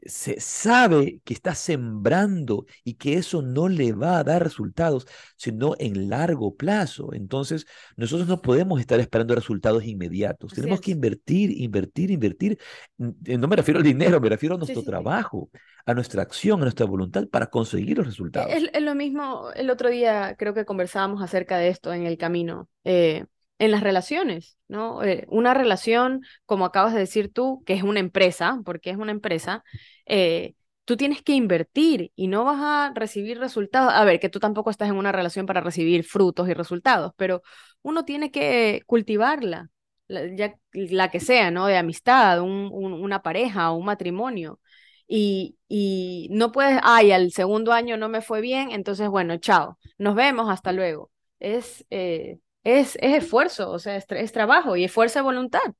se 0.05 0.39
sabe 0.39 1.19
que 1.23 1.33
está 1.33 1.55
sembrando 1.55 2.65
y 2.83 2.95
que 2.95 3.15
eso 3.15 3.41
no 3.41 3.69
le 3.69 3.93
va 3.93 4.19
a 4.19 4.23
dar 4.23 4.43
resultados, 4.43 5.07
sino 5.37 5.75
en 5.79 6.09
largo 6.09 6.55
plazo. 6.55 7.13
Entonces, 7.13 7.65
nosotros 7.95 8.27
no 8.27 8.41
podemos 8.41 8.79
estar 8.79 8.99
esperando 8.99 9.35
resultados 9.35 9.85
inmediatos. 9.85 10.53
Tenemos 10.53 10.81
que 10.81 10.91
invertir, 10.91 11.51
invertir, 11.51 12.11
invertir. 12.11 12.57
No 12.97 13.47
me 13.47 13.55
refiero 13.55 13.79
al 13.79 13.85
dinero, 13.85 14.19
me 14.19 14.29
refiero 14.29 14.55
a 14.55 14.57
nuestro 14.57 14.83
trabajo, 14.83 15.49
a 15.85 15.93
nuestra 15.93 16.21
acción, 16.21 16.61
a 16.61 16.63
nuestra 16.63 16.85
voluntad 16.85 17.27
para 17.27 17.47
conseguir 17.47 17.97
los 17.97 18.07
resultados. 18.07 18.51
Es, 18.51 18.81
lo 18.81 18.95
mismo, 18.95 19.51
el 19.55 19.69
otro 19.69 19.89
día 19.89 20.35
creo 20.37 20.53
que 20.53 20.65
conversábamos 20.65 21.21
acerca 21.21 21.57
de 21.57 21.69
esto 21.69 21.93
en 21.93 22.05
el 22.05 22.17
camino. 22.17 22.69
Eh, 22.83 23.25
en 23.63 23.71
las 23.71 23.81
relaciones, 23.83 24.57
¿no? 24.67 25.03
Eh, 25.03 25.25
una 25.29 25.53
relación, 25.53 26.21
como 26.45 26.65
acabas 26.65 26.93
de 26.93 26.99
decir 26.99 27.31
tú, 27.31 27.63
que 27.65 27.73
es 27.73 27.83
una 27.83 27.99
empresa, 27.99 28.59
porque 28.65 28.89
es 28.89 28.97
una 28.97 29.11
empresa, 29.11 29.63
eh, 30.05 30.55
tú 30.85 30.97
tienes 30.97 31.21
que 31.23 31.33
invertir 31.33 32.11
y 32.15 32.27
no 32.27 32.43
vas 32.43 32.57
a 32.61 32.91
recibir 32.93 33.39
resultados. 33.39 33.93
A 33.93 34.03
ver, 34.03 34.19
que 34.19 34.29
tú 34.29 34.39
tampoco 34.39 34.69
estás 34.69 34.89
en 34.89 34.97
una 34.97 35.11
relación 35.11 35.45
para 35.45 35.61
recibir 35.61 36.03
frutos 36.03 36.49
y 36.49 36.53
resultados, 36.53 37.13
pero 37.17 37.41
uno 37.81 38.03
tiene 38.05 38.31
que 38.31 38.81
cultivarla, 38.85 39.69
la, 40.07 40.27
ya, 40.35 40.55
la 40.73 41.09
que 41.09 41.19
sea, 41.19 41.51
¿no? 41.51 41.65
De 41.67 41.77
amistad, 41.77 42.41
un, 42.41 42.69
una 42.73 43.21
pareja, 43.21 43.71
un 43.71 43.85
matrimonio. 43.85 44.59
Y, 45.07 45.57
y 45.67 46.27
no 46.31 46.51
puedes, 46.51 46.79
ay, 46.83 47.11
al 47.11 47.31
segundo 47.31 47.71
año 47.73 47.97
no 47.97 48.09
me 48.09 48.21
fue 48.21 48.41
bien, 48.41 48.71
entonces, 48.71 49.09
bueno, 49.09 49.37
chao, 49.37 49.77
nos 49.97 50.15
vemos, 50.15 50.49
hasta 50.49 50.71
luego. 50.71 51.11
Es, 51.39 51.85
eh, 51.89 52.39
es, 52.63 52.97
esfuerzo, 53.01 53.71
o 53.71 53.79
sea, 53.79 53.97
es, 53.97 54.31
trabajo 54.31 54.75
y 54.75 54.83
es 54.85 54.91
fuerza 54.91 55.19
de 55.19 55.23
voluntad. 55.23 55.73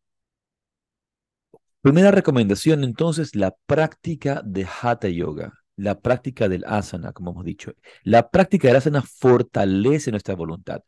Primera 1.81 2.11
recomendación, 2.11 2.84
entonces, 2.84 3.36
la 3.36 3.55
práctica 3.65 4.41
de 4.45 4.65
Hatha 4.65 5.09
Yoga, 5.09 5.53
la 5.75 5.99
práctica 5.99 6.47
del 6.47 6.63
asana, 6.65 7.11
como 7.11 7.31
hemos 7.31 7.45
dicho. 7.45 7.73
La 8.03 8.29
práctica 8.29 8.67
del 8.67 8.77
asana 8.77 9.01
fortalece 9.01 10.11
nuestra 10.11 10.36
voluntad. 10.36 10.81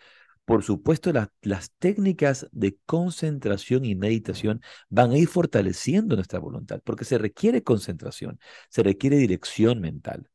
Por 0.45 0.63
supuesto, 0.63 1.11
las 1.41 1.71
técnicas 1.79 2.47
de 2.51 2.77
concentración 2.85 3.83
y 3.83 3.95
meditación 3.95 4.61
van 4.89 5.11
a 5.11 5.17
ir 5.17 5.27
fortaleciendo 5.27 6.15
nuestra 6.15 6.39
voluntad, 6.39 6.81
porque 6.83 7.03
se 7.03 7.17
requiere 7.17 7.63
concentración, 7.63 8.39
se 8.69 8.83
requiere 8.83 9.17
dirección 9.17 9.81
mental. 9.81 10.29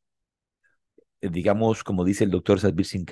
Eh, 1.21 1.29
digamos, 1.29 1.83
como 1.83 2.03
dice 2.03 2.23
el 2.23 2.31
doctor 2.31 2.59
Sadbir 2.59 2.85
Singh 2.85 3.05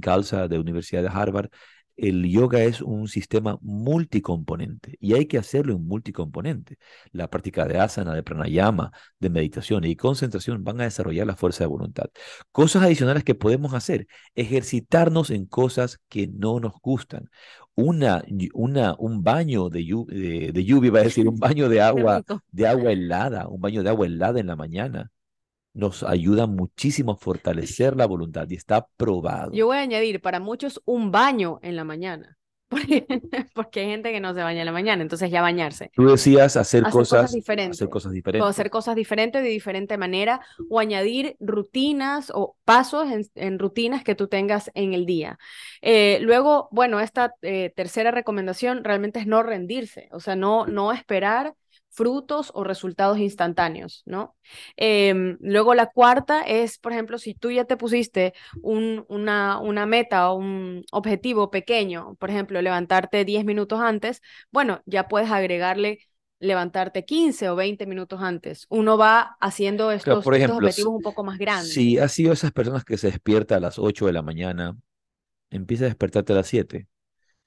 Khalsa 0.00 0.48
de 0.48 0.58
Universidad 0.58 1.02
de 1.02 1.08
Harvard, 1.08 1.50
el 1.96 2.26
yoga 2.28 2.62
es 2.62 2.80
un 2.80 3.06
sistema 3.06 3.58
multicomponente 3.60 4.96
y 4.98 5.12
hay 5.14 5.26
que 5.26 5.38
hacerlo 5.38 5.74
en 5.74 5.86
multicomponente. 5.86 6.78
La 7.12 7.28
práctica 7.28 7.66
de 7.66 7.78
asana, 7.78 8.14
de 8.14 8.22
pranayama, 8.22 8.92
de 9.18 9.30
meditación 9.30 9.84
y 9.84 9.94
concentración 9.96 10.64
van 10.64 10.80
a 10.80 10.84
desarrollar 10.84 11.26
la 11.26 11.36
fuerza 11.36 11.64
de 11.64 11.68
voluntad. 11.68 12.06
Cosas 12.50 12.82
adicionales 12.82 13.24
que 13.24 13.34
podemos 13.34 13.74
hacer, 13.74 14.06
ejercitarnos 14.34 15.30
en 15.30 15.46
cosas 15.46 16.00
que 16.08 16.28
no 16.28 16.60
nos 16.60 16.72
gustan. 16.80 17.28
Una, 17.74 18.22
una, 18.54 18.94
un 18.98 19.22
baño 19.22 19.68
de, 19.70 19.80
de, 20.08 20.52
de 20.52 20.64
lluvia, 20.64 20.90
va 20.90 21.00
a 21.00 21.04
decir, 21.04 21.28
un 21.28 21.38
baño 21.38 21.68
de 21.68 21.80
agua, 21.82 22.22
de 22.50 22.66
agua 22.66 22.92
helada, 22.92 23.48
un 23.48 23.60
baño 23.60 23.82
de 23.82 23.90
agua 23.90 24.06
helada 24.06 24.40
en 24.40 24.46
la 24.46 24.56
mañana 24.56 25.10
nos 25.74 26.02
ayuda 26.02 26.46
muchísimo 26.46 27.12
a 27.12 27.16
fortalecer 27.16 27.96
la 27.96 28.06
voluntad 28.06 28.48
y 28.50 28.54
está 28.54 28.86
probado. 28.96 29.52
Yo 29.52 29.66
voy 29.66 29.78
a 29.78 29.80
añadir 29.80 30.20
para 30.20 30.40
muchos 30.40 30.80
un 30.84 31.10
baño 31.10 31.58
en 31.62 31.76
la 31.76 31.84
mañana. 31.84 32.38
Porque, 33.54 33.80
hay 33.80 33.86
gente 33.86 34.12
que 34.12 34.20
no 34.20 34.34
se 34.34 34.42
baña 34.42 34.60
en 34.60 34.66
la 34.66 34.72
mañana, 34.72 35.02
entonces 35.02 35.30
ya 35.30 35.42
bañarse. 35.42 35.90
Tú 35.94 36.06
decías 36.06 36.56
hacer, 36.56 36.84
cosas, 36.84 37.32
diferentes. 37.32 37.78
Hacer 37.78 37.90
cosas 37.90 38.12
diferentes. 38.12 38.44
O 38.44 38.48
hacer 38.48 38.70
cosas 38.70 38.96
diferentes 38.96 39.42
de 39.42 39.48
diferente 39.48 39.98
manera 39.98 40.40
o 40.70 40.78
añadir 40.78 41.36
rutinas 41.40 42.32
o 42.34 42.56
pasos 42.64 43.08
en, 43.34 43.58
rutinas 43.58 44.04
que 44.04 44.14
tú 44.14 44.28
tengas 44.28 44.70
en 44.74 44.94
el 44.94 45.06
día. 45.06 45.38
Eh, 45.80 46.18
luego, 46.22 46.68
bueno, 46.72 47.00
esta 47.00 47.34
eh, 47.42 47.72
tercera 47.76 48.10
recomendación 48.10 48.84
realmente 48.84 49.20
es 49.20 49.26
no 49.26 49.42
rendirse, 49.42 50.08
o 50.12 50.20
sea, 50.20 50.36
no, 50.36 50.66
no 50.66 50.92
esperar 50.92 51.54
frutos 51.92 52.50
o 52.54 52.64
resultados 52.64 53.18
instantáneos, 53.18 54.02
¿no? 54.06 54.34
Em, 54.76 55.36
luego 55.40 55.74
la 55.74 55.86
cuarta 55.86 56.42
es, 56.42 56.78
por 56.78 56.92
ejemplo, 56.92 57.18
si 57.18 57.34
tú 57.34 57.50
ya 57.50 57.66
te 57.66 57.76
pusiste 57.76 58.32
un, 58.62 59.04
una, 59.08 59.60
una 59.60 59.84
meta 59.84 60.30
o 60.30 60.36
un 60.36 60.84
objetivo 60.90 61.50
pequeño, 61.50 62.16
por 62.16 62.30
ejemplo, 62.30 62.60
levantarte 62.62 63.24
10 63.24 63.44
minutos 63.44 63.80
antes, 63.80 64.22
bueno, 64.50 64.82
ya 64.86 65.06
puedes 65.06 65.30
agregarle 65.30 65.98
levantarte 66.40 67.04
15 67.04 67.50
o 67.50 67.56
20 67.56 67.86
minutos 67.86 68.20
antes. 68.20 68.66
Uno 68.68 68.98
va 68.98 69.36
haciendo 69.40 69.92
estos, 69.92 70.26
objetivos 70.26 70.86
un 70.86 71.00
poco 71.00 71.22
más 71.22 71.38
grandes. 71.38 71.72
Si 71.72 71.98
has 71.98 72.10
sido 72.10 72.32
esas 72.32 72.50
personas 72.50 72.84
que 72.84 72.98
se 72.98 73.08
despierta 73.08 73.56
a 73.56 73.60
las 73.60 73.78
8 73.78 74.06
de 74.06 74.12
la 74.12 74.22
mañana, 74.22 74.76
empieza 75.50 75.84
a 75.84 75.88
despertarte 75.88 76.32
a 76.32 76.36
las 76.36 76.48
7 76.48 76.88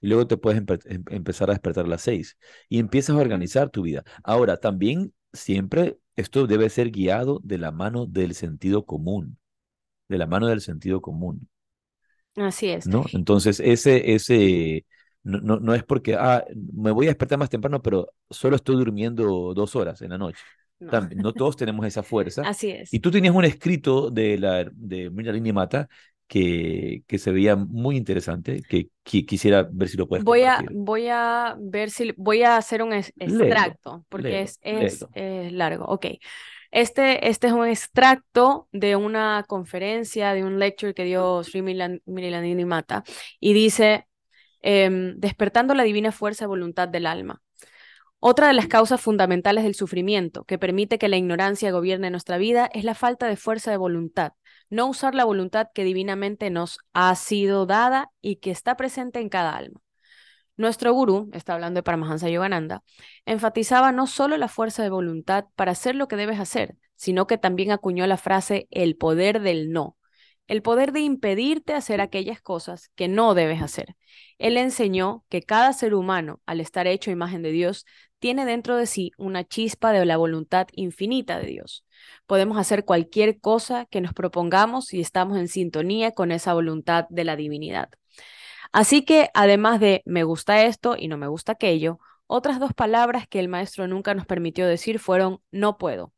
y 0.01 0.07
luego 0.07 0.27
te 0.27 0.37
puedes 0.37 0.61
em, 0.85 1.03
empezar 1.09 1.49
a 1.49 1.53
despertar 1.53 1.85
a 1.85 1.89
las 1.89 2.01
seis 2.01 2.37
y 2.69 2.79
empiezas 2.79 3.15
a 3.15 3.19
organizar 3.19 3.69
tu 3.69 3.83
vida. 3.83 4.03
Ahora, 4.23 4.57
también 4.57 5.13
siempre 5.33 5.97
esto 6.15 6.47
debe 6.47 6.69
ser 6.69 6.91
guiado 6.91 7.39
de 7.43 7.57
la 7.57 7.71
mano 7.71 8.05
del 8.05 8.35
sentido 8.35 8.85
común, 8.85 9.37
de 10.07 10.17
la 10.17 10.27
mano 10.27 10.47
del 10.47 10.61
sentido 10.61 11.01
común. 11.01 11.49
Así 12.35 12.69
es. 12.69 12.87
¿No? 12.87 13.05
Entonces, 13.13 13.59
ese, 13.59 14.13
ese, 14.13 14.85
no, 15.23 15.39
no, 15.39 15.59
no 15.59 15.73
es 15.73 15.83
porque, 15.83 16.15
ah, 16.15 16.43
me 16.73 16.91
voy 16.91 17.07
a 17.07 17.09
despertar 17.09 17.39
más 17.39 17.49
temprano, 17.49 17.81
pero 17.81 18.09
solo 18.29 18.55
estoy 18.55 18.75
durmiendo 18.75 19.53
dos 19.53 19.75
horas 19.75 20.01
en 20.01 20.11
la 20.11 20.17
noche. 20.17 20.39
No. 20.77 20.91
no 21.15 21.33
todos 21.33 21.55
tenemos 21.55 21.85
esa 21.85 22.03
fuerza. 22.03 22.43
Así 22.45 22.71
es. 22.71 22.93
Y 22.93 22.99
tú 22.99 23.09
tenías 23.09 23.33
un 23.33 23.45
escrito 23.45 24.11
de 24.11 24.37
la 24.37 24.65
de 24.73 25.09
Línea 25.09 25.53
Mata 25.53 25.89
que, 26.27 27.03
que 27.07 27.17
se 27.19 27.31
veía 27.31 27.55
muy 27.55 27.97
interesante, 27.97 28.61
que, 28.67 28.89
quisiera 29.03 29.67
ver 29.71 29.89
si 29.89 29.97
lo 29.97 30.07
puedes 30.07 30.25
voy 30.25 30.43
A, 30.43 30.63
voy 30.71 31.07
a 31.07 31.55
ver 31.59 31.91
si, 31.91 32.13
voy 32.17 32.43
a 32.43 32.57
hacer 32.57 32.81
un 32.81 32.93
extracto, 32.93 34.05
porque 34.09 34.41
es, 34.41 34.59
es, 34.61 35.05
largo. 35.51 35.85
Ok. 35.85 36.07
Este, 36.71 37.29
este 37.29 37.47
es 37.47 37.53
un 37.53 37.67
extracto 37.67 38.67
de 38.71 38.95
una 38.95 39.45
conferencia, 39.47 40.33
de 40.33 40.43
un 40.43 40.59
lecture 40.59 40.93
que 40.93 41.05
dio 41.05 41.43
Sri 41.43 41.61
Milanini 41.61 42.65
Mata, 42.65 43.03
y 43.39 43.53
dice, 43.53 44.07
em, 44.61 45.15
despertando 45.17 45.73
la 45.73 45.83
divina 45.83 46.11
fuerza 46.11 46.45
y 46.45 46.47
voluntad 46.47 46.89
del 46.89 47.05
alma. 47.05 47.41
Otra 48.19 48.47
de 48.47 48.53
las 48.53 48.67
causas 48.67 48.99
fundamentales 48.99 49.63
del 49.63 49.75
sufrimiento 49.75 50.45
que 50.45 50.57
permite 50.57 50.97
que 50.97 51.07
la 51.07 51.17
ignorancia 51.17 51.71
gobierne 51.71 52.09
nuestra 52.09 52.39
vida 52.39 52.67
es 52.73 52.83
la 52.83 52.95
falta 52.95 53.27
de 53.27 53.35
fuerza 53.37 53.69
de 53.69 53.77
voluntad 53.77 54.33
no 54.69 54.87
usar 54.87 55.15
la 55.15 55.25
voluntad 55.25 55.67
que 55.73 55.83
divinamente 55.83 56.49
nos 56.49 56.79
ha 56.93 57.13
sido 57.15 57.65
dada 57.65 58.11
y 58.21 58.37
que 58.37 58.51
está 58.51 58.75
presente 58.77 59.19
en 59.19 59.29
cada 59.29 59.55
alma. 59.55 59.81
Nuestro 60.57 60.93
gurú, 60.93 61.29
está 61.33 61.53
hablando 61.53 61.79
de 61.79 61.83
Paramahansa 61.83 62.29
Yogananda, 62.29 62.83
enfatizaba 63.25 63.91
no 63.91 64.07
solo 64.07 64.37
la 64.37 64.47
fuerza 64.47 64.83
de 64.83 64.89
voluntad 64.89 65.45
para 65.55 65.73
hacer 65.73 65.95
lo 65.95 66.07
que 66.07 66.15
debes 66.15 66.39
hacer, 66.39 66.77
sino 66.95 67.27
que 67.27 67.37
también 67.37 67.71
acuñó 67.71 68.07
la 68.07 68.17
frase 68.17 68.67
el 68.71 68.95
poder 68.95 69.41
del 69.41 69.71
no, 69.71 69.97
el 70.47 70.61
poder 70.61 70.91
de 70.93 71.01
impedirte 71.01 71.73
hacer 71.73 71.99
aquellas 72.01 72.41
cosas 72.41 72.89
que 72.95 73.07
no 73.07 73.33
debes 73.33 73.61
hacer. 73.61 73.95
Él 74.37 74.57
enseñó 74.57 75.25
que 75.29 75.41
cada 75.41 75.73
ser 75.73 75.93
humano, 75.93 76.41
al 76.45 76.61
estar 76.61 76.87
hecho 76.87 77.11
imagen 77.11 77.41
de 77.41 77.51
Dios, 77.51 77.85
tiene 78.25 78.45
dentro 78.45 78.75
de 78.75 78.87
sí 78.87 79.11
una 79.19 79.43
chispa 79.43 79.91
de 79.91 80.03
la 80.03 80.17
voluntad 80.17 80.65
infinita 80.73 81.37
de 81.37 81.45
Dios. 81.45 81.85
Podemos 82.25 82.57
hacer 82.57 82.83
cualquier 82.83 83.39
cosa 83.39 83.85
que 83.85 84.01
nos 84.01 84.15
propongamos 84.15 84.85
si 84.85 84.99
estamos 84.99 85.37
en 85.37 85.47
sintonía 85.47 86.11
con 86.11 86.31
esa 86.31 86.55
voluntad 86.55 87.05
de 87.09 87.23
la 87.23 87.35
divinidad. 87.35 87.89
Así 88.71 89.05
que, 89.05 89.29
además 89.35 89.79
de 89.79 90.01
me 90.05 90.23
gusta 90.23 90.63
esto 90.63 90.95
y 90.97 91.07
no 91.07 91.17
me 91.17 91.27
gusta 91.27 91.51
aquello, 91.51 91.99
otras 92.25 92.59
dos 92.59 92.73
palabras 92.73 93.27
que 93.27 93.37
el 93.37 93.47
maestro 93.47 93.87
nunca 93.87 94.15
nos 94.15 94.25
permitió 94.25 94.65
decir 94.65 94.97
fueron 94.97 95.39
no 95.51 95.77
puedo. 95.77 96.11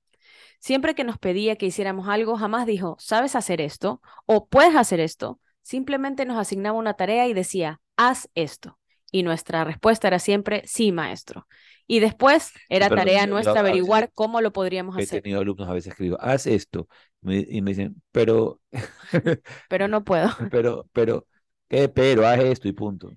Siempre 0.60 0.96
que 0.96 1.04
nos 1.04 1.18
pedía 1.18 1.58
que 1.58 1.66
hiciéramos 1.66 2.08
algo, 2.08 2.38
jamás 2.38 2.66
dijo, 2.66 2.96
¿sabes 3.02 3.36
hacer 3.36 3.60
esto? 3.60 4.02
o 4.26 4.48
puedes 4.48 4.78
hacer 4.78 5.02
esto. 5.02 5.42
Simplemente 5.62 6.24
nos 6.24 6.38
asignaba 6.38 6.78
una 6.78 6.94
tarea 6.94 7.28
y 7.28 7.34
decía, 7.34 7.82
haz 7.98 8.30
esto. 8.34 8.80
Y 9.12 9.24
nuestra 9.24 9.64
respuesta 9.64 10.08
era 10.08 10.20
siempre, 10.20 10.64
sí, 10.66 10.92
maestro. 10.92 11.48
Y 11.88 12.02
después 12.02 12.52
era 12.68 12.90
tarea 12.90 13.26
nuestra 13.28 13.62
averiguar 13.62 14.12
cómo 14.14 14.42
lo 14.42 14.52
podríamos 14.52 14.98
hacer. 14.98 15.20
He 15.20 15.22
tenido 15.22 15.40
alumnos 15.40 15.70
a 15.70 15.74
veces 15.74 15.96
que 15.96 16.04
digo, 16.04 16.18
haz 16.20 16.46
esto. 16.46 16.88
Y 17.24 17.62
me 17.62 17.72
dicen, 17.72 18.02
pero. 18.12 18.60
pero 19.70 19.88
no 19.88 20.04
puedo. 20.04 20.30
Pero, 20.52 20.88
pero, 20.92 21.26
¿qué? 21.68 21.90
Pero, 21.90 22.28
haz 22.28 22.40
esto 22.40 22.68
y 22.68 22.74
punto. 22.74 23.10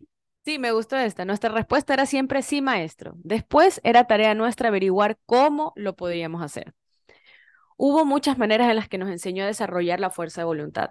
Sí, 0.44 0.58
me 0.58 0.72
gustó 0.72 0.96
esta. 0.96 1.24
Nuestra 1.24 1.50
respuesta 1.50 1.92
era 1.92 2.06
siempre 2.06 2.42
sí, 2.42 2.62
maestro. 2.62 3.12
Después 3.18 3.80
era 3.84 4.06
tarea 4.06 4.34
nuestra 4.34 4.68
averiguar 4.68 5.18
cómo 5.26 5.72
lo 5.76 5.96
podríamos 5.96 6.42
hacer. 6.42 6.72
Hubo 7.76 8.04
muchas 8.04 8.38
maneras 8.38 8.68
en 8.70 8.76
las 8.76 8.88
que 8.88 8.98
nos 8.98 9.10
enseñó 9.10 9.44
a 9.44 9.46
desarrollar 9.46 10.00
la 10.00 10.10
fuerza 10.10 10.42
de 10.42 10.46
voluntad. 10.46 10.90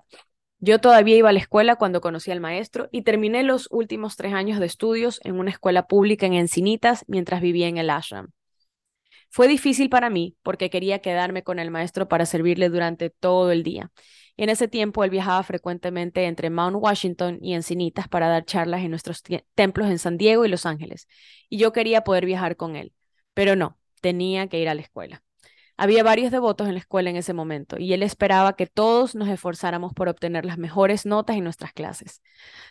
Yo 0.62 0.80
todavía 0.80 1.16
iba 1.16 1.30
a 1.30 1.34
la 1.34 1.39
escuela 1.39 1.78
cuando 1.78 2.01
conocí 2.01 2.32
al 2.32 2.41
maestro 2.41 2.89
y 2.91 3.03
terminé 3.03 3.43
los 3.43 3.70
últimos 3.72 4.18
tres 4.18 4.34
años 4.34 4.60
de 4.60 4.66
estudios 4.66 5.22
en 5.24 5.39
una 5.39 5.51
escuela 5.51 5.88
pública 5.88 6.26
en 6.26 6.34
Encinitas 6.34 7.05
mientras 7.07 7.41
vivía 7.41 7.68
en 7.68 7.78
el 7.78 7.89
ashram. 7.89 8.32
Fue 9.30 9.47
difícil 9.47 9.89
para 9.89 10.10
mí 10.10 10.36
porque 10.43 10.70
quería 10.70 10.99
quedarme 10.99 11.43
con 11.43 11.60
el 11.60 11.72
maestro 11.72 12.10
para 12.10 12.26
servirle 12.26 12.70
durante 12.70 13.10
todo 13.10 13.51
el 13.51 13.64
día. 13.64 13.91
En 14.36 14.49
ese 14.49 14.68
tiempo 14.68 15.03
él 15.03 15.10
viajaba 15.10 15.43
frecuentemente 15.43 16.26
entre 16.26 16.49
Mount 16.49 16.78
Washington 16.80 17.39
y 17.41 17.53
Encinitas 17.53 18.07
para 18.10 18.28
dar 18.28 18.43
charlas 18.43 18.82
en 18.82 18.89
nuestros 18.89 19.24
templos 19.55 19.89
en 19.89 19.99
San 19.99 20.18
Diego 20.18 20.45
y 20.45 20.49
Los 20.49 20.66
Ángeles, 20.66 21.07
y 21.49 21.57
yo 21.57 21.74
quería 21.74 22.03
poder 22.03 22.26
viajar 22.26 22.55
con 22.55 22.76
él, 22.76 22.93
pero 23.34 23.55
no, 23.55 23.78
tenía 24.01 24.47
que 24.47 24.60
ir 24.60 24.70
a 24.70 24.76
la 24.76 24.82
escuela. 24.82 25.24
Había 25.82 26.03
varios 26.03 26.30
devotos 26.30 26.67
en 26.67 26.73
la 26.73 26.82
escuela 26.82 27.09
en 27.09 27.15
ese 27.15 27.32
momento 27.32 27.77
y 27.80 27.93
él 27.93 28.03
esperaba 28.03 28.57
que 28.57 28.67
todos 28.67 29.15
nos 29.15 29.30
esforzáramos 29.30 29.93
por 29.93 30.09
obtener 30.09 30.43
las 30.43 30.57
mejores 30.57 31.05
notas 31.05 31.38
en 31.38 31.45
nuestras 31.45 31.71
clases. 31.71 32.21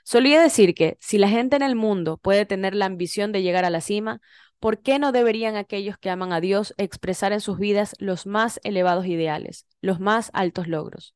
Solía 0.04 0.42
decir 0.42 0.74
que 0.74 0.98
si 1.00 1.16
la 1.16 1.30
gente 1.30 1.56
en 1.56 1.62
el 1.62 1.74
mundo 1.74 2.18
puede 2.18 2.44
tener 2.44 2.74
la 2.74 2.84
ambición 2.84 3.32
de 3.32 3.40
llegar 3.40 3.64
a 3.64 3.70
la 3.70 3.80
cima, 3.80 4.20
¿por 4.60 4.82
qué 4.82 4.98
no 4.98 5.10
deberían 5.10 5.56
aquellos 5.56 5.96
que 5.96 6.10
aman 6.10 6.34
a 6.34 6.42
Dios 6.42 6.74
expresar 6.76 7.32
en 7.32 7.40
sus 7.40 7.58
vidas 7.58 7.94
los 7.98 8.26
más 8.26 8.60
elevados 8.62 9.06
ideales, 9.06 9.66
los 9.80 10.00
más 10.00 10.30
altos 10.34 10.68
logros? 10.68 11.14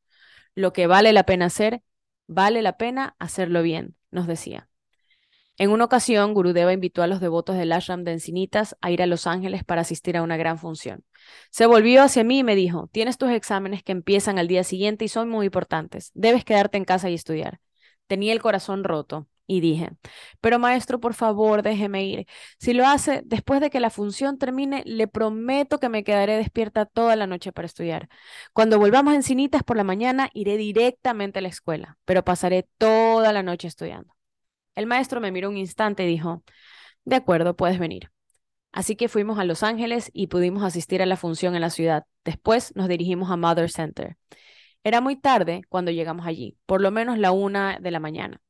Lo 0.54 0.72
que 0.72 0.86
vale 0.86 1.12
la 1.12 1.24
pena 1.24 1.44
hacer, 1.44 1.82
vale 2.26 2.62
la 2.62 2.78
pena 2.78 3.16
hacerlo 3.18 3.60
bien, 3.60 3.96
nos 4.10 4.26
decía. 4.26 4.71
En 5.62 5.70
una 5.70 5.84
ocasión, 5.84 6.34
Gurudeva 6.34 6.72
invitó 6.72 7.04
a 7.04 7.06
los 7.06 7.20
devotos 7.20 7.56
del 7.56 7.70
ashram 7.70 8.02
de 8.02 8.10
Encinitas 8.10 8.76
a 8.80 8.90
ir 8.90 9.00
a 9.00 9.06
Los 9.06 9.28
Ángeles 9.28 9.62
para 9.62 9.82
asistir 9.82 10.16
a 10.16 10.22
una 10.24 10.36
gran 10.36 10.58
función. 10.58 11.04
Se 11.52 11.66
volvió 11.66 12.02
hacia 12.02 12.24
mí 12.24 12.40
y 12.40 12.42
me 12.42 12.56
dijo, 12.56 12.88
tienes 12.90 13.16
tus 13.16 13.30
exámenes 13.30 13.84
que 13.84 13.92
empiezan 13.92 14.40
al 14.40 14.48
día 14.48 14.64
siguiente 14.64 15.04
y 15.04 15.08
son 15.08 15.28
muy 15.28 15.46
importantes. 15.46 16.10
Debes 16.14 16.44
quedarte 16.44 16.78
en 16.78 16.84
casa 16.84 17.10
y 17.10 17.14
estudiar. 17.14 17.60
Tenía 18.08 18.32
el 18.32 18.42
corazón 18.42 18.82
roto 18.82 19.28
y 19.46 19.60
dije, 19.60 19.90
pero 20.40 20.58
maestro, 20.58 20.98
por 20.98 21.14
favor, 21.14 21.62
déjeme 21.62 22.06
ir. 22.06 22.26
Si 22.58 22.72
lo 22.72 22.84
hace, 22.84 23.22
después 23.24 23.60
de 23.60 23.70
que 23.70 23.78
la 23.78 23.90
función 23.90 24.38
termine, 24.38 24.82
le 24.84 25.06
prometo 25.06 25.78
que 25.78 25.88
me 25.88 26.02
quedaré 26.02 26.38
despierta 26.38 26.86
toda 26.86 27.14
la 27.14 27.28
noche 27.28 27.52
para 27.52 27.66
estudiar. 27.66 28.08
Cuando 28.52 28.80
volvamos 28.80 29.12
a 29.12 29.16
Encinitas 29.16 29.62
por 29.62 29.76
la 29.76 29.84
mañana, 29.84 30.28
iré 30.34 30.56
directamente 30.56 31.38
a 31.38 31.42
la 31.42 31.48
escuela, 31.50 31.98
pero 32.04 32.24
pasaré 32.24 32.66
toda 32.78 33.32
la 33.32 33.44
noche 33.44 33.68
estudiando. 33.68 34.12
El 34.74 34.86
maestro 34.86 35.20
me 35.20 35.32
miró 35.32 35.48
un 35.48 35.56
instante 35.56 36.04
y 36.04 36.06
dijo, 36.06 36.42
de 37.04 37.16
acuerdo, 37.16 37.56
puedes 37.56 37.78
venir. 37.78 38.10
Así 38.72 38.96
que 38.96 39.08
fuimos 39.08 39.38
a 39.38 39.44
Los 39.44 39.62
Ángeles 39.62 40.10
y 40.14 40.28
pudimos 40.28 40.62
asistir 40.62 41.02
a 41.02 41.06
la 41.06 41.16
función 41.16 41.54
en 41.54 41.60
la 41.60 41.70
ciudad. 41.70 42.04
Después 42.24 42.74
nos 42.74 42.88
dirigimos 42.88 43.30
a 43.30 43.36
Mother 43.36 43.70
Center. 43.70 44.16
Era 44.82 45.00
muy 45.00 45.16
tarde 45.16 45.62
cuando 45.68 45.90
llegamos 45.90 46.26
allí, 46.26 46.56
por 46.66 46.80
lo 46.80 46.90
menos 46.90 47.18
la 47.18 47.32
una 47.32 47.78
de 47.80 47.90
la 47.90 48.00
mañana. 48.00 48.40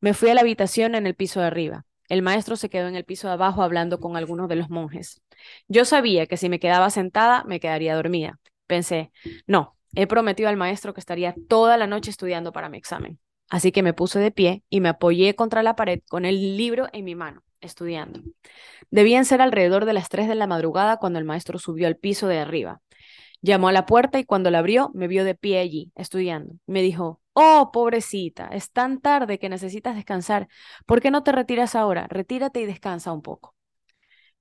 Me 0.00 0.14
fui 0.14 0.30
a 0.30 0.34
la 0.34 0.40
habitación 0.40 0.94
en 0.94 1.06
el 1.06 1.14
piso 1.14 1.40
de 1.40 1.46
arriba. 1.46 1.86
El 2.08 2.22
maestro 2.22 2.56
se 2.56 2.68
quedó 2.68 2.88
en 2.88 2.96
el 2.96 3.04
piso 3.04 3.28
de 3.28 3.34
abajo 3.34 3.62
hablando 3.62 4.00
con 4.00 4.16
algunos 4.16 4.48
de 4.48 4.56
los 4.56 4.68
monjes. 4.68 5.22
Yo 5.68 5.84
sabía 5.84 6.26
que 6.26 6.36
si 6.36 6.48
me 6.48 6.58
quedaba 6.58 6.90
sentada, 6.90 7.44
me 7.44 7.60
quedaría 7.60 7.94
dormida. 7.94 8.40
Pensé, 8.66 9.12
no, 9.46 9.76
he 9.94 10.06
prometido 10.08 10.48
al 10.48 10.56
maestro 10.56 10.92
que 10.92 11.00
estaría 11.00 11.34
toda 11.48 11.76
la 11.76 11.86
noche 11.86 12.10
estudiando 12.10 12.52
para 12.52 12.68
mi 12.68 12.78
examen. 12.78 13.20
Así 13.50 13.72
que 13.72 13.82
me 13.82 13.92
puse 13.92 14.18
de 14.20 14.30
pie 14.30 14.62
y 14.70 14.80
me 14.80 14.88
apoyé 14.88 15.34
contra 15.34 15.62
la 15.62 15.76
pared 15.76 16.00
con 16.08 16.24
el 16.24 16.56
libro 16.56 16.88
en 16.92 17.04
mi 17.04 17.14
mano, 17.14 17.42
estudiando. 17.60 18.22
Debían 18.90 19.24
ser 19.24 19.42
alrededor 19.42 19.84
de 19.84 19.92
las 19.92 20.08
3 20.08 20.28
de 20.28 20.36
la 20.36 20.46
madrugada 20.46 20.96
cuando 20.98 21.18
el 21.18 21.24
maestro 21.24 21.58
subió 21.58 21.86
al 21.88 21.96
piso 21.96 22.28
de 22.28 22.38
arriba. 22.38 22.80
Llamó 23.42 23.68
a 23.68 23.72
la 23.72 23.86
puerta 23.86 24.18
y 24.18 24.24
cuando 24.24 24.50
la 24.50 24.58
abrió 24.58 24.90
me 24.94 25.08
vio 25.08 25.24
de 25.24 25.34
pie 25.34 25.58
allí, 25.58 25.92
estudiando. 25.96 26.54
Me 26.66 26.82
dijo, 26.82 27.20
oh, 27.32 27.70
pobrecita, 27.72 28.48
es 28.52 28.70
tan 28.70 29.00
tarde 29.00 29.38
que 29.38 29.48
necesitas 29.48 29.96
descansar. 29.96 30.48
¿Por 30.86 31.00
qué 31.00 31.10
no 31.10 31.22
te 31.22 31.32
retiras 31.32 31.74
ahora? 31.74 32.06
Retírate 32.08 32.60
y 32.60 32.66
descansa 32.66 33.12
un 33.12 33.22
poco. 33.22 33.54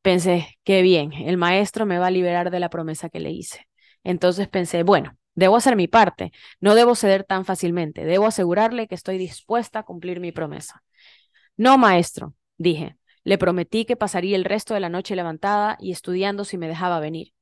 Pensé, 0.01 0.57
qué 0.63 0.81
bien, 0.81 1.11
el 1.13 1.37
maestro 1.37 1.85
me 1.85 1.99
va 1.99 2.07
a 2.07 2.11
liberar 2.11 2.51
de 2.51 2.59
la 2.59 2.69
promesa 2.69 3.09
que 3.09 3.19
le 3.19 3.31
hice. 3.31 3.67
Entonces 4.03 4.47
pensé, 4.47 4.83
bueno, 4.83 5.17
debo 5.39 5.55
hacer 5.55 5.75
mi 5.75 5.87
parte, 5.87 6.31
no 6.59 6.75
debo 6.75 6.95
ceder 6.95 7.23
tan 7.23 7.45
fácilmente, 7.45 8.05
debo 8.05 8.27
asegurarle 8.27 8.87
que 8.87 8.95
estoy 8.95 9.17
dispuesta 9.17 9.79
a 9.79 9.83
cumplir 9.83 10.19
mi 10.19 10.31
promesa. 10.31 10.83
No, 11.57 11.77
maestro, 11.77 12.35
dije, 12.57 12.97
le 13.23 13.37
prometí 13.37 13.85
que 13.85 13.95
pasaría 13.95 14.35
el 14.35 14.45
resto 14.45 14.73
de 14.73 14.81
la 14.81 14.89
noche 14.89 15.15
levantada 15.15 15.77
y 15.79 15.91
estudiando 15.91 16.45
si 16.45 16.57
me 16.57 16.67
dejaba 16.67 16.99
venir. 16.99 17.33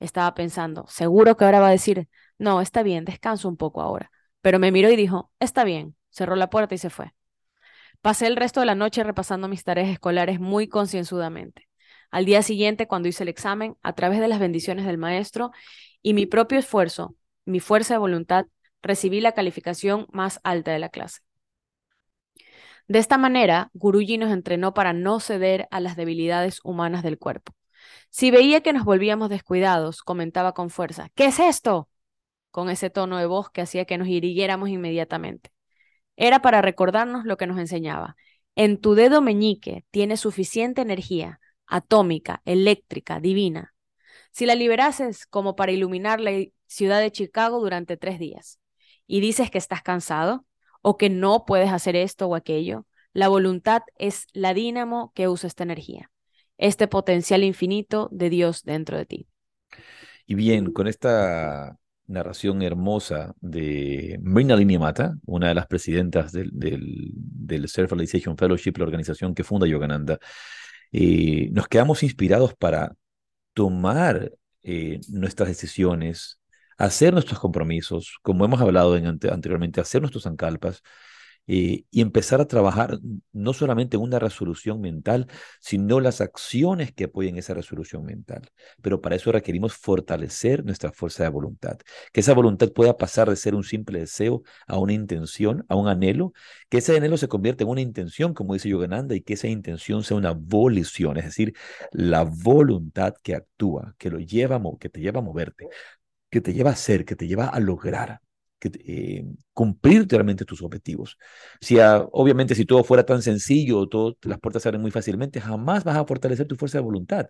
Estaba 0.00 0.34
pensando, 0.34 0.86
seguro 0.88 1.36
que 1.36 1.44
ahora 1.44 1.60
va 1.60 1.68
a 1.68 1.72
decir, 1.72 2.08
no, 2.38 2.60
está 2.60 2.82
bien, 2.82 3.04
descanso 3.04 3.48
un 3.48 3.56
poco 3.56 3.82
ahora. 3.82 4.10
Pero 4.40 4.58
me 4.58 4.72
miró 4.72 4.90
y 4.90 4.96
dijo, 4.96 5.30
está 5.40 5.64
bien, 5.64 5.96
cerró 6.10 6.36
la 6.36 6.50
puerta 6.50 6.74
y 6.74 6.78
se 6.78 6.90
fue. 6.90 7.12
Pasé 8.00 8.26
el 8.26 8.36
resto 8.36 8.60
de 8.60 8.66
la 8.66 8.74
noche 8.74 9.04
repasando 9.04 9.48
mis 9.48 9.64
tareas 9.64 9.88
escolares 9.88 10.40
muy 10.40 10.68
concienzudamente. 10.68 11.67
Al 12.10 12.24
día 12.24 12.42
siguiente, 12.42 12.86
cuando 12.86 13.08
hice 13.08 13.22
el 13.22 13.28
examen, 13.28 13.76
a 13.82 13.94
través 13.94 14.20
de 14.20 14.28
las 14.28 14.40
bendiciones 14.40 14.86
del 14.86 14.98
maestro 14.98 15.50
y 16.02 16.14
mi 16.14 16.26
propio 16.26 16.58
esfuerzo, 16.58 17.14
mi 17.44 17.60
fuerza 17.60 17.94
de 17.94 17.98
voluntad, 17.98 18.46
recibí 18.82 19.20
la 19.20 19.32
calificación 19.32 20.06
más 20.12 20.40
alta 20.44 20.72
de 20.72 20.78
la 20.78 20.88
clase. 20.88 21.20
De 22.86 22.98
esta 22.98 23.18
manera, 23.18 23.70
Guruji 23.74 24.16
nos 24.16 24.32
entrenó 24.32 24.72
para 24.72 24.92
no 24.92 25.20
ceder 25.20 25.68
a 25.70 25.80
las 25.80 25.96
debilidades 25.96 26.60
humanas 26.64 27.02
del 27.02 27.18
cuerpo. 27.18 27.52
Si 28.10 28.30
veía 28.30 28.62
que 28.62 28.72
nos 28.72 28.84
volvíamos 28.84 29.28
descuidados, 29.28 30.02
comentaba 30.02 30.54
con 30.54 30.70
fuerza, 30.70 31.10
¿qué 31.14 31.26
es 31.26 31.38
esto? 31.38 31.88
con 32.50 32.70
ese 32.70 32.90
tono 32.90 33.18
de 33.18 33.26
voz 33.26 33.50
que 33.50 33.60
hacía 33.60 33.84
que 33.84 33.98
nos 33.98 34.08
irguiéramos 34.08 34.68
inmediatamente. 34.68 35.50
Era 36.16 36.42
para 36.42 36.62
recordarnos 36.62 37.24
lo 37.24 37.36
que 37.36 37.46
nos 37.46 37.58
enseñaba. 37.58 38.16
En 38.56 38.80
tu 38.80 38.94
dedo 38.94 39.20
meñique 39.22 39.84
tienes 39.90 40.20
suficiente 40.20 40.80
energía 40.82 41.40
atómica, 41.68 42.42
eléctrica, 42.44 43.20
divina. 43.20 43.74
Si 44.32 44.46
la 44.46 44.54
liberases 44.54 45.26
como 45.26 45.56
para 45.56 45.72
iluminar 45.72 46.20
la 46.20 46.32
ciudad 46.66 47.00
de 47.00 47.12
Chicago 47.12 47.60
durante 47.60 47.96
tres 47.96 48.18
días 48.18 48.58
y 49.06 49.20
dices 49.20 49.50
que 49.50 49.58
estás 49.58 49.82
cansado 49.82 50.44
o 50.82 50.96
que 50.96 51.10
no 51.10 51.44
puedes 51.44 51.70
hacer 51.70 51.96
esto 51.96 52.26
o 52.26 52.34
aquello, 52.34 52.86
la 53.12 53.28
voluntad 53.28 53.82
es 53.96 54.26
la 54.32 54.54
dínamo 54.54 55.12
que 55.14 55.28
usa 55.28 55.48
esta 55.48 55.64
energía, 55.64 56.10
este 56.56 56.88
potencial 56.88 57.42
infinito 57.42 58.08
de 58.12 58.30
Dios 58.30 58.62
dentro 58.64 58.96
de 58.96 59.06
ti. 59.06 59.28
Y 60.26 60.34
bien, 60.34 60.72
con 60.72 60.86
esta 60.86 61.78
narración 62.06 62.62
hermosa 62.62 63.34
de 63.40 64.18
Mrinalini 64.22 64.78
Mata, 64.78 65.16
una 65.26 65.48
de 65.48 65.54
las 65.54 65.66
presidentas 65.66 66.32
del, 66.32 66.50
del, 66.52 67.68
Self-Realization 67.68 68.36
Fellowship, 68.36 68.74
la 68.76 68.84
organización 68.84 69.34
que 69.34 69.44
funda 69.44 69.66
Yogananda, 69.66 70.18
eh, 70.92 71.48
nos 71.52 71.68
quedamos 71.68 72.02
inspirados 72.02 72.54
para 72.54 72.94
tomar 73.54 74.32
eh, 74.62 75.00
nuestras 75.08 75.48
decisiones, 75.48 76.40
hacer 76.78 77.12
nuestros 77.12 77.40
compromisos, 77.40 78.18
como 78.22 78.44
hemos 78.44 78.60
hablado 78.60 78.94
anteriormente, 78.94 79.80
hacer 79.80 80.00
nuestros 80.02 80.24
sankalpas, 80.24 80.82
eh, 81.48 81.84
y 81.90 82.00
empezar 82.00 82.40
a 82.40 82.46
trabajar 82.46 82.98
no 83.32 83.52
solamente 83.52 83.96
una 83.96 84.18
resolución 84.18 84.80
mental, 84.80 85.26
sino 85.60 86.00
las 86.00 86.20
acciones 86.20 86.92
que 86.92 87.04
apoyen 87.04 87.38
esa 87.38 87.54
resolución 87.54 88.04
mental. 88.04 88.42
Pero 88.82 89.00
para 89.00 89.16
eso 89.16 89.32
requerimos 89.32 89.74
fortalecer 89.74 90.64
nuestra 90.64 90.92
fuerza 90.92 91.24
de 91.24 91.30
voluntad, 91.30 91.78
que 92.12 92.20
esa 92.20 92.34
voluntad 92.34 92.70
pueda 92.72 92.96
pasar 92.96 93.28
de 93.30 93.36
ser 93.36 93.54
un 93.54 93.64
simple 93.64 94.00
deseo 94.00 94.42
a 94.66 94.78
una 94.78 94.92
intención, 94.92 95.64
a 95.68 95.76
un 95.76 95.88
anhelo, 95.88 96.32
que 96.68 96.78
ese 96.78 96.96
anhelo 96.96 97.16
se 97.16 97.28
convierta 97.28 97.64
en 97.64 97.70
una 97.70 97.80
intención, 97.80 98.34
como 98.34 98.54
dice 98.54 98.68
Yogananda, 98.68 99.14
y 99.14 99.22
que 99.22 99.34
esa 99.34 99.48
intención 99.48 100.04
sea 100.04 100.16
una 100.16 100.32
volición, 100.32 101.16
es 101.16 101.24
decir, 101.24 101.54
la 101.92 102.24
voluntad 102.24 103.14
que 103.22 103.34
actúa, 103.34 103.94
que 103.98 104.10
lo 104.10 104.18
lleva 104.18 104.60
que 104.78 104.88
te 104.88 105.00
lleva 105.00 105.20
a 105.20 105.22
moverte, 105.22 105.68
que 106.30 106.40
te 106.40 106.52
lleva 106.54 106.70
a 106.70 106.76
ser, 106.76 107.04
que 107.04 107.16
te 107.16 107.26
lleva 107.28 107.48
a 107.48 107.60
lograr 107.60 108.20
eh, 108.62 109.24
cumplir 109.52 110.06
realmente 110.08 110.44
tus 110.44 110.62
objetivos. 110.62 111.18
Si 111.60 111.78
obviamente 111.78 112.54
si 112.54 112.64
todo 112.64 112.84
fuera 112.84 113.04
tan 113.04 113.22
sencillo, 113.22 113.86
todo, 113.88 114.16
las 114.22 114.38
puertas 114.40 114.62
se 114.62 114.68
abren 114.68 114.82
muy 114.82 114.90
fácilmente, 114.90 115.40
jamás 115.40 115.84
vas 115.84 115.96
a 115.96 116.04
fortalecer 116.04 116.46
tu 116.46 116.56
fuerza 116.56 116.78
de 116.78 116.84
voluntad 116.84 117.26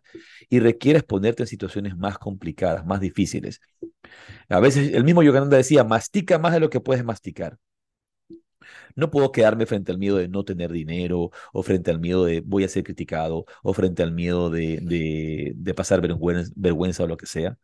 y 0.48 0.60
requieres 0.60 1.04
ponerte 1.04 1.42
en 1.42 1.46
situaciones 1.46 1.96
más 1.96 2.18
complicadas, 2.18 2.86
más 2.86 3.00
difíciles. 3.00 3.60
A 4.48 4.60
veces 4.60 4.92
el 4.94 5.04
mismo 5.04 5.22
Yogananda 5.22 5.56
decía, 5.56 5.84
mastica 5.84 6.38
más 6.38 6.52
de 6.52 6.60
lo 6.60 6.70
que 6.70 6.80
puedes 6.80 7.04
masticar. 7.04 7.58
No 8.94 9.10
puedo 9.10 9.32
quedarme 9.32 9.66
frente 9.66 9.92
al 9.92 9.98
miedo 9.98 10.16
de 10.16 10.28
no 10.28 10.44
tener 10.44 10.72
dinero, 10.72 11.30
o 11.52 11.62
frente 11.62 11.90
al 11.90 12.00
miedo 12.00 12.24
de 12.24 12.40
voy 12.40 12.64
a 12.64 12.68
ser 12.68 12.84
criticado, 12.84 13.44
o 13.62 13.72
frente 13.72 14.02
al 14.02 14.12
miedo 14.12 14.50
de, 14.50 14.80
de, 15.54 15.74
pasar 15.74 16.00
vergüenza 16.00 17.04
o 17.04 17.06
lo 17.06 17.16
que 17.16 17.26
sea. 17.26 17.58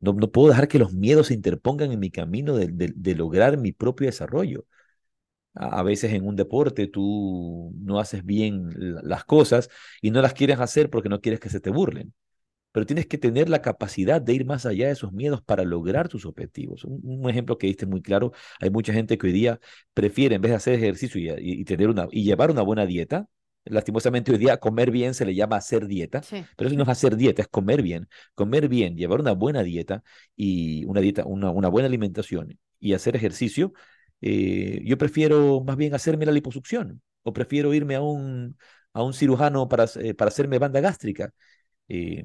No, 0.00 0.14
puedo 0.30 0.48
dejar 0.48 0.68
que 0.68 0.78
los 0.78 0.92
miedos 0.92 1.28
se 1.28 1.34
interpongan 1.34 1.90
en 1.92 1.98
mi 1.98 2.10
camino 2.10 2.56
de, 2.56 3.14
lograr 3.16 3.58
mi 3.58 3.72
propio 3.72 4.06
desarrollo. 4.06 4.66
A, 5.54 5.82
veces 5.82 6.12
en 6.12 6.26
un 6.26 6.36
deporte 6.36 6.86
tú 6.86 7.72
no 7.76 7.98
haces 7.98 8.24
bien 8.24 8.70
las 9.02 9.24
cosas 9.24 9.68
y 10.02 10.10
no 10.12 10.22
las 10.22 10.34
quieres 10.34 10.60
hacer 10.60 10.90
porque 10.90 11.08
no 11.08 11.20
quieres 11.20 11.40
que 11.40 11.50
se 11.50 11.60
te 11.60 11.70
burlen. 11.70 12.14
Pero 12.72 12.86
tienes 12.86 13.06
que 13.06 13.18
tener 13.18 13.48
la 13.48 13.62
capacidad 13.62 14.20
de 14.22 14.34
ir 14.34 14.46
más 14.46 14.66
allá 14.66 14.86
de 14.86 14.92
esos 14.92 15.12
miedos 15.12 15.42
para 15.42 15.64
lograr 15.64 16.08
tus 16.08 16.26
objetivos. 16.26 16.84
Un, 16.84 17.28
ejemplo 17.30 17.58
que 17.58 17.66
diste 17.68 17.86
muy 17.86 18.02
claro, 18.02 18.32
hay 18.60 18.70
mucha 18.70 18.92
gente 18.92 19.18
que 19.18 19.28
hoy 19.28 19.32
día 19.32 19.60
prefiere, 19.94 20.36
en 20.36 20.42
vez 20.42 20.50
de 20.52 20.56
hacer 20.56 20.74
ejercicio 20.74 21.20
y, 21.38 21.64
tener 21.64 21.88
una, 21.88 22.08
y 22.12 22.24
llevar 22.24 22.50
una 22.50 22.62
buena 22.62 22.86
dieta, 22.86 23.28
lastimosamente 23.70 24.32
hoy 24.32 24.38
día 24.38 24.58
comer 24.58 24.90
bien 24.90 25.14
se 25.14 25.24
le 25.24 25.34
llama 25.34 25.56
hacer 25.56 25.86
dieta, 25.86 26.26
pero 26.56 26.68
eso 26.68 26.76
no 26.76 26.82
es 26.84 26.88
hacer 26.88 27.16
dieta, 27.16 27.42
es 27.42 27.48
comer 27.48 27.82
bien. 27.82 28.08
Comer 28.34 28.68
bien, 28.68 28.96
llevar 28.96 29.20
una 29.20 29.32
buena 29.32 29.62
dieta 29.62 30.02
y 30.36 30.84
una 30.86 31.00
dieta, 31.00 31.24
una, 31.26 31.50
una 31.50 31.68
buena 31.68 31.86
alimentación 31.88 32.58
y 32.80 32.92
hacer 32.94 33.16
ejercicio, 33.16 33.72
eh, 34.20 34.80
yo 34.84 34.98
prefiero 34.98 35.62
más 35.64 35.76
bien 35.76 35.94
hacerme 35.94 36.26
la 36.26 36.32
liposucción 36.32 37.02
o 37.22 37.32
prefiero 37.32 37.72
irme 37.74 37.94
a 37.96 38.00
un, 38.02 38.56
a 38.92 39.02
un 39.02 39.12
cirujano 39.14 39.68
para, 39.68 39.86
eh, 39.96 40.14
para 40.14 40.28
hacerme 40.28 40.58
banda 40.58 40.80
gástrica. 40.80 41.32
Eh, 41.88 42.24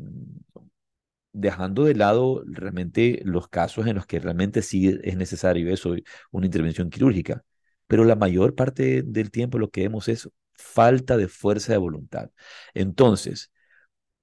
dejando 1.34 1.86
de 1.86 1.96
lado 1.96 2.44
realmente 2.46 3.22
los 3.26 3.48
casos 3.48 3.88
en 3.88 3.96
los 3.96 4.06
que 4.06 4.20
realmente 4.20 4.62
sí 4.62 5.00
es 5.04 5.18
necesario 5.18 5.72
eso, 5.74 5.96
una 6.32 6.46
intervención 6.46 6.90
quirúrgica. 6.90 7.44
Pero 7.88 8.06
la 8.06 8.16
mayor 8.16 8.56
parte 8.56 9.04
del 9.04 9.32
tiempo 9.32 9.60
lo 9.60 9.70
que 9.70 9.82
vemos 9.82 10.08
es 10.08 10.30
falta 10.56 11.18
de 11.18 11.28
fuerza 11.28 11.74
de 11.74 11.78
voluntad. 11.78 12.30
Entonces, 12.74 13.52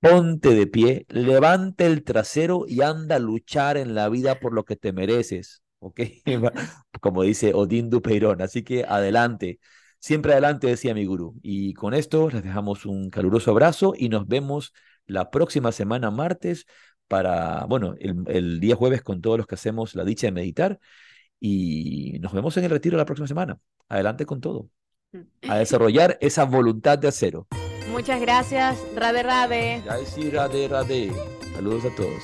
ponte 0.00 0.50
de 0.54 0.66
pie, 0.66 1.06
levante 1.08 1.86
el 1.86 2.04
trasero 2.04 2.64
y 2.66 2.82
anda 2.82 3.16
a 3.16 3.18
luchar 3.18 3.76
en 3.76 3.94
la 3.94 4.08
vida 4.08 4.40
por 4.40 4.52
lo 4.54 4.64
que 4.64 4.76
te 4.76 4.92
mereces, 4.92 5.62
¿ok? 5.78 6.00
Como 7.00 7.22
dice 7.22 7.54
Odín 7.54 7.90
Dupeirón. 7.90 8.42
Así 8.42 8.62
que 8.62 8.84
adelante, 8.84 9.60
siempre 9.98 10.32
adelante, 10.32 10.66
decía 10.68 10.94
mi 10.94 11.04
gurú. 11.06 11.34
Y 11.42 11.74
con 11.74 11.94
esto 11.94 12.30
les 12.30 12.42
dejamos 12.42 12.86
un 12.86 13.10
caluroso 13.10 13.50
abrazo 13.50 13.94
y 13.96 14.08
nos 14.08 14.26
vemos 14.26 14.72
la 15.06 15.30
próxima 15.30 15.72
semana, 15.72 16.10
martes, 16.10 16.66
para, 17.08 17.64
bueno, 17.66 17.94
el, 17.98 18.22
el 18.28 18.60
día 18.60 18.76
jueves 18.76 19.02
con 19.02 19.20
todos 19.20 19.36
los 19.38 19.46
que 19.46 19.56
hacemos 19.56 19.94
la 19.94 20.04
dicha 20.04 20.26
de 20.28 20.32
meditar. 20.32 20.78
Y 21.40 22.18
nos 22.20 22.32
vemos 22.32 22.56
en 22.56 22.64
el 22.64 22.70
retiro 22.70 22.96
la 22.96 23.04
próxima 23.04 23.28
semana. 23.28 23.58
Adelante 23.88 24.26
con 24.26 24.40
todo 24.40 24.70
a 25.48 25.56
desarrollar 25.56 26.18
esa 26.20 26.44
voluntad 26.44 26.98
de 26.98 27.08
acero. 27.08 27.46
Muchas 27.90 28.20
gracias, 28.20 28.78
Rade 28.94 29.22
Rade. 29.22 29.82
Ya 29.84 29.98
sí, 30.04 30.30
Rade 30.30 30.68
Rade. 30.68 31.12
Saludos 31.54 31.84
a 31.84 31.94
todos. 31.96 32.22